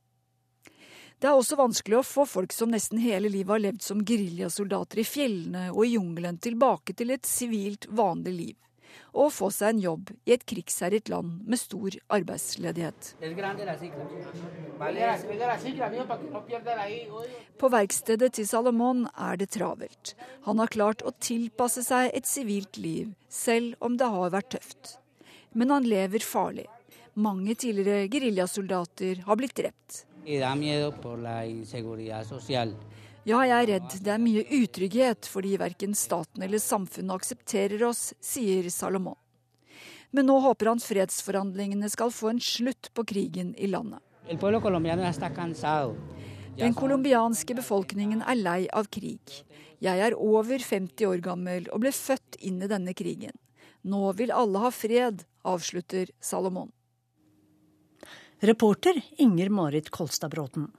Det 1.21 1.29
er 1.29 1.37
også 1.37 1.55
vanskelig 1.55 1.99
å 1.99 2.07
få 2.07 2.25
folk 2.27 2.51
som 2.51 2.73
nesten 2.73 2.99
hele 2.99 3.29
livet 3.31 3.53
har 3.53 3.61
levd 3.63 3.85
som 3.85 4.01
geriljasoldater 4.03 4.99
i 4.99 5.07
fjellene 5.07 5.69
og 5.71 5.85
i 5.85 5.93
jungelen, 5.93 6.41
tilbake 6.41 6.97
til 6.97 7.13
et 7.15 7.29
sivilt, 7.29 7.87
vanlig 7.93 8.33
liv 8.33 8.57
og 9.13 9.31
få 9.33 9.49
seg 9.53 9.73
en 9.73 9.81
jobb 9.83 10.11
i 10.25 10.33
et 10.35 10.45
krigsherjet 10.49 11.09
land 11.11 11.41
med 11.47 11.61
stor 11.61 11.97
arbeidsledighet. 12.17 13.13
På 17.59 17.71
verkstedet 17.73 18.31
til 18.37 18.47
Salomon 18.49 19.05
er 19.13 19.39
det 19.41 19.49
travelt. 19.57 20.15
Han 20.47 20.61
har 20.63 20.73
klart 20.73 21.05
å 21.05 21.13
tilpasse 21.19 21.85
seg 21.85 22.11
et 22.13 22.29
sivilt 22.29 22.79
liv, 22.81 23.13
selv 23.29 23.75
om 23.79 23.97
det 23.97 24.09
har 24.15 24.33
vært 24.33 24.55
tøft. 24.57 24.97
Men 25.53 25.69
han 25.73 25.85
lever 25.85 26.25
farlig. 26.25 26.65
Mange 27.13 27.53
tidligere 27.53 28.07
geriljasoldater 28.09 29.21
har 29.27 29.37
blitt 29.37 29.53
drept. 29.59 30.05
Ja, 33.23 33.39
jeg 33.47 33.55
er 33.55 33.69
redd. 33.69 33.93
Det 34.03 34.11
er 34.11 34.19
mye 34.19 34.43
utrygghet 34.51 35.27
fordi 35.31 35.53
verken 35.59 35.93
staten 35.95 36.43
eller 36.43 36.59
samfunnet 36.59 37.15
aksepterer 37.15 37.85
oss, 37.87 38.09
sier 38.19 38.67
Salomon. 38.73 39.15
Men 40.11 40.27
nå 40.27 40.35
håper 40.43 40.69
han 40.69 40.81
fredsforhandlingene 40.83 41.87
skal 41.89 42.11
få 42.13 42.33
en 42.33 42.41
slutt 42.43 42.91
på 42.93 43.05
krigen 43.07 43.55
i 43.55 43.69
landet. 43.71 44.03
Den 46.59 46.75
colombianske 46.77 47.55
befolkningen 47.57 48.21
er 48.27 48.37
lei 48.37 48.59
av 48.69 48.91
krig. 48.93 49.39
Jeg 49.83 50.03
er 50.05 50.13
over 50.19 50.59
50 50.59 51.07
år 51.07 51.23
gammel 51.23 51.65
og 51.73 51.81
ble 51.83 51.95
født 51.95 52.37
inn 52.43 52.61
i 52.61 52.69
denne 52.69 52.93
krigen. 52.93 53.33
Nå 53.83 54.11
vil 54.19 54.35
alle 54.35 54.67
ha 54.67 54.69
fred, 54.71 55.25
avslutter 55.47 56.11
Salomon. 56.19 56.69
Reporter 58.43 58.99
Inger 59.23 59.49
Marit 59.49 59.89
Kolstad 59.89 60.31
Bråten. 60.35 60.69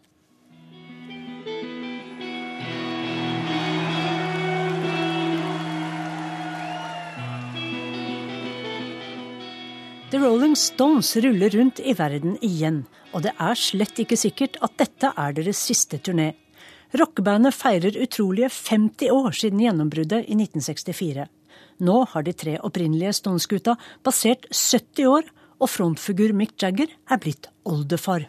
The 10.14 10.20
Rolling 10.20 10.54
Stones 10.54 11.16
ruller 11.16 11.50
rundt 11.50 11.80
i 11.82 11.90
verden 11.98 12.36
igjen, 12.38 12.84
og 13.10 13.24
det 13.24 13.32
er 13.42 13.58
slett 13.58 13.98
ikke 13.98 14.14
sikkert 14.14 14.60
at 14.62 14.76
dette 14.78 15.08
er 15.10 15.32
deres 15.34 15.58
siste 15.58 15.98
turné. 15.98 16.28
Rockebandet 16.94 17.56
feirer 17.56 17.98
utrolige 17.98 18.46
50 18.54 19.10
år 19.10 19.34
siden 19.34 19.64
gjennombruddet 19.64 20.28
i 20.30 20.36
1964. 20.38 21.24
Nå 21.82 21.96
har 22.12 22.26
de 22.28 22.36
tre 22.44 22.54
opprinnelige 22.62 23.16
Stones-gutta 23.18 23.74
passert 24.06 24.46
70 24.52 25.10
år, 25.16 25.26
og 25.58 25.72
frontfigur 25.74 26.30
Mick 26.30 26.54
Jagger 26.62 26.94
er 27.10 27.18
blitt 27.18 27.50
oldefar. 27.66 28.28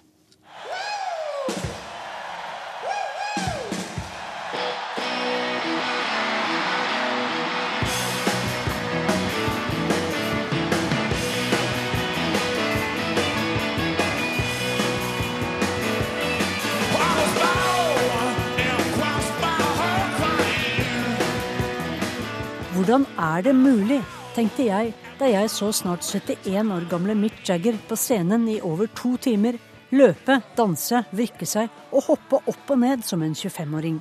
Hvordan 22.86 23.08
er 23.18 23.42
det 23.42 23.52
mulig, 23.58 23.96
tenkte 24.36 24.68
jeg 24.68 24.92
da 25.18 25.26
jeg 25.26 25.50
så 25.50 25.72
snart 25.74 26.06
71 26.06 26.68
år 26.70 26.84
gamle 26.86 27.16
Mick 27.18 27.40
Jagger 27.48 27.80
på 27.90 27.96
scenen 27.98 28.44
i 28.46 28.60
over 28.62 28.86
to 28.94 29.16
timer 29.18 29.56
løpe, 29.90 30.36
danse, 30.54 31.00
vrikke 31.10 31.48
seg 31.50 31.66
og 31.90 32.06
hoppe 32.12 32.44
opp 32.46 32.74
og 32.76 32.78
ned 32.84 33.02
som 33.02 33.24
en 33.26 33.34
25-åring. 33.34 33.98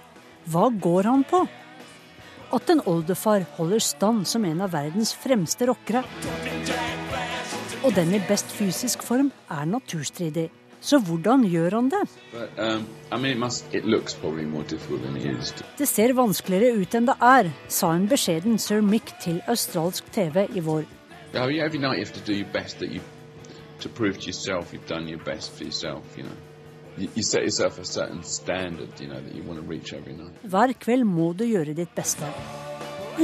Hva 0.52 0.68
går 0.68 1.08
han 1.08 1.24
på? 1.24 1.40
At 2.52 2.74
en 2.74 2.84
oldefar 2.84 3.46
holder 3.56 3.80
stand 3.80 4.28
som 4.28 4.44
en 4.44 4.60
av 4.66 4.76
verdens 4.76 5.14
fremste 5.16 5.70
rockere, 5.72 6.04
og 7.80 7.96
den 7.96 8.12
i 8.12 8.20
best 8.28 8.52
fysisk 8.52 9.00
form, 9.08 9.32
er 9.48 9.64
naturstridig. 9.64 10.50
Så 10.84 10.98
hvordan 11.00 11.46
gjør 11.48 11.78
han 11.78 11.86
det? 11.88 12.02
But, 12.32 12.58
um, 12.58 12.82
I 13.10 13.16
mean, 13.16 13.32
it 13.32 13.38
must, 13.38 13.64
it 13.72 13.84
det 15.78 15.86
ser 15.88 16.12
vanskeligere 16.12 16.76
ut 16.76 16.94
enn 16.98 17.08
det 17.08 17.14
er, 17.24 17.48
sa 17.72 17.94
en 17.96 18.04
beskjeden 18.10 18.58
sir 18.60 18.84
Mick 18.84 19.14
til 19.22 19.40
australsk 19.48 20.10
TV 20.12 20.44
i 20.52 20.60
vår. 20.60 20.84
Hver 30.52 30.76
kveld 30.84 31.04
må 31.16 31.32
du 31.32 31.44
gjøre 31.48 31.74
ditt 31.74 31.96
beste. 31.96 32.28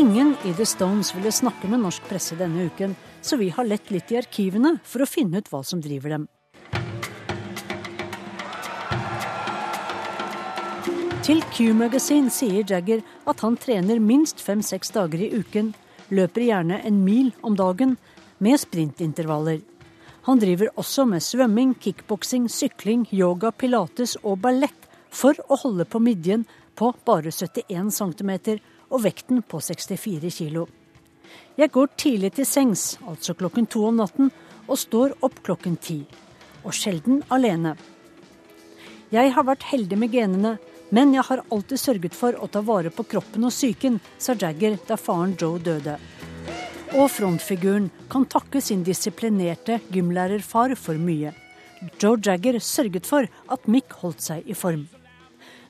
Ingen 0.01 0.37
i 0.49 0.57
The 0.57 0.65
Stones 0.65 1.13
ville 1.15 1.31
snakke 1.35 1.69
med 1.69 1.85
norsk 1.85 2.09
presse 2.09 2.41
denne 2.41 2.71
uken, 2.73 2.97
så 3.21 3.37
vi 3.37 3.53
har 3.53 3.69
lett 3.69 3.91
litt 3.93 4.11
i 4.15 4.19
arkivene 4.25 4.79
for 4.83 5.05
å 5.05 5.13
finne 5.19 5.43
ut 5.43 5.51
hva 5.53 5.61
som 5.67 5.83
driver 5.85 6.17
dem. 6.17 6.31
Til 11.21 11.43
Q-Magazine 11.53 12.31
sier 12.33 12.65
Jagger 12.65 13.03
at 13.29 13.43
han 13.45 13.59
trener 13.61 13.99
minst 14.01 14.39
fem-seks 14.41 14.89
dager 14.95 15.21
i 15.21 15.27
uken, 15.37 15.75
løper 16.09 16.47
gjerne 16.47 16.79
en 16.89 17.03
mil 17.05 17.29
om 17.45 17.59
dagen, 17.59 17.99
med 18.41 18.57
sprintintervaller. 18.63 19.59
Han 20.25 20.41
driver 20.41 20.71
også 20.81 21.05
med 21.05 21.21
svømming, 21.21 21.75
kickboksing, 21.77 22.47
sykling, 22.49 23.05
yoga, 23.13 23.51
pilates 23.53 24.17
og 24.23 24.39
ballett 24.47 24.89
for 25.13 25.37
å 25.53 25.59
holde 25.61 25.85
på 25.85 26.01
midjen 26.01 26.47
på 26.73 26.89
bare 27.05 27.29
71 27.29 27.93
cm 27.99 28.33
og 28.89 29.05
vekten 29.05 29.45
på 29.45 29.61
64 29.61 30.33
kg. 30.39 30.65
Jeg 31.61 31.75
går 31.77 31.93
tidlig 32.01 32.33
til 32.39 32.49
sengs, 32.49 32.97
altså 33.05 33.37
klokken 33.37 33.69
to 33.69 33.85
om 33.91 34.01
natten, 34.01 34.33
og 34.65 34.81
står 34.81 35.19
opp 35.21 35.37
klokken 35.45 35.77
ti. 35.77 36.01
Og 36.65 36.73
sjelden 36.73 37.21
alene. 37.29 37.77
Jeg 39.13 39.37
har 39.37 39.45
vært 39.45 39.69
heldig 39.69 40.01
med 40.01 40.17
genene, 40.17 40.57
men 40.91 41.15
jeg 41.15 41.27
har 41.29 41.43
alltid 41.51 41.81
sørget 41.81 42.17
for 42.19 42.37
å 42.37 42.49
ta 42.51 42.63
vare 42.67 42.91
på 42.95 43.07
kroppen 43.13 43.47
og 43.47 43.55
psyken, 43.55 43.99
sa 44.19 44.35
Jagger 44.35 44.79
da 44.89 44.99
faren 44.99 45.37
Joe 45.39 45.61
døde. 45.63 45.97
Og 46.99 47.07
frontfiguren 47.15 47.91
kan 48.11 48.27
takke 48.27 48.63
sin 48.63 48.83
disiplinerte 48.87 49.79
gymlærerfar 49.95 50.75
for 50.75 50.99
mye. 50.99 51.31
Joe 52.03 52.19
Jagger 52.19 52.59
sørget 52.59 53.07
for 53.07 53.29
at 53.31 53.69
Mick 53.71 53.95
holdt 54.03 54.25
seg 54.27 54.51
i 54.51 54.57
form. 54.59 54.89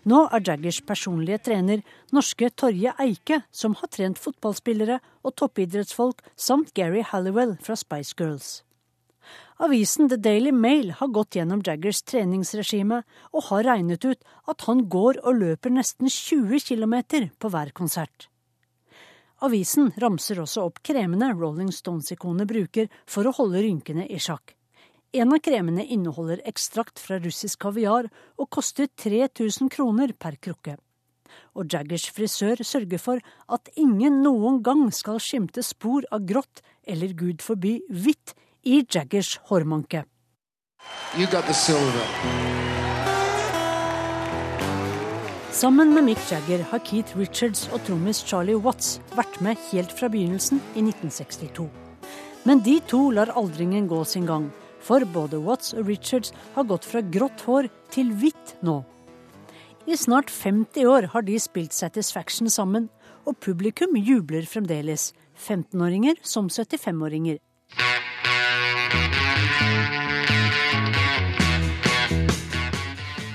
Nå 0.08 0.22
er 0.32 0.40
Jaggers 0.46 0.80
personlige 0.80 1.42
trener 1.50 1.82
norske 2.16 2.48
Torje 2.56 2.94
Eike, 3.04 3.42
som 3.52 3.76
har 3.76 3.92
trent 3.92 4.18
fotballspillere 4.18 4.96
og 5.20 5.36
toppidrettsfolk, 5.36 6.24
samt 6.36 6.72
Gary 6.74 7.04
Halliwell 7.04 7.58
fra 7.60 7.76
Spice 7.76 8.16
Girls. 8.16 8.62
Avisen 9.60 10.08
The 10.08 10.16
Daily 10.16 10.52
Mail 10.52 10.94
har 10.96 11.12
gått 11.12 11.36
gjennom 11.36 11.60
Jaggers 11.66 12.02
treningsregime 12.02 13.02
og 13.32 13.46
har 13.50 13.66
regnet 13.68 14.04
ut 14.04 14.22
at 14.48 14.64
han 14.68 14.86
går 14.88 15.20
og 15.24 15.40
løper 15.42 15.74
nesten 15.74 16.08
20 16.08 16.64
km 16.64 16.96
på 17.38 17.50
hver 17.52 17.74
konsert. 17.76 18.30
Avisen 19.40 19.92
ramser 20.00 20.40
også 20.40 20.66
opp 20.68 20.82
kremene 20.84 21.32
Rolling 21.32 21.70
Stones-ikonet 21.72 22.48
bruker 22.48 22.90
for 23.08 23.28
å 23.28 23.34
holde 23.36 23.62
rynkene 23.64 24.04
i 24.08 24.18
sjakk. 24.20 24.54
En 25.12 25.32
av 25.34 25.40
kremene 25.42 25.82
inneholder 25.84 26.42
ekstrakt 26.46 27.00
fra 27.02 27.18
russisk 27.18 27.64
kaviar 27.64 28.06
og 28.38 28.50
koster 28.52 28.86
3000 29.00 29.72
kroner 29.72 30.12
per 30.12 30.36
krukke. 30.36 30.76
Og 31.58 31.72
Jaggers 31.72 32.04
frisør 32.14 32.60
sørger 32.66 33.00
for 33.02 33.24
at 33.48 33.72
ingen 33.80 34.20
noen 34.22 34.60
gang 34.62 34.86
skal 34.94 35.18
skimte 35.22 35.64
spor 35.66 36.06
av 36.14 36.26
grått 36.28 36.62
eller 36.86 37.16
gud 37.16 37.42
forby 37.42 37.80
hvitt 37.90 38.36
i 38.62 38.84
Jaggers 38.84 39.36
hårmanke. 39.48 40.04
Sammen 45.50 45.94
med 45.94 46.04
Mick 46.04 46.20
Jagger 46.30 46.62
har 46.70 46.82
Keith 46.86 47.18
Richards 47.18 47.66
og 47.72 47.82
trommis 47.84 48.22
Charlie 48.24 48.56
Watts 48.56 48.98
vært 49.16 49.40
med 49.44 49.58
helt 49.70 49.92
fra 49.92 50.08
begynnelsen 50.12 50.61
i 50.74 50.84
1962. 50.84 51.66
Men 52.48 52.62
de 52.64 52.78
to 52.88 53.11
lar 53.12 53.32
aldringen 53.36 53.88
gå 53.90 54.00
sin 54.04 54.28
gang, 54.28 54.48
for 54.80 55.04
både 55.12 55.42
Watts 55.44 55.74
og 55.74 55.90
Richards 55.90 56.32
har 56.54 56.68
gått 56.70 56.86
fra 56.88 57.02
grått 57.04 57.44
hår 57.44 57.68
til 57.92 58.14
hvitt 58.16 58.54
nå. 58.64 58.80
I 59.88 59.96
snart 59.96 60.30
50 60.30 60.86
år 60.88 61.11
har 61.12 61.26
de 61.26 61.36
spilt 61.40 61.76
Satisfaction 61.76 62.48
sammen, 62.48 62.88
og 63.28 63.36
publikum 63.42 63.96
jubler 63.98 64.46
fremdeles. 64.48 65.11
15-åringer 65.40 66.20
som 66.22 66.48
75-åringer. 66.48 67.40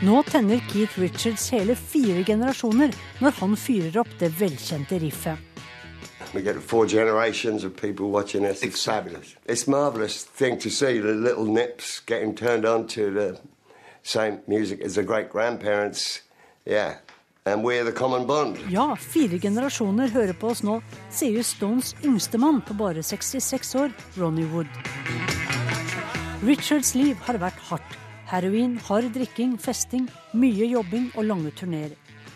Nå 0.06 0.24
tenner 0.24 0.60
Keith 0.70 1.00
Richards 1.00 1.48
hele 1.50 1.74
fire 1.76 2.22
generasjoner 2.24 2.92
når 3.24 3.32
han 3.40 3.56
fyrer 3.58 3.96
opp 4.04 4.12
det 4.20 4.28
velkjente 4.38 5.00
riffet. 5.02 5.40
We 6.34 6.42
get 6.42 6.62
four 6.62 6.86
generations 6.86 7.64
of 7.64 7.76
people 7.76 8.12
watching 8.12 8.46
us. 8.46 8.62
It's 8.62 8.84
fabulous. 8.86 9.36
It's 9.48 9.68
marvelous 9.68 10.24
thing 10.24 10.60
to 10.60 10.70
see 10.70 11.00
the 11.00 11.14
little 11.14 11.46
nips 11.46 12.04
getting 12.06 12.36
turned 12.36 12.66
on 12.66 12.88
to 12.88 13.10
the 13.10 13.40
same 14.04 14.42
music 14.48 14.82
as 14.86 14.94
their 14.94 15.06
great 15.06 15.32
grandparents. 15.32 16.22
Yeah. 16.66 16.98
And 17.46 17.64
we're 17.64 17.84
the 17.84 17.92
common 17.92 18.28
bond. 18.28 18.58
Ja, 18.70 18.96
fire 18.96 19.40
generasjoner 19.40 20.14
hører 20.14 20.34
på 20.34 20.54
oss 20.54 20.62
nå, 20.62 20.82
sier 21.10 21.42
Stones 21.44 21.96
yngstemann 22.04 22.62
på 22.62 22.78
bare 22.78 23.02
66 23.02 23.76
år, 23.76 23.94
Ronny 24.20 24.46
Wood. 24.54 24.70
Richards 26.46 26.94
liv 26.94 27.16
har 27.26 27.42
vært 27.42 27.70
hardt. 27.72 28.05
Heroin, 28.26 28.78
hard 28.78 29.12
drikking, 29.14 29.58
festing, 29.62 30.08
mye 30.34 30.66
jobbing 30.66 31.12
og 31.14 31.28
lange 31.30 31.52
turneer. 31.54 31.92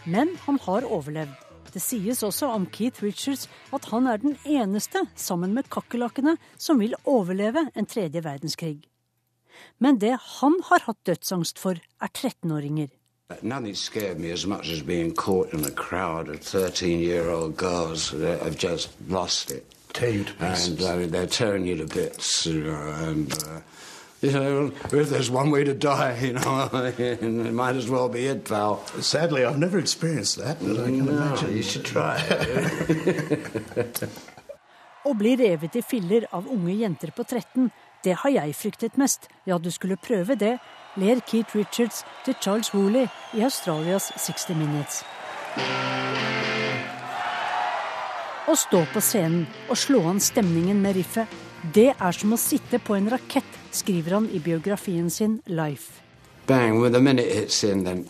Men 0.05 0.35
han 0.45 0.59
har 0.61 0.85
overlevd. 0.85 1.33
Det 1.73 1.81
sies 1.81 2.21
også 2.25 2.49
om 2.53 2.67
Keith 2.69 3.01
Richards 3.03 3.47
at 3.73 3.85
han 3.89 4.05
er 4.07 4.21
den 4.21 4.37
eneste, 4.45 5.01
sammen 5.15 5.53
med 5.53 5.69
kakerlakkene, 5.73 6.35
som 6.57 6.79
vil 6.79 6.93
overleve 7.05 7.67
en 7.75 7.89
tredje 7.89 8.23
verdenskrig. 8.25 8.83
Men 9.79 9.97
det 10.01 10.15
han 10.39 10.59
har 10.69 10.85
hatt 10.85 11.01
dødsangst 11.05 11.59
for, 11.59 11.81
er 12.01 12.13
13-åringer. 12.13 12.89
Nothing 13.41 13.75
scared 13.75 14.19
me 14.19 14.31
as 14.31 14.45
much 14.45 14.69
as 14.69 14.81
being 14.81 15.13
caught 15.13 15.53
in 15.53 15.65
a 15.65 15.71
crowd 15.71 16.29
of 16.29 16.39
13 16.41 16.99
year 16.99 17.29
old 17.29 17.57
girls 17.57 18.09
that 18.11 18.41
have 18.41 18.57
just 18.57 18.89
lost 19.07 19.51
it. 19.51 19.65
Tear 19.93 20.09
you 20.09 20.23
to 20.23 20.33
pieces. 20.33 20.85
And 20.85 21.03
uh, 21.03 21.07
they're 21.07 21.27
tearing 21.27 21.65
you 21.65 21.77
to 21.77 21.85
bits. 21.85 22.45
You 22.45 22.63
know, 22.63 22.93
and, 23.07 23.33
uh, 23.33 23.61
you 24.23 24.31
know, 24.31 24.71
if 24.91 25.09
there's 25.09 25.31
one 25.31 25.49
way 25.49 25.63
to 25.63 25.73
die, 25.73 26.17
you 26.19 26.33
know, 26.33 26.69
it 26.97 27.21
might 27.53 27.75
as 27.77 27.89
well 27.89 28.09
be 28.09 28.27
it, 28.27 28.43
pal. 28.45 28.85
Sadly, 28.99 29.45
I've 29.45 29.57
never 29.57 29.79
experienced 29.79 30.37
that, 30.37 30.59
but 30.59 30.77
I 30.77 30.85
can 30.85 31.05
no, 31.05 31.11
imagine. 31.11 31.55
you 31.55 31.63
should 31.63 31.85
try. 31.85 32.19
Å 35.07 35.13
bli 35.15 35.37
revet 35.39 35.77
i 35.79 35.81
filler 35.81 36.25
av 36.35 36.49
unge 36.51 36.73
jenter 36.75 37.13
på 37.15 37.23
13, 37.23 37.69
det 38.03 38.17
har 38.19 38.33
jeg 38.35 38.55
fryktet 38.59 38.97
mest. 38.99 39.29
Ja, 39.47 39.57
du 39.57 39.71
skulle 39.71 39.95
prøve 39.95 40.35
det, 40.35 40.57
ler 40.99 41.21
Keith 41.23 41.55
Richards 41.55 42.03
til 42.25 42.35
Charles 42.43 42.73
Woolley 42.75 43.07
i 43.33 43.43
Australias 43.47 44.11
60 44.19 44.59
Minutes. 44.59 45.03
Å 48.49 48.55
stå 48.59 48.83
på 48.91 48.99
scenen 48.99 49.47
og 49.69 49.79
slå 49.79 50.03
an 50.11 50.19
stemningen 50.19 50.83
med 50.83 50.99
riffet, 50.99 51.39
det 51.73 51.91
er 51.91 52.11
som 52.15 52.33
å 52.33 52.37
sitte 52.39 52.79
på 52.79 52.95
en 52.95 53.09
rakett, 53.11 53.57
skriver 53.71 54.15
han 54.15 54.29
i 54.31 54.39
biografien 54.39 55.09
sin 55.09 55.41
Life. 55.45 56.01
Bang, 56.47 56.81
when 56.81 56.91
the 56.91 57.01
minute 57.01 57.31
hits 57.31 57.63
in, 57.63 57.83
then. 57.83 58.05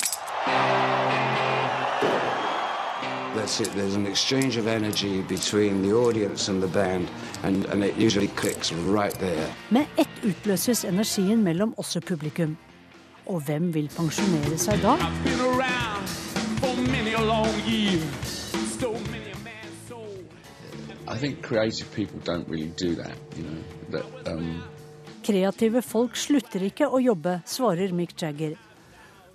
That's 3.36 3.60
it. 3.62 3.72
There's 3.76 3.96
an 3.96 4.06
exchange 4.06 4.58
of 4.58 4.68
energy 4.68 5.22
between 5.22 5.82
the 5.82 5.94
audience 5.94 6.52
and 6.52 6.62
the 6.62 6.68
band, 6.68 7.08
and, 7.44 7.66
and 7.66 7.84
it 7.84 7.98
usually 7.98 8.28
clicks 8.28 8.72
right 8.72 9.14
there. 9.20 9.48
Med 9.70 9.86
ett 9.98 10.24
utløses 10.24 10.86
energien 10.86 11.44
mellom 11.44 11.74
oss 11.78 11.96
og 11.96 12.04
publikum. 12.04 12.58
Og 13.26 13.42
hvem 13.46 13.74
vil 13.74 13.90
pensjonere 13.98 14.58
seg 14.58 14.82
da? 14.82 14.98
I 21.10 21.18
think 21.18 21.42
creative 21.42 21.92
people 21.94 22.20
don't 22.24 22.48
really 22.48 22.72
do 22.78 22.94
that, 22.96 23.18
you 23.36 23.44
know. 23.44 23.62
That, 23.90 24.06
um, 24.32 24.64
Kreative 25.24 25.82
folk 25.84 26.16
slutter 26.16 26.62
ikke 26.64 26.86
å 26.86 27.02
jobbe, 27.02 27.42
svarer 27.50 27.92
Mick 27.92 28.14
Jagger. 28.16 28.56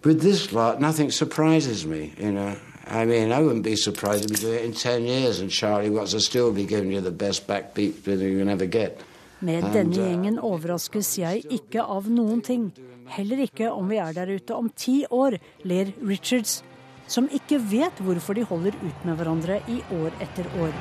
With 0.04 0.22
this 0.22 0.52
lot, 0.52 0.80
nothing 0.80 1.10
surprises 1.10 1.84
me, 1.84 2.12
you 2.18 2.30
know. 2.30 2.54
I 2.86 3.04
mean, 3.06 3.32
I 3.32 3.40
wouldn't 3.40 3.64
be 3.64 3.76
surprised 3.76 4.24
if 4.26 4.30
we 4.30 4.36
do 4.36 4.52
it 4.52 4.64
in 4.64 4.72
10 4.72 5.04
years 5.04 5.40
and 5.40 5.50
Charlie 5.50 5.90
Watts 5.90 6.12
will 6.12 6.20
still 6.20 6.52
be 6.52 6.64
giving 6.64 6.92
you 6.92 7.00
the 7.00 7.10
best 7.10 7.46
backbeat 7.46 8.04
that 8.04 8.18
you 8.18 8.38
can 8.38 8.48
ever 8.48 8.66
get. 8.66 9.00
Med 9.40 9.64
denne 9.74 9.98
uh, 9.98 10.04
gjengen 10.08 10.38
overraskes 10.38 11.16
jeg 11.18 11.42
ikke 11.52 11.82
av 11.82 12.06
noen 12.08 12.40
ting. 12.44 12.70
Heller 13.16 13.42
ikke 13.44 13.72
om 13.72 13.90
vi 13.90 13.98
er 14.00 14.14
der 14.16 14.30
ute 14.30 14.54
om 14.54 14.70
ti 14.76 15.02
år, 15.10 15.36
ler 15.64 15.92
Richards, 16.00 16.62
som 17.08 17.28
ikke 17.28 17.58
vet 17.58 18.04
hvorfor 18.04 18.38
de 18.38 18.46
holder 18.48 18.76
ut 18.84 19.04
med 19.04 19.18
hverandre 19.18 19.60
i 19.68 19.82
år 19.98 20.14
etter 20.24 20.48
år. 20.60 20.72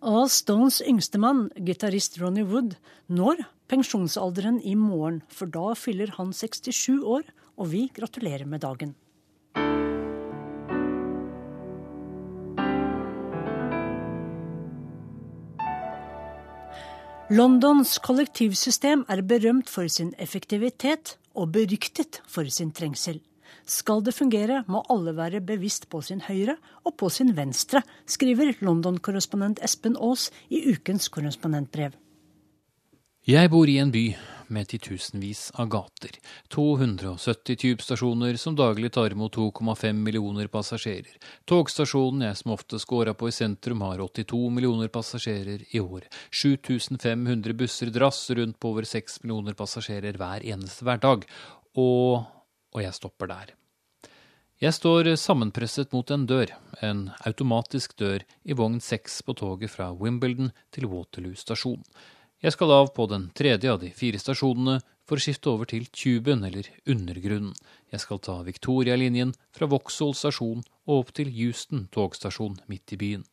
Og 0.00 0.30
Stones 0.32 0.80
yngstemann, 0.80 1.50
gitarist 1.60 2.16
Ronny 2.22 2.42
Wood, 2.48 2.78
når 3.12 3.42
pensjonsalderen 3.68 4.56
i 4.64 4.72
morgen, 4.74 5.20
for 5.28 5.50
da 5.52 5.74
fyller 5.76 6.14
han 6.16 6.32
67 6.32 7.04
år, 7.04 7.28
og 7.60 7.70
vi 7.74 7.84
gratulerer 7.92 8.48
med 8.48 8.64
dagen. 8.64 8.96
Londons 17.30 17.98
kollektivsystem 18.02 19.04
er 19.06 19.20
berømt 19.22 19.68
for 19.70 19.86
sin 19.86 20.14
effektivitet 20.18 21.18
og 21.38 21.52
beryktet 21.54 22.22
for 22.26 22.48
sin 22.50 22.72
trengsel. 22.74 23.20
Skal 23.66 24.04
det 24.06 24.16
fungere, 24.16 24.64
må 24.68 24.82
alle 24.92 25.14
være 25.16 25.42
bevisst 25.44 25.88
på 25.90 26.02
sin 26.04 26.22
høyre 26.26 26.56
og 26.84 26.96
på 27.00 27.10
sin 27.12 27.34
venstre, 27.36 27.82
skriver 28.06 28.56
London-korrespondent 28.60 29.62
Espen 29.64 29.98
Aas 30.00 30.30
i 30.50 30.64
ukens 30.72 31.08
korrespondentbrev. 31.12 31.96
Jeg 33.28 33.50
bor 33.52 33.68
i 33.68 33.76
en 33.76 33.90
by 33.92 34.04
med 34.50 34.68
titusenvis 34.70 35.50
av 35.60 35.68
gater, 35.70 36.14
270 36.50 37.58
tubestasjoner 37.60 38.38
som 38.40 38.56
daglig 38.58 38.90
tar 38.96 39.14
imot 39.14 39.36
2,5 39.36 40.00
millioner 40.06 40.48
passasjerer. 40.50 41.12
Togstasjonen 41.44 42.24
jeg 42.26 42.38
som 42.40 42.54
oftest 42.56 42.88
går 42.90 43.12
av 43.12 43.18
på 43.20 43.28
i 43.30 43.36
sentrum 43.36 43.84
har 43.86 44.02
82 44.02 44.40
millioner 44.56 44.88
passasjerer 44.88 45.62
i 45.70 45.82
år. 45.84 46.08
7500 46.32 47.56
busser 47.60 47.92
drasser 47.94 48.40
rundt 48.40 48.58
på 48.58 48.72
over 48.72 48.88
6 48.88 49.20
millioner 49.22 49.58
passasjerer 49.58 50.18
hver 50.18 50.46
eneste 50.56 50.88
hverdag. 50.88 51.28
Og, 51.78 52.24
og 52.74 52.84
jeg 52.84 52.96
stopper 52.96 53.30
der. 53.30 53.56
Jeg 54.60 54.76
står 54.76 55.14
sammenpresset 55.16 55.94
mot 55.96 56.10
en 56.12 56.26
dør, 56.28 56.50
en 56.84 57.06
automatisk 57.24 57.94
dør 57.96 58.26
i 58.44 58.52
vogn 58.52 58.76
6 58.84 59.22
på 59.24 59.34
toget 59.40 59.72
fra 59.72 59.86
Wimbledon 59.96 60.50
til 60.74 60.84
Waterloo 60.90 61.32
stasjon. 61.32 61.80
Jeg 62.44 62.52
skal 62.52 62.72
av 62.72 62.90
på 62.96 63.06
den 63.08 63.30
tredje 63.36 63.72
av 63.72 63.80
de 63.80 63.88
fire 63.96 64.20
stasjonene 64.20 64.78
for 65.08 65.16
å 65.16 65.24
skifte 65.24 65.48
over 65.50 65.68
til 65.68 65.88
tuben, 65.88 66.44
eller 66.44 66.68
undergrunnen. 66.88 67.56
Jeg 67.92 68.04
skal 68.04 68.20
ta 68.22 68.36
Victoria-linjen 68.46 69.32
fra 69.56 69.68
Vauxhall 69.68 70.12
stasjon 70.16 70.62
og 70.86 70.94
opp 70.94 71.14
til 71.16 71.32
Houston 71.34 71.88
togstasjon 71.92 72.60
midt 72.70 72.94
i 72.94 73.00
byen. 73.00 73.24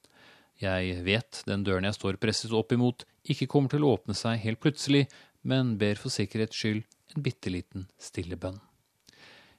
Jeg 0.64 1.04
vet 1.06 1.44
den 1.46 1.68
døren 1.68 1.86
jeg 1.86 2.00
står 2.00 2.22
presset 2.24 2.56
opp 2.56 2.72
imot, 2.74 3.06
ikke 3.28 3.50
kommer 3.52 3.72
til 3.72 3.86
å 3.86 3.94
åpne 3.98 4.18
seg 4.18 4.42
helt 4.48 4.64
plutselig, 4.64 5.06
men 5.44 5.76
ber 5.78 6.00
for 6.00 6.12
sikkerhets 6.12 6.56
skyld 6.56 6.88
en 7.14 7.28
bitte 7.28 7.54
liten 7.54 7.88
stille 8.02 8.40
bønn. 8.40 8.64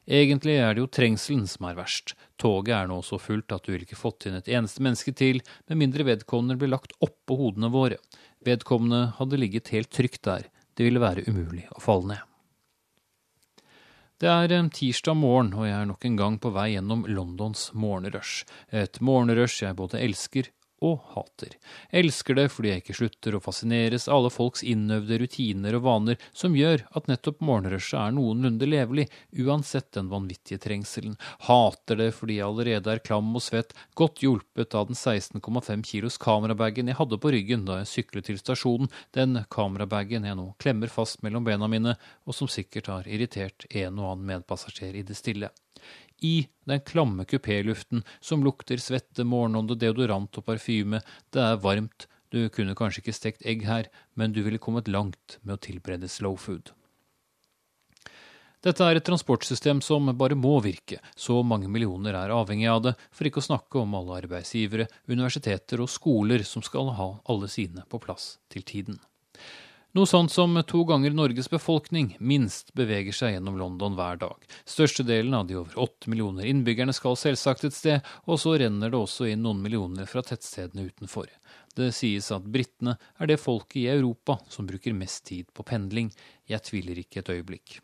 Egentlig 0.09 0.55
er 0.57 0.73
det 0.73 0.81
jo 0.81 0.89
trengselen 0.89 1.45
som 1.51 1.67
er 1.69 1.77
verst. 1.77 2.15
Toget 2.41 2.73
er 2.73 2.87
nå 2.89 3.03
så 3.05 3.19
fullt 3.21 3.53
at 3.53 3.67
du 3.67 3.75
ville 3.75 3.85
ikke 3.85 3.99
fått 3.99 4.25
inn 4.29 4.39
et 4.39 4.49
eneste 4.49 4.81
menneske 4.85 5.13
til, 5.13 5.43
med 5.69 5.83
mindre 5.83 6.07
vedkommende 6.09 6.57
ble 6.57 6.71
lagt 6.73 6.95
oppå 7.05 7.37
hodene 7.37 7.69
våre. 7.75 8.01
Vedkommende 8.47 9.13
hadde 9.19 9.41
ligget 9.41 9.69
helt 9.75 9.93
trygt 9.93 10.23
der, 10.25 10.49
det 10.79 10.89
ville 10.89 11.03
være 11.03 11.27
umulig 11.29 11.67
å 11.77 11.83
falle 11.85 12.15
ned. 12.15 12.25
Det 14.19 14.27
er 14.27 14.51
eh, 14.51 14.71
tirsdag 14.75 15.15
morgen, 15.15 15.53
og 15.55 15.69
jeg 15.69 15.77
er 15.77 15.87
nok 15.87 16.07
en 16.09 16.17
gang 16.19 16.39
på 16.43 16.51
vei 16.57 16.73
gjennom 16.73 17.05
Londons 17.07 17.69
morgenrush. 17.77 18.49
Et 18.75 18.99
morgenrush 19.05 19.61
jeg 19.63 19.77
både 19.79 20.01
elsker 20.03 20.49
og 20.85 21.01
hater. 21.15 21.55
Elsker 21.91 22.37
det 22.39 22.47
fordi 22.53 22.73
jeg 22.73 22.83
ikke 22.83 22.97
slutter 22.99 23.37
å 23.37 23.43
fascineres 23.43 24.07
av 24.09 24.19
alle 24.19 24.33
folks 24.33 24.65
innøvde 24.67 25.19
rutiner 25.23 25.77
og 25.79 25.85
vaner 25.87 26.19
som 26.37 26.57
gjør 26.57 26.85
at 26.99 27.09
nettopp 27.11 27.43
morgenrushet 27.45 27.99
er 27.99 28.15
noenlunde 28.17 28.69
levelig, 28.69 29.09
uansett 29.43 29.91
den 29.97 30.11
vanvittige 30.13 30.61
trengselen. 30.63 31.17
Hater 31.49 32.01
det 32.03 32.11
fordi 32.17 32.39
jeg 32.39 32.47
allerede 32.49 32.95
er 32.95 33.03
klam 33.05 33.31
og 33.35 33.45
svett, 33.45 33.75
godt 33.99 34.23
hjulpet 34.25 34.77
av 34.79 34.91
den 34.91 34.99
16,5 34.99 35.87
kilos 35.89 36.19
kamerabagen 36.23 36.91
jeg 36.91 37.01
hadde 37.01 37.21
på 37.23 37.33
ryggen 37.35 37.67
da 37.69 37.81
jeg 37.83 37.93
syklet 37.95 38.29
til 38.31 38.41
stasjonen, 38.41 38.93
den 39.17 39.43
kamerabagen 39.53 40.27
jeg 40.29 40.39
nå 40.39 40.51
klemmer 40.63 40.93
fast 40.93 41.23
mellom 41.27 41.47
bena 41.47 41.71
mine, 41.71 41.97
og 42.27 42.37
som 42.37 42.51
sikkert 42.51 42.91
har 42.93 43.09
irritert 43.09 43.67
en 43.71 43.99
og 43.99 44.13
annen 44.13 44.29
medpassasjer 44.35 44.99
i 44.99 45.07
det 45.07 45.19
stille 45.19 45.51
i 46.25 46.49
den 46.69 46.81
klamme 46.81 47.25
kupéluften 47.29 48.05
som 48.21 48.45
lukter 48.45 48.81
svette, 48.83 49.25
morgenånde, 49.25 49.79
deodorant 49.79 50.41
og 50.41 50.47
parfyme. 50.47 51.03
Det 51.35 51.43
er 51.43 51.61
varmt, 51.63 52.09
du 52.33 52.49
kunne 52.53 52.77
kanskje 52.77 53.05
ikke 53.05 53.17
stekt 53.17 53.47
egg 53.49 53.65
her, 53.69 53.89
men 54.15 54.35
du 54.35 54.43
ville 54.45 54.61
kommet 54.61 54.91
langt 54.91 55.39
med 55.43 55.57
å 55.57 55.63
tilberede 55.69 56.11
slow 56.13 56.37
food. 56.37 56.75
Dette 58.59 58.83
er 58.83 58.99
et 58.99 59.07
transportsystem 59.07 59.79
som 59.87 60.11
bare 60.19 60.35
må 60.35 60.57
virke, 60.65 60.99
så 61.15 61.45
mange 61.47 61.71
millioner 61.71 62.17
er 62.19 62.35
avhengig 62.35 62.67
av 62.67 62.83
det, 62.89 62.95
for 63.15 63.29
ikke 63.29 63.39
å 63.39 63.47
snakke 63.47 63.79
om 63.79 63.95
alle 63.95 64.17
arbeidsgivere, 64.25 64.89
universiteter 65.07 65.85
og 65.85 65.93
skoler 65.93 66.43
som 66.43 66.65
skal 66.67 66.91
ha 66.99 67.13
alle 67.31 67.51
sine 67.53 67.87
på 67.87 68.03
plass 68.03 68.33
til 68.51 68.67
tiden. 68.67 68.99
Noe 69.97 70.05
sånt 70.07 70.29
som 70.29 70.53
to 70.69 70.83
ganger 70.85 71.15
Norges 71.17 71.47
befolkning 71.49 72.11
minst 72.21 72.75
beveger 72.77 73.15
seg 73.17 73.33
gjennom 73.33 73.57
London 73.57 73.95
hver 73.97 74.19
dag. 74.21 74.43
Størstedelen 74.69 75.33
av 75.35 75.47
de 75.49 75.57
over 75.57 75.79
åtte 75.81 76.11
millioner 76.13 76.45
innbyggerne 76.45 76.93
skal 76.93 77.17
selvsagt 77.17 77.65
et 77.65 77.77
sted, 77.77 78.11
og 78.29 78.37
så 78.37 78.59
renner 78.61 78.93
det 78.93 79.01
også 79.01 79.31
inn 79.33 79.41
noen 79.47 79.63
millioner 79.65 80.05
fra 80.11 80.21
tettstedene 80.21 80.91
utenfor. 80.91 81.33
Det 81.73 81.89
sies 81.97 82.29
at 82.37 82.45
britene 82.45 82.99
er 83.17 83.33
det 83.33 83.41
folket 83.41 83.81
i 83.81 83.89
Europa 83.95 84.37
som 84.53 84.69
bruker 84.69 84.93
mest 84.93 85.25
tid 85.31 85.49
på 85.57 85.65
pendling. 85.65 86.13
Jeg 86.45 86.69
tviler 86.69 87.01
ikke 87.01 87.23
et 87.23 87.33
øyeblikk. 87.39 87.81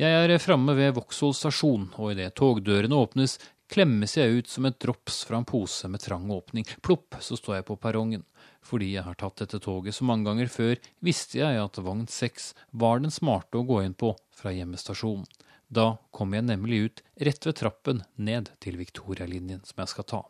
Jeg 0.00 0.10
er 0.26 0.42
framme 0.42 0.74
ved 0.74 0.96
Vauxhall 0.96 1.36
stasjon, 1.38 1.90
og 2.02 2.16
idet 2.16 2.32
togdørene 2.34 2.98
åpnes, 2.98 3.38
klemmes 3.70 4.16
jeg 4.18 4.40
ut 4.40 4.50
som 4.50 4.66
et 4.66 4.82
drops 4.82 5.22
fra 5.28 5.38
en 5.38 5.46
pose 5.46 5.86
med 5.86 6.02
trang 6.02 6.26
åpning. 6.34 6.66
Plopp, 6.82 7.20
så 7.22 7.38
står 7.38 7.60
jeg 7.60 7.70
på 7.70 7.78
perrongen. 7.78 8.26
Fordi 8.64 8.92
jeg 8.92 9.06
har 9.06 9.16
tatt 9.18 9.40
dette 9.40 9.60
toget 9.64 9.96
så 9.96 10.06
mange 10.06 10.28
ganger 10.28 10.50
før, 10.52 10.76
visste 11.00 11.40
jeg 11.40 11.60
at 11.60 11.80
vogn 11.80 12.06
seks 12.10 12.52
var 12.70 13.00
den 13.00 13.14
smarte 13.14 13.60
å 13.60 13.66
gå 13.66 13.80
inn 13.84 13.96
på 13.96 14.12
fra 14.36 14.52
hjemmestasjonen. 14.54 15.26
Da 15.70 16.00
kom 16.10 16.34
jeg 16.34 16.48
nemlig 16.48 16.82
ut 16.84 17.02
rett 17.22 17.46
ved 17.46 17.60
trappen 17.60 18.02
ned 18.18 18.50
til 18.60 18.76
Victoria-linjen 18.80 19.62
som 19.64 19.84
jeg 19.84 19.92
skal 19.92 20.08
ta. 20.12 20.22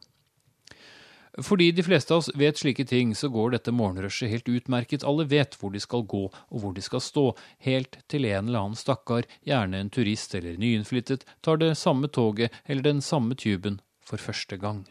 Fordi 1.38 1.70
de 1.72 1.82
fleste 1.86 2.12
av 2.12 2.24
oss 2.24 2.30
vet 2.34 2.58
slike 2.58 2.84
ting, 2.90 3.14
så 3.14 3.30
går 3.30 3.54
dette 3.54 3.72
morgenrushet 3.72 4.32
helt 4.32 4.50
utmerket. 4.50 5.06
Alle 5.06 5.24
vet 5.30 5.54
hvor 5.56 5.72
de 5.72 5.80
skal 5.80 6.02
gå 6.02 6.24
og 6.28 6.56
hvor 6.60 6.74
de 6.76 6.82
skal 6.84 7.02
stå, 7.04 7.26
helt 7.64 8.00
til 8.10 8.26
en 8.28 8.50
eller 8.50 8.66
annen 8.66 8.78
stakkar, 8.78 9.28
gjerne 9.46 9.80
en 9.80 9.92
turist 9.94 10.34
eller 10.34 10.58
nyinnflyttet, 10.60 11.24
tar 11.40 11.62
det 11.62 11.76
samme 11.78 12.10
toget 12.10 12.50
eller 12.66 12.90
den 12.90 13.00
samme 13.04 13.38
tuben 13.38 13.80
for 14.02 14.18
første 14.18 14.58
gang. 14.58 14.84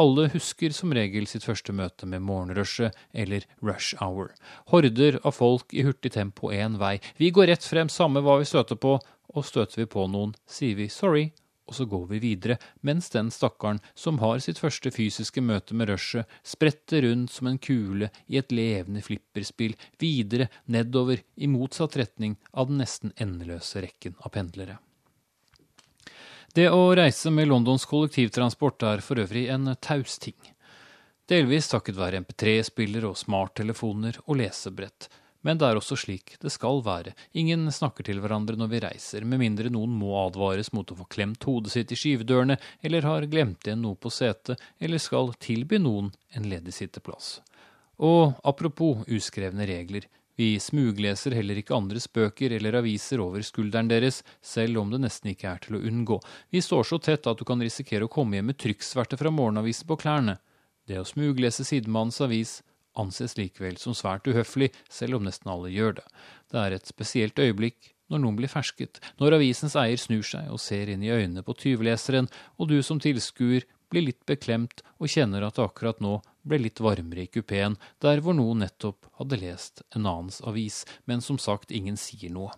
Alle 0.00 0.30
husker 0.32 0.72
som 0.72 0.92
regel 0.96 1.26
sitt 1.28 1.44
første 1.44 1.72
møte 1.76 2.06
med 2.08 2.24
morgenrushet 2.24 2.96
eller 3.12 3.44
rush 3.60 3.98
hour. 4.00 4.30
Horder 4.72 5.18
av 5.20 5.36
folk 5.36 5.74
i 5.76 5.84
hurtig 5.84 6.14
tempo 6.14 6.48
én 6.48 6.78
vei. 6.80 6.96
Vi 7.20 7.28
går 7.30 7.50
rett 7.52 7.64
frem, 7.64 7.90
samme 7.92 8.22
hva 8.24 8.38
vi 8.40 8.48
støter 8.48 8.80
på, 8.80 8.96
og 9.32 9.44
støter 9.44 9.82
vi 9.82 9.90
på 9.92 10.06
noen, 10.08 10.32
sier 10.48 10.78
vi 10.78 10.88
sorry, 10.88 11.26
og 11.68 11.76
så 11.76 11.84
går 11.88 12.06
vi 12.10 12.20
videre, 12.22 12.56
mens 12.80 13.10
den 13.12 13.30
stakkaren 13.32 13.80
som 13.94 14.18
har 14.20 14.40
sitt 14.44 14.60
første 14.60 14.90
fysiske 14.92 15.44
møte 15.44 15.76
med 15.76 15.92
rushet, 15.92 16.28
spretter 16.44 17.04
rundt 17.06 17.32
som 17.32 17.48
en 17.48 17.60
kule 17.60 18.08
i 18.28 18.40
et 18.40 18.52
levende 18.52 19.04
flipperspill, 19.04 19.76
videre 20.00 20.48
nedover 20.66 21.20
i 21.36 21.48
motsatt 21.52 22.00
retning 22.00 22.38
av 22.52 22.72
den 22.72 22.80
nesten 22.82 23.14
endeløse 23.20 23.84
rekken 23.84 24.16
av 24.20 24.34
pendlere. 24.36 24.80
Det 26.52 26.66
å 26.68 26.90
reise 26.92 27.30
med 27.32 27.48
Londons 27.48 27.86
kollektivtransport 27.88 28.84
er 28.84 29.00
for 29.00 29.16
øvrig 29.22 29.46
en 29.54 29.70
taus 29.80 30.18
ting. 30.20 30.36
Delvis 31.24 31.70
takket 31.72 31.96
være 31.96 32.20
MP3-spiller 32.20 33.06
og 33.08 33.16
smarttelefoner 33.16 34.18
og 34.26 34.36
lesebrett. 34.36 35.06
Men 35.40 35.56
det 35.56 35.70
er 35.70 35.80
også 35.80 35.96
slik 35.96 36.34
det 36.42 36.52
skal 36.52 36.82
være. 36.84 37.14
Ingen 37.40 37.64
snakker 37.72 38.04
til 38.04 38.20
hverandre 38.20 38.58
når 38.60 38.68
vi 38.68 38.82
reiser, 38.84 39.24
med 39.24 39.40
mindre 39.40 39.72
noen 39.72 39.96
må 39.96 40.12
advares 40.26 40.74
mot 40.76 40.92
å 40.92 40.98
få 41.00 41.08
klemt 41.16 41.48
hodet 41.48 41.72
sitt 41.72 41.96
i 41.96 41.98
skyvedørene, 42.02 42.58
eller 42.84 43.08
har 43.08 43.30
glemt 43.32 43.64
igjen 43.64 43.80
noe 43.86 43.96
på 43.96 44.12
setet, 44.12 44.60
eller 44.76 45.00
skal 45.00 45.32
tilby 45.40 45.80
noen 45.80 46.12
en 46.36 46.50
ledig 46.52 46.76
sitteplass. 46.76 47.38
Og 48.04 48.36
apropos 48.44 49.06
uskrevne 49.08 49.64
regler, 49.72 50.04
vi 50.36 50.56
smugleser 50.60 51.34
heller 51.36 51.58
ikke 51.60 51.76
andres 51.76 52.08
bøker 52.08 52.54
eller 52.56 52.78
aviser 52.80 53.20
over 53.20 53.44
skulderen 53.44 53.90
deres, 53.90 54.22
selv 54.40 54.80
om 54.80 54.92
det 54.92 55.02
nesten 55.02 55.32
ikke 55.34 55.50
er 55.50 55.62
til 55.64 55.76
å 55.76 55.82
unngå. 55.90 56.18
Vi 56.50 56.62
står 56.64 56.88
så 56.88 56.98
tett 57.02 57.28
at 57.28 57.38
du 57.38 57.44
kan 57.48 57.60
risikere 57.60 58.08
å 58.08 58.12
komme 58.12 58.38
hjem 58.38 58.48
med 58.52 58.60
trykksverte 58.62 59.18
fra 59.20 59.32
morgenavisen 59.34 59.88
på 59.90 59.98
klærne. 60.00 60.38
Det 60.88 60.98
å 60.98 61.06
smuglese 61.06 61.66
sidemannens 61.68 62.22
avis 62.24 62.60
anses 62.98 63.36
likevel 63.38 63.76
som 63.80 63.96
svært 63.96 64.26
uhøflig, 64.28 64.72
selv 64.90 65.18
om 65.18 65.28
nesten 65.28 65.52
alle 65.52 65.72
gjør 65.72 66.00
det. 66.00 66.06
Det 66.52 66.60
er 66.60 66.76
et 66.76 66.88
spesielt 66.88 67.38
øyeblikk 67.40 67.92
når 68.12 68.24
noen 68.24 68.40
blir 68.40 68.52
fersket, 68.52 69.00
når 69.20 69.38
avisens 69.38 69.76
eier 69.78 70.00
snur 70.00 70.24
seg 70.26 70.50
og 70.52 70.60
ser 70.60 70.90
inn 70.92 71.04
i 71.04 71.12
øynene 71.12 71.44
på 71.44 71.56
tyveleseren, 71.60 72.28
og 72.60 72.68
du 72.72 72.80
som 72.84 73.00
tilskuer 73.00 73.64
blir 73.92 74.08
litt 74.08 74.20
beklemt 74.28 74.84
og 74.98 75.12
kjenner 75.12 75.44
at 75.46 75.60
akkurat 75.60 76.00
nå 76.04 76.18
ble 76.42 76.58
litt 76.64 76.82
varmere 76.82 77.26
i 77.26 77.30
kupeen, 77.30 77.78
der 78.02 78.22
hvor 78.22 78.36
noen 78.36 78.64
nettopp 78.64 79.08
hadde 79.20 79.38
lest 79.40 79.84
en 79.96 80.06
annens 80.06 80.40
avis, 80.42 80.82
men 81.06 81.24
som 81.24 81.38
sagt 81.38 81.74
ingen 81.74 81.98
sier 82.00 82.32
noe. 82.34 82.52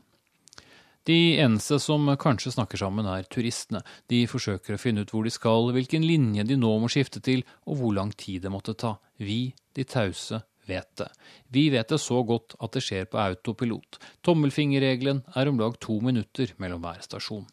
De 1.05 1.37
eneste 1.37 1.77
som 1.85 2.07
kanskje 2.17 2.55
snakker 2.55 2.81
sammen, 2.81 3.05
er 3.05 3.27
turistene. 3.29 3.83
De 4.09 4.23
forsøker 4.25 4.77
å 4.77 4.81
finne 4.81 5.05
ut 5.05 5.13
hvor 5.13 5.27
de 5.27 5.33
skal, 5.33 5.69
hvilken 5.77 6.07
linje 6.09 6.47
de 6.49 6.57
nå 6.57 6.71
må 6.81 6.89
skifte 6.89 7.21
til, 7.21 7.45
og 7.69 7.77
hvor 7.81 7.93
lang 7.99 8.15
tid 8.17 8.47
det 8.47 8.53
måtte 8.53 8.73
ta. 8.81 8.95
Vi, 9.21 9.53
de 9.77 9.85
tause, 9.85 10.41
vet 10.65 10.89
det. 10.97 11.11
Vi 11.53 11.69
vet 11.75 11.93
det 11.93 12.01
så 12.01 12.23
godt 12.25 12.57
at 12.57 12.73
det 12.73 12.87
skjer 12.87 13.05
på 13.11 13.21
autopilot. 13.21 14.01
Tommelfingerregelen 14.25 15.21
er 15.37 15.51
om 15.51 15.61
lag 15.61 15.77
to 15.77 15.99
minutter 16.01 16.57
mellom 16.57 16.81
hver 16.85 17.05
stasjon. 17.05 17.45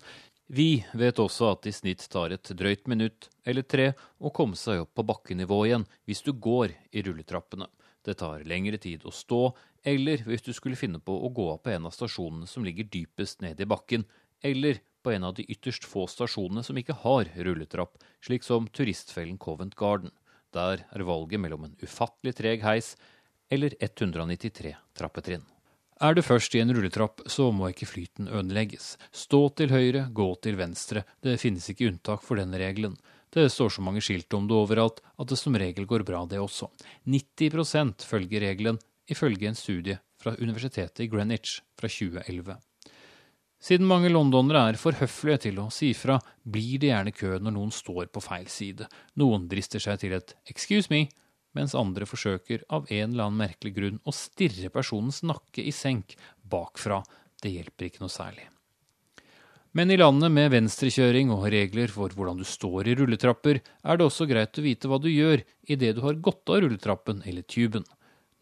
Vi 0.51 0.83
vet 0.99 1.19
også 1.23 1.53
at 1.53 1.61
det 1.63 1.71
i 1.71 1.75
snitt 1.77 2.01
tar 2.11 2.33
et 2.35 2.49
drøyt 2.59 2.89
minutt 2.91 3.29
eller 3.47 3.63
tre 3.63 3.85
å 4.19 4.33
komme 4.35 4.57
seg 4.59 4.81
opp 4.83 4.89
på 4.99 5.05
bakkenivå 5.07 5.59
igjen 5.69 5.85
hvis 6.09 6.25
du 6.25 6.33
går 6.35 6.73
i 6.91 7.03
rulletrappene. 7.05 7.69
Det 8.03 8.17
tar 8.19 8.43
lengre 8.43 8.75
tid 8.81 9.05
å 9.07 9.13
stå, 9.15 9.53
eller 9.87 10.25
hvis 10.27 10.43
du 10.43 10.49
skulle 10.51 10.75
finne 10.75 10.99
på 10.99 11.15
å 11.15 11.29
gå 11.31 11.45
av 11.53 11.61
på 11.63 11.71
en 11.71 11.87
av 11.87 11.95
stasjonene 11.95 12.49
som 12.51 12.65
ligger 12.67 12.89
dypest 12.91 13.39
nede 13.45 13.63
i 13.63 13.69
bakken, 13.69 14.03
eller 14.43 14.81
på 15.05 15.13
en 15.15 15.29
av 15.29 15.37
de 15.39 15.47
ytterst 15.47 15.87
få 15.87 16.03
stasjonene 16.11 16.65
som 16.67 16.75
ikke 16.75 16.99
har 17.05 17.31
rulletrapp, 17.47 17.95
slik 18.19 18.43
som 18.43 18.67
turistfellen 18.75 19.39
Covent 19.39 19.79
Garden. 19.79 20.11
Der 20.51 20.83
er 20.83 21.07
valget 21.07 21.39
mellom 21.39 21.69
en 21.69 21.79
ufattelig 21.79 22.35
treg 22.41 22.67
heis 22.67 22.97
eller 23.47 23.77
193 23.79 24.75
trappetrinn. 24.99 25.47
Er 26.01 26.15
du 26.17 26.23
først 26.25 26.55
i 26.57 26.61
en 26.63 26.73
rulletrapp, 26.73 27.21
så 27.29 27.51
må 27.53 27.67
ikke 27.69 27.85
flyten 27.85 28.25
ødelegges. 28.25 28.95
Stå 29.13 29.43
til 29.53 29.69
høyre, 29.69 30.07
gå 30.09 30.25
til 30.41 30.55
venstre. 30.57 31.03
Det 31.21 31.35
finnes 31.37 31.67
ikke 31.69 31.91
unntak 31.91 32.23
for 32.25 32.41
denne 32.41 32.57
regelen. 32.57 32.95
Det 33.29 33.45
står 33.53 33.75
så 33.75 33.83
mange 33.85 34.01
skilt 34.01 34.33
om 34.33 34.47
det 34.49 34.57
overalt 34.57 34.97
at 35.21 35.29
det 35.29 35.37
som 35.37 35.53
regel 35.53 35.85
går 35.85 36.01
bra, 36.07 36.23
det 36.25 36.41
også. 36.41 36.71
90% 37.05 38.01
følger 38.09 38.41
regelen, 38.47 38.81
ifølge 39.05 39.51
en 39.51 39.59
studie 39.59 39.99
fra 40.17 40.33
universitetet 40.41 41.05
i 41.05 41.09
Greenwich 41.11 41.61
fra 41.77 41.85
2011. 41.85 42.57
Siden 43.61 43.85
mange 43.85 44.09
londonere 44.09 44.71
er 44.71 44.81
for 44.81 44.97
høflige 44.97 45.43
til 45.45 45.61
å 45.61 45.69
si 45.69 45.93
fra, 45.93 46.17
blir 46.41 46.81
det 46.81 46.89
gjerne 46.89 47.13
kø 47.13 47.35
når 47.37 47.53
noen 47.59 47.69
står 47.69 48.09
på 48.09 48.25
feil 48.25 48.49
side. 48.49 48.89
Noen 49.21 49.45
drister 49.51 49.77
seg 49.77 50.01
til 50.01 50.17
et 50.17 50.33
'excuse 50.49 50.89
me', 50.89 51.11
mens 51.57 51.75
andre 51.75 52.07
forsøker 52.07 52.63
av 52.69 52.87
en 52.89 53.11
eller 53.11 53.27
annen 53.27 53.41
merkelig 53.43 53.75
grunn 53.75 53.99
å 54.07 54.15
stirre 54.15 54.71
personens 54.73 55.21
nakke 55.27 55.63
i 55.63 55.73
senk 55.75 56.15
bakfra. 56.41 57.01
Det 57.41 57.51
hjelper 57.53 57.89
ikke 57.89 58.03
noe 58.03 58.13
særlig. 58.13 58.47
Men 59.71 59.91
i 59.91 59.95
landet 59.95 60.33
med 60.35 60.51
venstrekjøring 60.51 61.29
og 61.31 61.45
regler 61.53 61.91
for 61.93 62.11
hvordan 62.11 62.41
du 62.41 62.43
står 62.47 62.89
i 62.91 62.95
rulletrapper, 62.99 63.61
er 63.61 63.97
det 63.97 64.03
også 64.03 64.27
greit 64.27 64.59
å 64.59 64.65
vite 64.65 64.91
hva 64.91 64.99
du 64.99 65.07
gjør 65.07 65.45
idet 65.63 65.93
du 65.95 66.01
har 66.03 66.19
gått 66.19 66.51
av 66.51 66.59
rulletrappen 66.65 67.21
eller 67.23 67.45
tuben. 67.47 67.85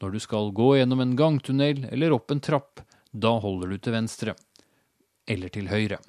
Når 0.01 0.15
du 0.15 0.19
skal 0.23 0.49
gå 0.55 0.71
gjennom 0.79 1.03
en 1.03 1.13
gangtunnel 1.19 1.83
eller 1.91 2.15
opp 2.15 2.33
en 2.33 2.41
trapp, 2.41 2.81
da 3.11 3.35
holder 3.43 3.75
du 3.75 3.77
til 3.77 3.93
venstre. 3.93 4.33
Eller 5.29 5.53
til 5.53 5.69
høyre. 5.69 5.99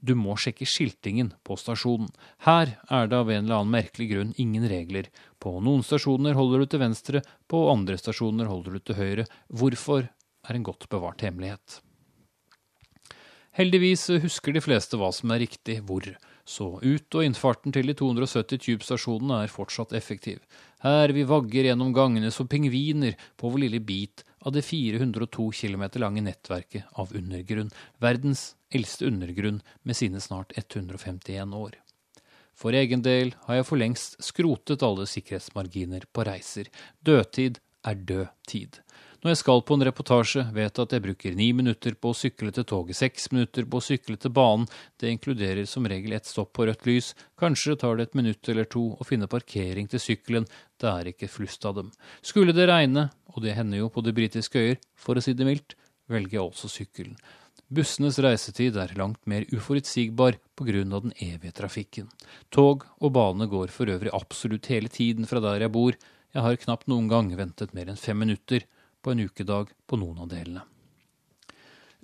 Du 0.00 0.14
må 0.18 0.36
sjekke 0.38 0.66
skiltingen 0.68 1.32
på 1.46 1.56
stasjonen. 1.60 2.10
Her 2.44 2.76
er 2.92 3.08
det 3.08 3.16
av 3.16 3.30
en 3.30 3.44
eller 3.44 3.62
annen 3.62 3.72
merkelig 3.72 4.10
grunn 4.12 4.34
ingen 4.36 4.68
regler. 4.68 5.08
På 5.40 5.56
noen 5.64 5.82
stasjoner 5.86 6.36
holder 6.36 6.62
du 6.62 6.70
til 6.70 6.82
venstre, 6.84 7.24
på 7.48 7.64
andre 7.72 7.96
stasjoner 8.00 8.50
holder 8.50 8.76
du 8.76 8.84
til 8.84 9.00
høyre. 9.00 9.26
Hvorfor 9.48 10.08
er 10.46 10.58
en 10.58 10.66
godt 10.66 10.88
bevart 10.92 11.24
hemmelighet. 11.26 11.80
Heldigvis 13.56 14.10
husker 14.20 14.52
de 14.52 14.60
fleste 14.60 14.98
hva 15.00 15.08
som 15.16 15.32
er 15.32 15.40
riktig 15.46 15.78
hvor, 15.88 16.04
så 16.44 16.66
ut- 16.82 17.16
og 17.16 17.24
innfarten 17.24 17.72
til 17.72 17.88
de 17.88 17.94
270 17.96 18.60
Tube-stasjonene 18.66 19.40
er 19.46 19.52
fortsatt 19.52 19.94
effektiv. 19.96 20.42
Her 20.84 21.14
vi 21.16 21.24
vagger 21.26 21.70
gjennom 21.70 21.94
gangene 21.96 22.30
som 22.34 22.50
pingviner 22.52 23.16
på 23.40 23.48
vår 23.48 23.64
lille 23.64 23.80
bit 23.80 24.26
av 24.44 24.52
det 24.52 24.62
402 24.62 25.48
km 25.56 25.86
lange 26.04 26.22
nettverket 26.22 26.84
av 27.00 27.16
undergrunn, 27.16 27.72
verdens 27.98 28.52
eldste 28.74 29.06
undergrunn 29.06 29.60
med 29.82 29.96
sine 29.96 30.20
snart 30.20 30.52
151 30.56 31.54
år. 31.54 31.76
For 32.56 32.72
egen 32.72 33.02
del 33.04 33.34
har 33.44 33.60
jeg 33.60 33.68
for 33.68 33.80
lengst 33.80 34.16
skrotet 34.24 34.84
alle 34.86 35.04
sikkerhetsmarginer 35.10 36.08
på 36.12 36.24
reiser. 36.24 36.70
Dødtid 37.04 37.60
er 37.86 38.00
død 38.08 38.26
tid. 38.48 38.80
Når 39.22 39.32
jeg 39.32 39.40
skal 39.40 39.62
på 39.66 39.74
en 39.74 39.84
reportasje, 39.88 40.42
vet 40.54 40.76
jeg 40.78 40.86
at 40.86 40.92
jeg 40.94 41.02
bruker 41.02 41.36
ni 41.36 41.48
minutter 41.56 41.96
på 41.98 42.12
å 42.12 42.16
sykle 42.16 42.52
til 42.54 42.66
toget, 42.68 42.98
seks 42.98 43.30
minutter 43.32 43.64
på 43.66 43.80
å 43.80 43.84
sykle 43.84 44.14
til 44.22 44.30
banen. 44.30 44.68
Det 45.00 45.10
inkluderer 45.10 45.66
som 45.66 45.88
regel 45.88 46.14
ett 46.14 46.28
stopp 46.28 46.52
på 46.56 46.66
rødt 46.68 46.86
lys. 46.86 47.08
Kanskje 47.40 47.74
tar 47.80 47.96
det 47.98 48.06
et 48.06 48.18
minutt 48.20 48.52
eller 48.52 48.68
to 48.70 48.84
å 48.94 49.06
finne 49.08 49.28
parkering 49.30 49.88
til 49.90 50.02
sykkelen. 50.02 50.46
Det 50.78 50.92
er 50.92 51.10
ikke 51.10 51.30
flust 51.32 51.66
av 51.66 51.74
dem. 51.80 51.90
Skulle 52.22 52.54
det 52.56 52.68
regne, 52.70 53.08
og 53.34 53.42
det 53.42 53.56
hender 53.56 53.82
jo 53.82 53.90
på 53.90 54.04
de 54.06 54.14
britiske 54.16 54.62
øyer, 54.62 54.78
for 54.94 55.18
å 55.18 55.24
si 55.24 55.34
det 55.34 55.48
mildt, 55.48 55.74
velger 56.12 56.38
jeg 56.38 56.44
også 56.44 56.70
sykkelen. 56.70 57.18
Bussenes 57.66 58.20
reisetid 58.22 58.76
er 58.78 58.92
langt 58.94 59.24
mer 59.26 59.42
uforutsigbar 59.50 60.36
pga. 60.54 60.84
den 60.84 61.12
evige 61.18 61.50
trafikken. 61.52 62.08
Tog 62.48 62.86
og 63.00 63.12
bane 63.12 63.46
går 63.46 63.72
for 63.74 63.90
øvrig 63.90 64.12
absolutt 64.14 64.66
hele 64.66 64.88
tiden 64.88 65.26
fra 65.26 65.40
der 65.40 65.60
jeg 65.60 65.72
bor. 65.72 65.92
Jeg 66.32 66.42
har 66.42 66.56
knapt 66.56 66.86
noen 66.86 67.08
gang 67.08 67.36
ventet 67.36 67.74
mer 67.74 67.88
enn 67.88 67.98
fem 67.98 68.18
minutter 68.18 68.62
på 69.02 69.10
en 69.10 69.18
ukedag 69.26 69.72
på 69.88 69.98
noen 69.98 70.18
av 70.22 70.28
delene. 70.30 70.62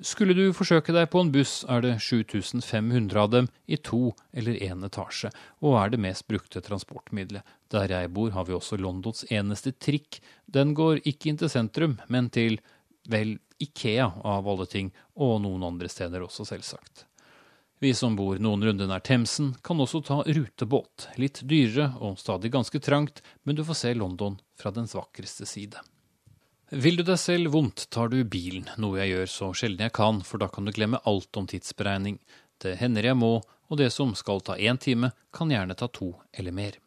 Skulle 0.02 0.34
du 0.34 0.52
forsøke 0.52 0.90
deg 0.90 1.06
på 1.12 1.20
en 1.22 1.30
buss, 1.30 1.64
er 1.70 1.80
det 1.84 1.94
7500 2.02 3.20
av 3.20 3.30
dem 3.30 3.48
i 3.68 3.76
to 3.76 4.16
eller 4.34 4.58
én 4.58 4.82
etasje, 4.82 5.30
og 5.62 5.76
er 5.78 5.92
det 5.92 6.00
mest 6.02 6.26
brukte 6.26 6.60
transportmiddelet. 6.64 7.46
Der 7.70 7.86
jeg 7.86 8.10
bor, 8.10 8.32
har 8.34 8.48
vi 8.48 8.56
også 8.56 8.80
Londons 8.80 9.22
eneste 9.30 9.70
trikk. 9.78 10.18
Den 10.50 10.74
går 10.74 11.04
ikke 11.06 11.30
inn 11.30 11.38
til 11.38 11.52
sentrum, 11.52 12.00
men 12.08 12.32
til, 12.34 12.58
vel, 13.06 13.36
Ikea 13.62 14.10
av 14.26 14.48
alle 14.48 14.66
ting, 14.66 14.90
og 15.14 15.40
noen 15.44 15.64
andre 15.70 15.90
steder 15.92 16.24
også, 16.24 16.46
selvsagt. 16.48 17.06
Vi 17.82 17.90
som 17.98 18.14
bor 18.14 18.38
noenlunde 18.38 18.86
nær 18.86 19.02
Themsen, 19.02 19.56
kan 19.66 19.80
også 19.82 20.04
ta 20.06 20.20
rutebåt. 20.22 21.08
Litt 21.18 21.40
dyrere 21.50 21.88
og 21.98 22.20
stadig 22.20 22.52
ganske 22.54 22.78
trangt, 22.78 23.24
men 23.42 23.58
du 23.58 23.64
får 23.66 23.78
se 23.80 23.94
London 23.98 24.36
fra 24.54 24.70
dens 24.70 24.94
vakreste 24.94 25.48
side. 25.50 25.82
Vil 26.70 26.96
du 26.96 27.02
deg 27.02 27.18
selv 27.18 27.50
vondt, 27.52 27.88
tar 27.90 28.12
du 28.12 28.22
bilen, 28.22 28.70
noe 28.78 29.02
jeg 29.02 29.10
gjør 29.10 29.32
så 29.32 29.48
sjelden 29.58 29.88
jeg 29.88 29.96
kan, 29.98 30.22
for 30.24 30.38
da 30.38 30.46
kan 30.48 30.64
du 30.64 30.70
glemme 30.72 31.02
alt 31.10 31.36
om 31.36 31.50
tidsberegning. 31.50 32.20
Det 32.62 32.78
hender 32.78 33.10
jeg 33.10 33.18
må, 33.18 33.32
og 33.42 33.80
det 33.82 33.90
som 33.90 34.14
skal 34.14 34.40
ta 34.46 34.54
én 34.56 34.78
time, 34.78 35.10
kan 35.34 35.50
gjerne 35.50 35.74
ta 35.76 35.90
to 35.90 36.14
eller 36.32 36.54
mer. 36.54 36.78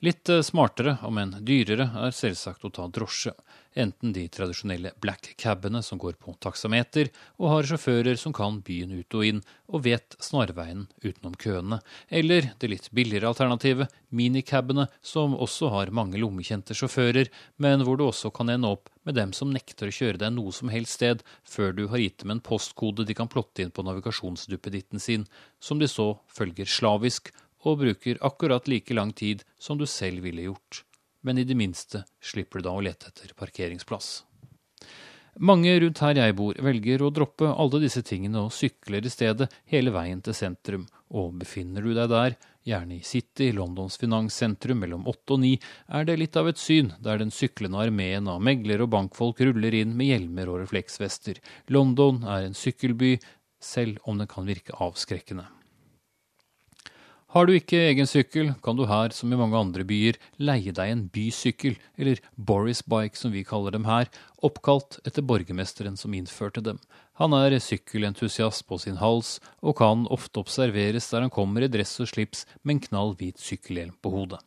Litt 0.00 0.28
eh, 0.32 0.40
smartere, 0.40 0.94
om 1.04 1.18
enn 1.20 1.34
dyrere, 1.44 1.90
er 2.00 2.14
selvsagt 2.16 2.62
å 2.64 2.70
ta 2.72 2.86
drosje. 2.88 3.34
Enten 3.76 4.14
de 4.16 4.22
tradisjonelle 4.32 4.94
black 4.96 5.34
cabene 5.36 5.82
som 5.84 6.00
går 6.00 6.14
på 6.16 6.32
taksameter, 6.40 7.10
og 7.36 7.52
har 7.52 7.68
sjåfører 7.68 8.16
som 8.16 8.32
kan 8.32 8.62
byen 8.64 8.94
ut 8.96 9.16
og 9.18 9.26
inn 9.28 9.42
og 9.68 9.84
vet 9.84 10.16
snarveien 10.24 10.86
utenom 11.04 11.34
køene, 11.36 11.82
eller 12.08 12.48
det 12.56 12.70
litt 12.72 12.88
billigere 12.96 13.28
alternativet, 13.28 13.92
minicabene, 14.08 14.88
som 15.04 15.36
også 15.36 15.68
har 15.76 15.92
mange 15.92 16.16
lommekjente 16.16 16.74
sjåfører, 16.80 17.28
men 17.60 17.84
hvor 17.84 18.00
du 18.00 18.06
også 18.08 18.32
kan 18.32 18.48
ende 18.56 18.72
opp 18.72 18.88
med 19.04 19.20
dem 19.20 19.36
som 19.36 19.52
nekter 19.52 19.92
å 19.92 19.96
kjøre 19.98 20.22
deg 20.24 20.32
noe 20.32 20.56
som 20.56 20.72
helst 20.72 20.96
sted 20.96 21.20
før 21.44 21.76
du 21.76 21.84
har 21.92 22.00
gitt 22.00 22.24
dem 22.24 22.32
en 22.32 22.40
postkode 22.40 23.04
de 23.04 23.20
kan 23.20 23.28
plotte 23.28 23.60
inn 23.60 23.76
på 23.76 23.84
navigasjonsduppeditten 23.84 24.96
sin, 24.96 25.28
som 25.60 25.76
de 25.76 25.92
så 25.92 26.14
følger 26.32 26.64
slavisk 26.64 27.34
og 27.64 27.80
bruker 27.82 28.20
akkurat 28.24 28.68
like 28.68 28.94
lang 28.94 29.12
tid 29.12 29.44
som 29.58 29.78
du 29.78 29.86
selv 29.86 30.24
ville 30.24 30.48
gjort. 30.48 30.84
Men 31.22 31.38
i 31.38 31.44
det 31.44 31.56
minste 31.56 32.04
slipper 32.24 32.60
du 32.60 32.68
da 32.68 32.74
å 32.76 32.82
lete 32.84 33.10
etter 33.10 33.34
parkeringsplass. 33.36 34.24
Mange 35.40 35.72
rundt 35.80 36.00
her 36.02 36.18
jeg 36.18 36.34
bor, 36.36 36.56
velger 36.58 37.02
å 37.04 37.12
droppe 37.14 37.48
alle 37.48 37.80
disse 37.80 38.02
tingene 38.04 38.42
og 38.42 38.52
sykler 38.52 39.04
i 39.06 39.12
stedet 39.12 39.46
hele 39.70 39.92
veien 39.94 40.20
til 40.24 40.34
sentrum, 40.34 40.88
og 41.16 41.36
befinner 41.40 41.84
du 41.86 41.92
deg 41.94 42.10
der, 42.10 42.34
gjerne 42.66 42.98
i 42.98 43.06
City, 43.06 43.50
Londons 43.56 43.96
finanssentrum 44.00 44.82
mellom 44.82 45.06
åtte 45.08 45.36
og 45.36 45.40
ni, 45.44 45.54
er 45.88 46.04
det 46.04 46.18
litt 46.20 46.36
av 46.36 46.50
et 46.50 46.60
syn 46.60 46.92
der 47.00 47.22
den 47.22 47.32
syklende 47.32 47.80
armeen 47.80 48.28
av 48.28 48.42
meglere 48.42 48.84
og 48.84 48.92
bankfolk 48.96 49.40
ruller 49.46 49.78
inn 49.80 49.94
med 49.96 50.10
hjelmer 50.10 50.50
og 50.50 50.60
refleksvester. 50.64 51.40
London 51.72 52.20
er 52.26 52.48
en 52.48 52.58
sykkelby, 52.58 53.16
selv 53.60 54.02
om 54.08 54.20
den 54.20 54.28
kan 54.28 54.48
virke 54.48 54.76
avskrekkende. 54.82 55.46
Har 57.30 57.46
du 57.46 57.52
ikke 57.54 57.78
egen 57.86 58.08
sykkel, 58.10 58.48
kan 58.58 58.74
du 58.74 58.88
her, 58.90 59.12
som 59.14 59.30
i 59.30 59.36
mange 59.38 59.54
andre 59.54 59.84
byer, 59.86 60.16
leie 60.42 60.72
deg 60.74 60.90
en 60.90 61.04
bysykkel, 61.14 61.76
eller 61.94 62.18
Boris 62.34 62.80
Bike 62.82 63.14
som 63.14 63.30
vi 63.30 63.44
kaller 63.46 63.76
dem 63.76 63.86
her, 63.86 64.08
oppkalt 64.42 64.98
etter 65.06 65.22
borgermesteren 65.22 65.94
som 66.00 66.16
innførte 66.18 66.64
dem. 66.66 66.80
Han 67.22 67.36
er 67.38 67.54
sykkelentusiast 67.62 68.66
på 68.66 68.80
sin 68.82 68.98
hals, 68.98 69.36
og 69.62 69.78
kan 69.78 70.08
ofte 70.10 70.42
observeres 70.42 71.06
der 71.12 71.22
han 71.22 71.30
kommer 71.30 71.62
i 71.62 71.70
dress 71.70 72.00
og 72.02 72.10
slips 72.10 72.48
med 72.64 72.80
en 72.80 72.82
knall 72.88 73.14
hvit 73.20 73.38
sykkelhjelm 73.38 73.94
på 74.02 74.10
hodet. 74.10 74.42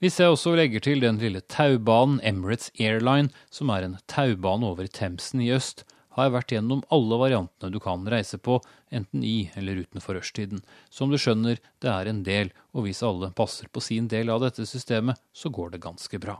Hvis 0.00 0.16
jeg 0.22 0.32
også 0.32 0.54
legger 0.56 0.80
til 0.80 1.04
den 1.04 1.20
lille 1.20 1.44
taubanen 1.52 2.22
Emirates 2.24 2.72
Airline, 2.80 3.28
som 3.52 3.68
er 3.74 3.84
en 3.84 3.98
taubane 4.08 4.72
over 4.72 4.88
Themsen 4.88 5.44
i 5.44 5.52
øst, 5.52 5.84
har 6.18 6.28
jeg 6.28 6.34
vært 6.34 6.52
gjennom 6.56 6.82
alle 6.94 7.18
variantene 7.20 7.72
du 7.72 7.78
kan 7.82 8.04
reise 8.10 8.40
på, 8.42 8.58
enten 8.90 9.24
i 9.24 9.50
eller 9.58 9.84
utenfor 9.84 10.18
rushtiden. 10.18 10.60
Som 10.90 11.12
du 11.12 11.18
skjønner, 11.20 11.62
det 11.82 11.90
er 11.92 12.10
en 12.10 12.24
del, 12.26 12.52
og 12.74 12.84
hvis 12.86 13.04
alle 13.06 13.30
passer 13.38 13.70
på 13.70 13.82
sin 13.84 14.10
del 14.10 14.32
av 14.34 14.42
dette 14.42 14.66
systemet, 14.66 15.20
så 15.32 15.52
går 15.54 15.74
det 15.74 15.84
ganske 15.86 16.20
bra. 16.22 16.36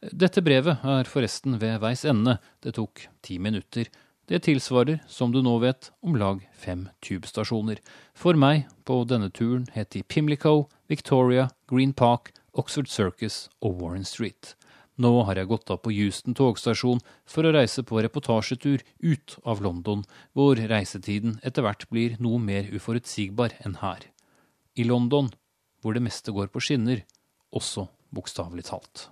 Dette 0.00 0.42
brevet 0.44 0.82
er 0.84 1.08
forresten 1.08 1.56
ved 1.60 1.80
veis 1.84 2.04
ende, 2.08 2.36
det 2.64 2.76
tok 2.76 3.06
ti 3.24 3.38
minutter. 3.42 3.88
Det 4.26 4.42
tilsvarer, 4.42 4.98
som 5.06 5.30
du 5.32 5.38
nå 5.42 5.54
vet, 5.62 5.92
om 6.02 6.16
lag 6.18 6.40
fem 6.58 6.88
tubestasjoner. 7.04 7.78
For 8.12 8.34
meg, 8.34 8.66
på 8.84 9.04
denne 9.06 9.30
turen, 9.30 9.68
het 9.76 9.92
de 9.94 10.02
Pimlico, 10.02 10.66
Victoria, 10.90 11.48
Green 11.70 11.92
Park, 11.94 12.32
Oxford 12.52 12.90
Circus 12.90 13.46
og 13.60 13.78
Warren 13.80 14.04
Street. 14.04 14.56
Nå 14.96 15.10
har 15.28 15.36
jeg 15.36 15.48
gått 15.50 15.70
av 15.72 15.82
på 15.84 15.92
Houston 15.92 16.36
togstasjon 16.36 17.02
for 17.28 17.44
å 17.44 17.52
reise 17.52 17.84
på 17.84 18.00
reportasjetur 18.00 18.84
ut 19.04 19.36
av 19.44 19.60
London, 19.64 20.06
hvor 20.32 20.56
reisetiden 20.56 21.36
etter 21.44 21.66
hvert 21.66 21.84
blir 21.92 22.16
noe 22.22 22.40
mer 22.40 22.70
uforutsigbar 22.72 23.58
enn 23.60 23.76
her. 23.82 24.08
I 24.76 24.88
London, 24.88 25.28
hvor 25.84 25.96
det 25.96 26.04
meste 26.04 26.32
går 26.32 26.48
på 26.52 26.64
skinner, 26.64 27.04
også 27.52 27.86
bokstavelig 28.16 28.64
talt. 28.70 29.10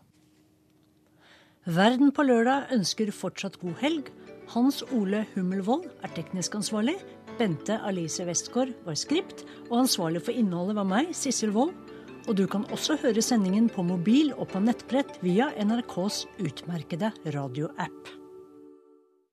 Verden 1.64 2.12
på 2.12 2.24
lørdag 2.28 2.72
ønsker 2.76 3.12
fortsatt 3.12 3.60
god 3.60 3.76
helg. 3.80 4.08
Hans 4.52 4.82
Ole 4.92 5.22
Hummelvold 5.34 5.86
er 6.04 6.12
teknisk 6.16 6.56
ansvarlig. 6.58 6.96
Bente 7.38 7.78
Alice 7.88 8.24
Westgård 8.24 8.74
var 8.84 8.96
skript, 9.00 9.42
og 9.70 9.84
ansvarlig 9.84 10.20
for 10.24 10.36
innholdet 10.36 10.76
var 10.76 10.88
meg, 10.88 11.12
Sissel 11.16 11.52
Wold. 11.56 11.72
Og 12.24 12.38
du 12.38 12.46
kan 12.48 12.64
også 12.72 12.96
høre 13.02 13.22
sendingen 13.24 13.68
på 13.68 13.84
mobil 13.84 14.32
og 14.38 14.48
på 14.54 14.62
nettbrett 14.64 15.18
via 15.24 15.50
NRKs 15.60 16.24
utmerkede 16.40 17.12
radioapp. 17.34 18.23